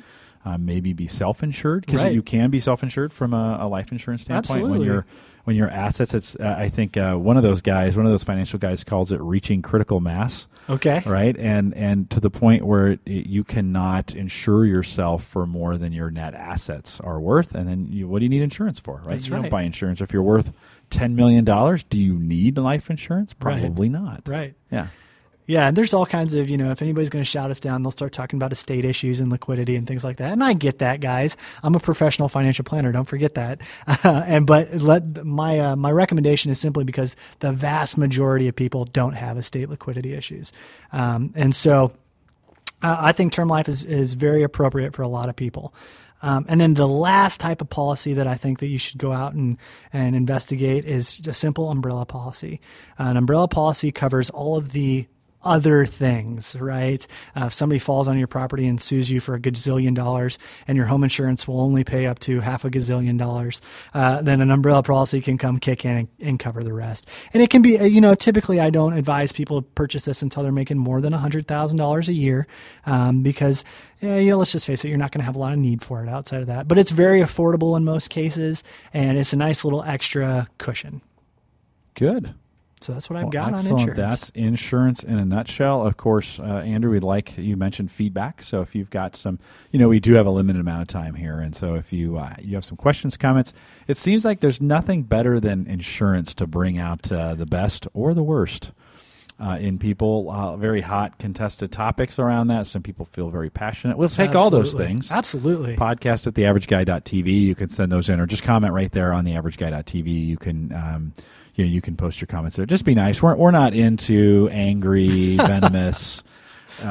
Um, 0.46 0.66
maybe 0.66 0.92
be 0.92 1.08
self 1.08 1.42
insured 1.42 1.86
because 1.86 2.04
Right. 2.04 2.14
you 2.14 2.22
can 2.22 2.50
be 2.50 2.60
self 2.60 2.84
insured 2.84 3.14
from 3.14 3.34
a, 3.34 3.60
a 3.62 3.68
life 3.68 3.92
insurance 3.94 4.24
standpoint 4.24 4.62
when 4.64 4.72
Absolutely. 4.72 4.88
you're 4.88 5.06
when 5.46 5.56
your 5.56 5.70
assets. 5.70 6.14
It's 6.14 6.36
uh, 6.36 6.56
I 6.58 6.68
think 6.68 6.98
uh, 6.98 7.16
one 7.16 7.38
of 7.38 7.44
those 7.44 7.62
guys, 7.62 7.96
one 7.96 8.06
of 8.06 8.12
those 8.12 8.24
financial 8.26 8.60
guys, 8.60 8.84
calls 8.84 9.14
it 9.14 9.22
reaching 9.22 9.62
critical 9.62 10.02
mass 10.02 10.48
Okay. 10.70 11.02
right 11.06 11.36
and 11.38 11.74
and 11.76 12.10
to 12.10 12.20
the 12.20 12.30
point 12.30 12.66
where 12.66 12.88
it, 12.90 13.00
you 13.06 13.44
cannot 13.46 14.16
insure 14.16 14.66
yourself 14.66 15.24
for 15.24 15.46
more 15.46 15.78
than 15.78 15.92
your 15.94 16.10
net 16.12 16.34
assets 16.34 17.00
are 17.00 17.20
worth 17.22 17.54
and 17.56 17.68
then 17.68 17.88
you, 17.90 18.08
what 18.10 18.20
do 18.20 18.26
you 18.26 18.30
need 18.30 18.42
insurance 18.42 18.80
for 18.80 18.98
right 18.98 19.10
That's 19.10 19.28
you 19.28 19.34
right. 19.36 19.42
don't 19.44 19.50
buy 19.50 19.64
insurance 19.64 20.00
if 20.02 20.12
you're 20.14 20.24
worth 20.24 20.52
10 20.90 21.16
million 21.18 21.44
dollars 21.46 21.84
do 21.84 21.98
you 22.00 22.18
need 22.18 22.58
life 22.58 22.90
insurance 22.90 23.34
Right. 23.42 23.60
probably 23.62 23.90
not 23.90 24.22
Right. 24.28 24.56
yeah 24.72 24.88
Yeah, 25.46 25.68
and 25.68 25.76
there's 25.76 25.94
all 25.94 26.06
kinds 26.06 26.34
of, 26.36 26.50
you 26.50 26.58
know, 26.58 26.72
if 26.72 26.82
anybody's 26.82 27.10
going 27.10 27.24
to 27.24 27.30
shout 27.30 27.52
us 27.52 27.60
down, 27.60 27.84
they'll 27.84 27.92
start 27.92 28.14
talking 28.14 28.38
about 28.38 28.52
estate 28.52 28.86
issues 28.86 29.20
and 29.20 29.30
liquidity 29.30 29.76
and 29.76 29.86
things 29.86 30.04
like 30.04 30.18
that. 30.18 30.32
And 30.32 30.44
I 30.44 30.54
get 30.54 30.80
that, 30.80 31.02
guys. 31.02 31.36
I'm 31.62 31.76
a 31.76 31.80
professional 31.80 32.30
financial 32.30 32.64
planner. 32.64 32.92
Don't 32.94 33.08
forget 33.08 33.34
that. 33.34 33.62
and 34.04 34.48
but 34.48 34.74
let 34.76 35.26
my 35.26 35.60
uh, 35.60 35.76
my 35.76 35.92
recommendation 35.92 36.50
is 36.50 36.60
simply 36.60 36.86
because 36.86 37.16
the 37.40 37.52
vast 37.52 37.98
majority 37.98 38.48
of 38.48 38.56
people 38.56 38.86
don't 38.86 39.14
have 39.14 39.38
estate 39.38 39.70
liquidity 39.70 40.14
issues, 40.14 40.54
um, 40.92 41.34
and 41.36 41.54
so 41.54 41.92
uh, 42.82 42.98
I 43.00 43.12
think 43.12 43.34
term 43.34 43.50
life 43.50 43.68
is 43.68 43.84
is 43.84 44.14
very 44.14 44.44
appropriate 44.44 44.96
for 44.96 45.02
a 45.02 45.08
lot 45.08 45.28
of 45.28 45.36
people. 45.36 45.74
Um, 46.22 46.46
and 46.48 46.62
then 46.62 46.74
the 46.74 46.88
last 46.88 47.42
type 47.42 47.60
of 47.60 47.70
policy 47.70 48.14
that 48.14 48.28
I 48.28 48.36
think 48.36 48.60
that 48.60 48.68
you 48.68 48.78
should 48.78 48.98
go 48.98 49.12
out 49.12 49.34
and, 49.34 49.58
and 49.92 50.16
investigate 50.16 50.86
is 50.86 51.20
a 51.28 51.34
simple 51.34 51.70
umbrella 51.70 52.06
policy. 52.06 52.62
an 52.98 53.18
umbrella 53.18 53.50
policy 53.50 53.92
covers 53.92 54.30
all 54.30 54.56
of 54.56 54.72
the 54.72 55.06
other 55.44 55.86
things, 55.86 56.56
right? 56.60 57.06
Uh, 57.36 57.46
if 57.48 57.54
somebody 57.54 57.80
falls 57.80 58.08
on 58.08 58.18
your 58.18 58.28
property 58.28 58.68
and 58.68 58.80
sues 58.80 59.10
you 59.10 59.20
for 59.20 59.36
a 59.36 59.40
gazillion 59.40 59.94
dollars 59.94 60.40
and 60.68 60.78
your 60.78 60.88
home 60.88 61.04
insurance 61.04 61.48
will 61.48 61.62
only 61.62 61.84
pay 61.84 62.06
up 62.06 62.20
to 62.20 62.40
half 62.40 62.66
a 62.66 62.70
gazillion 62.70 63.18
dollars, 63.18 63.62
uh, 63.94 64.22
then 64.22 64.42
an 64.42 64.52
umbrella 64.52 64.84
policy 64.84 65.22
can 65.22 65.38
come 65.38 65.60
kick 65.60 65.86
in 65.86 65.98
and, 65.98 66.08
and 66.20 66.40
cover 66.40 66.64
the 66.64 66.74
rest. 66.74 67.08
And 67.34 67.44
it 67.44 67.50
can 67.50 67.62
be, 67.62 67.80
uh, 67.80 67.84
you 67.86 68.02
know, 68.02 68.16
typically 68.16 68.60
I 68.60 68.70
don't 68.70 68.94
advise 68.94 69.32
people 69.32 69.62
to 69.62 69.68
purchase 69.70 70.06
this 70.06 70.22
until 70.22 70.44
they're 70.44 70.52
making 70.52 70.78
more 70.78 71.02
than 71.02 71.14
$100,000 71.14 72.08
a 72.08 72.14
year 72.14 72.48
um, 72.86 73.24
because, 73.24 73.64
you 74.02 74.30
know, 74.30 74.38
let's 74.38 74.52
just 74.52 74.66
face 74.66 74.84
it, 74.86 74.90
you're 74.90 74.98
not 74.98 75.12
going 75.12 75.22
to 75.22 75.26
have 75.26 75.36
a 75.36 75.40
lot 75.40 75.54
of 75.54 75.60
need 75.60 75.82
for 75.82 76.04
it 76.04 76.10
outside 76.10 76.42
of 76.42 76.48
that. 76.48 76.68
But 76.68 76.78
it's 76.78 76.92
very 76.92 77.22
affordable 77.22 77.78
in 77.78 77.84
most 77.84 78.10
cases 78.10 78.64
and 78.94 79.18
it's 79.18 79.34
a 79.34 79.38
nice 79.38 79.64
little 79.64 79.84
extra 79.84 80.48
cushion. 80.58 81.02
good 81.96 82.34
So 82.84 82.92
that's 82.92 83.10
what 83.10 83.16
I've 83.18 83.24
Well, 83.24 83.32
got 83.32 83.54
on 83.54 83.66
insurance. 83.66 83.96
That's 83.96 84.30
insurance 84.32 85.04
in 85.04 85.18
a 85.18 85.24
nutshell. 85.24 85.86
Of 85.88 85.96
course, 85.96 86.38
uh, 86.38 86.44
Andrew, 86.44 86.92
we'd 86.92 87.04
like 87.04 87.38
you 87.38 87.56
mentioned 87.56 87.92
feedback. 87.92 88.44
So 88.44 88.62
if 88.62 88.76
you've 88.76 88.90
got 88.90 89.16
some, 89.16 89.40
you 89.72 89.80
know, 89.80 89.88
we 89.88 90.02
do 90.02 90.14
have 90.16 90.26
a 90.26 90.30
limited 90.30 90.60
amount 90.60 90.82
of 90.82 90.88
time 90.88 91.16
here, 91.16 91.40
and 91.40 91.56
so 91.56 91.76
if 91.76 91.94
you 91.94 92.18
uh, 92.18 92.36
you 92.42 92.56
have 92.56 92.66
some 92.66 92.76
questions, 92.76 93.16
comments, 93.16 93.54
it 93.88 93.98
seems 93.98 94.26
like 94.26 94.42
there's 94.42 94.60
nothing 94.60 95.04
better 95.04 95.40
than 95.40 95.66
insurance 95.66 96.34
to 96.36 96.46
bring 96.46 96.78
out 96.78 97.10
uh, 97.12 97.36
the 97.36 97.46
best 97.46 97.88
or 97.94 98.14
the 98.14 98.24
worst. 98.24 98.72
Uh, 99.40 99.58
in 99.60 99.80
people, 99.80 100.30
uh, 100.30 100.56
very 100.56 100.80
hot 100.80 101.18
contested 101.18 101.72
topics 101.72 102.20
around 102.20 102.48
that. 102.48 102.68
Some 102.68 102.84
people 102.84 103.04
feel 103.06 103.32
very 103.32 103.50
passionate. 103.50 103.98
We'll 103.98 104.08
take 104.08 104.36
all 104.36 104.52
those 104.52 104.74
things 104.74 105.12
Absolutely. 105.12 105.76
podcast 105.76 106.28
at 106.28 106.36
theaverageguy.tv. 106.36 107.42
You 107.42 107.56
can 107.56 107.68
send 107.68 107.92
those 107.92 108.10
in 108.10 108.20
or 108.20 108.28
just 108.28 108.44
comment 108.44 108.74
right 108.74 108.92
there 108.92 109.12
on 109.12 109.26
theaverageguy.tv. 109.26 110.28
You 110.28 110.38
can, 110.38 110.72
um, 110.72 111.14
you 111.56 111.66
know, 111.66 111.72
you 111.72 111.82
can 111.82 111.96
post 111.96 112.20
your 112.22 112.28
comments 112.28 112.56
there. 112.56 112.66
Just 112.66 112.86
be 112.86 112.96
nice. 112.96 113.22
We're, 113.22 113.36
we're 113.36 113.52
not 113.52 113.74
into 113.74 114.50
angry, 114.52 115.38
venomous, 115.38 116.24
uh, 116.84 116.88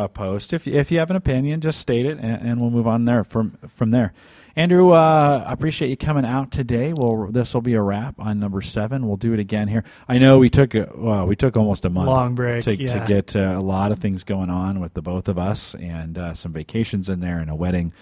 a, 0.00 0.04
a 0.04 0.08
post. 0.08 0.52
If, 0.52 0.66
you- 0.66 0.74
if 0.74 0.90
you 0.90 0.98
have 0.98 1.10
an 1.10 1.16
opinion, 1.16 1.60
just 1.60 1.78
state 1.80 2.06
it 2.06 2.18
and, 2.18 2.42
and 2.42 2.60
we'll 2.60 2.70
move 2.70 2.86
on 2.86 3.04
there 3.04 3.24
from, 3.24 3.58
from 3.68 3.90
there. 3.90 4.12
Andrew, 4.56 4.90
uh, 4.90 5.44
I 5.46 5.52
appreciate 5.52 5.88
you 5.88 5.96
coming 5.96 6.24
out 6.24 6.50
today. 6.50 6.92
Well, 6.92 7.28
this 7.30 7.54
will 7.54 7.60
be 7.60 7.74
a 7.74 7.82
wrap 7.82 8.16
on 8.18 8.40
number 8.40 8.60
seven. 8.60 9.06
We'll 9.06 9.16
do 9.16 9.32
it 9.32 9.38
again 9.38 9.68
here. 9.68 9.84
I 10.08 10.18
know 10.18 10.38
we 10.40 10.50
took 10.50 10.74
a, 10.74 10.90
well, 10.96 11.26
we 11.28 11.36
took 11.36 11.56
almost 11.56 11.84
a 11.84 11.90
month 11.90 12.08
Long 12.08 12.34
break, 12.34 12.64
to, 12.64 12.74
yeah. 12.74 12.98
to 13.00 13.06
get 13.06 13.36
uh, 13.36 13.54
a 13.56 13.60
lot 13.60 13.92
of 13.92 13.98
things 14.00 14.24
going 14.24 14.50
on 14.50 14.80
with 14.80 14.94
the 14.94 15.02
both 15.02 15.28
of 15.28 15.38
us 15.38 15.76
and 15.76 16.18
uh, 16.18 16.34
some 16.34 16.52
vacations 16.52 17.08
in 17.08 17.20
there 17.20 17.38
and 17.38 17.48
a 17.50 17.54
wedding 17.54 17.92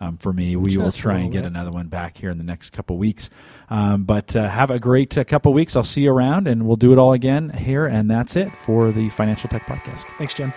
um, 0.00 0.16
for 0.18 0.32
me. 0.32 0.56
We 0.56 0.76
will 0.76 0.84
Just 0.86 0.98
a 0.98 1.02
try 1.02 1.18
and 1.18 1.32
get 1.32 1.42
bit. 1.42 1.48
another 1.48 1.70
one 1.70 1.88
back 1.88 2.16
here 2.18 2.30
in 2.30 2.38
the 2.38 2.44
next 2.44 2.70
couple 2.70 2.98
weeks. 2.98 3.30
Um, 3.70 4.04
but 4.04 4.34
uh, 4.36 4.48
have 4.48 4.70
a 4.70 4.78
great 4.78 5.16
uh, 5.16 5.24
couple 5.24 5.52
weeks. 5.52 5.76
I'll 5.76 5.84
see 5.84 6.02
you 6.02 6.12
around 6.12 6.46
and 6.48 6.66
we'll 6.66 6.76
do 6.76 6.92
it 6.92 6.98
all 6.98 7.12
again 7.12 7.50
here. 7.50 7.86
And 7.86 8.10
that's 8.10 8.36
it 8.36 8.54
for 8.56 8.92
the 8.92 9.08
Financial 9.10 9.48
Tech 9.48 9.66
Podcast. 9.66 10.04
Thanks, 10.18 10.34
Jim. 10.34 10.52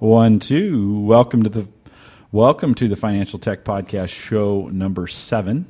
One, 0.00 0.38
two. 0.38 1.00
Welcome 1.00 1.42
to 1.42 1.48
the 1.50 1.68
welcome 2.32 2.74
to 2.76 2.88
the 2.88 2.96
Financial 2.96 3.38
Tech 3.38 3.64
Podcast, 3.64 4.08
show 4.08 4.68
number 4.68 5.06
seven. 5.06 5.66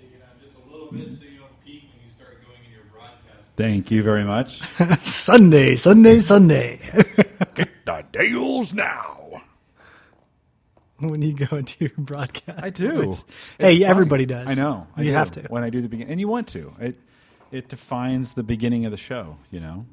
Take 0.00 0.10
just 0.40 0.56
a 0.56 0.72
little 0.72 0.90
bit 0.90 1.12
so 1.12 1.24
you 1.24 1.38
don't 1.38 1.64
peak 1.64 1.84
when 1.94 2.04
you 2.04 2.10
start 2.10 2.42
going 2.44 2.58
in 2.66 2.72
your 2.72 2.82
broadcast. 2.92 3.48
Thank 3.56 3.90
you 3.92 4.02
very 4.02 4.24
much. 4.24 4.58
Sunday, 5.00 5.76
Sunday, 5.76 6.18
Sunday. 6.18 6.80
Get 7.54 7.68
the 7.86 8.04
deals 8.10 8.74
now. 8.74 9.42
when 10.98 11.22
you 11.22 11.32
go 11.34 11.56
into 11.58 11.76
your 11.84 11.92
broadcast. 11.96 12.60
I 12.62 12.70
do. 12.70 13.14
Hey, 13.58 13.76
It's 13.76 13.84
everybody 13.84 14.26
does. 14.26 14.48
I 14.50 14.54
know. 14.54 14.88
I 14.96 15.02
you 15.02 15.10
do. 15.10 15.14
have 15.14 15.30
to. 15.32 15.42
when 15.42 15.62
I 15.62 15.70
do 15.70 15.80
the 15.80 15.88
beginning, 15.88 16.10
and 16.10 16.20
you 16.20 16.26
want 16.26 16.48
to. 16.48 16.72
It 16.80 16.98
it 17.52 17.68
defines 17.68 18.32
the 18.32 18.42
beginning 18.42 18.84
of 18.84 18.90
the 18.90 18.96
show. 18.96 19.36
You 19.52 19.60
know. 19.60 19.86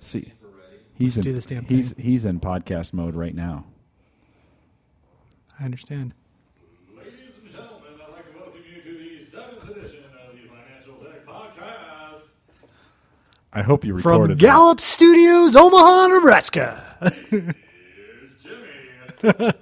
See, 0.00 0.32
he's 0.94 1.16
Let's 1.16 1.26
in, 1.26 1.32
do 1.32 1.32
this 1.32 1.46
damn 1.46 1.64
he's 1.64 1.94
he's 1.98 2.24
in 2.24 2.40
podcast 2.40 2.92
mode 2.92 3.14
right 3.14 3.34
now. 3.34 3.64
I 5.58 5.64
understand. 5.64 6.14
Ladies 6.96 7.12
and 7.42 7.50
gentlemen, 7.52 7.82
I'd 8.06 8.12
like 8.12 8.32
to 8.32 8.38
welcome 8.38 8.60
you 8.72 8.80
to 8.82 8.98
the 8.98 9.24
seventh 9.30 9.64
edition 9.76 10.04
of 10.04 10.34
the 10.36 10.48
Financial 10.48 10.94
Tech 11.04 11.26
Podcast. 11.26 12.22
I 13.52 13.62
hope 13.62 13.84
you 13.84 13.98
From 13.98 14.12
recorded 14.12 14.38
that. 14.38 14.42
Gallup 14.42 14.80
Studios, 14.80 15.56
Omaha, 15.56 16.06
Nebraska. 16.08 17.16
Here's 17.30 17.54
Jimmy. 18.42 19.52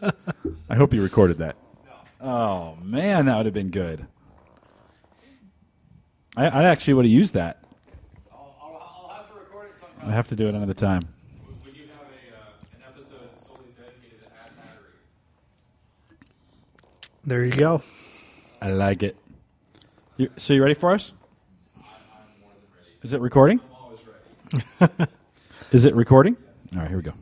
I 0.68 0.74
hope 0.74 0.92
you 0.92 1.02
recorded 1.02 1.38
that. 1.38 1.56
Oh 2.20 2.76
man, 2.82 3.26
that 3.26 3.36
would 3.38 3.46
have 3.46 3.54
been 3.54 3.70
good. 3.70 4.06
I, 6.36 6.46
I 6.48 6.64
actually 6.64 6.94
would 6.94 7.06
have 7.06 7.12
used 7.12 7.32
that. 7.34 7.62
I'll, 8.30 8.54
I'll, 8.60 9.08
I'll 9.08 9.16
have 9.16 9.28
to 9.28 9.34
record 9.34 9.70
it 9.70 9.78
I 10.06 10.12
have 10.12 10.28
to 10.28 10.36
do 10.36 10.46
it 10.48 10.54
another 10.54 10.72
time. 10.72 11.02
when 11.64 11.74
you 11.74 11.82
have 11.88 12.02
a, 12.02 12.36
uh, 12.36 12.76
an 12.76 12.82
episode 12.86 13.28
solely 13.36 13.74
dedicated 13.76 14.20
to 14.20 14.28
Ass 14.28 14.52
Hattery. 14.54 16.16
there 17.24 17.44
you 17.44 17.50
go. 17.52 17.82
I 18.62 18.70
like 18.70 19.02
it. 19.02 19.16
You, 20.16 20.30
so 20.36 20.54
you 20.54 20.62
ready 20.62 20.74
for 20.74 20.92
us? 20.92 21.10
Is 23.02 23.14
it 23.14 23.20
recording? 23.20 23.60
I'm 23.60 23.82
always 23.82 24.00
ready. 24.80 25.10
Is 25.72 25.84
it 25.84 25.94
recording? 25.96 26.36
All 26.74 26.82
right, 26.82 26.88
here 26.88 26.98
we 26.98 27.02
go. 27.02 27.12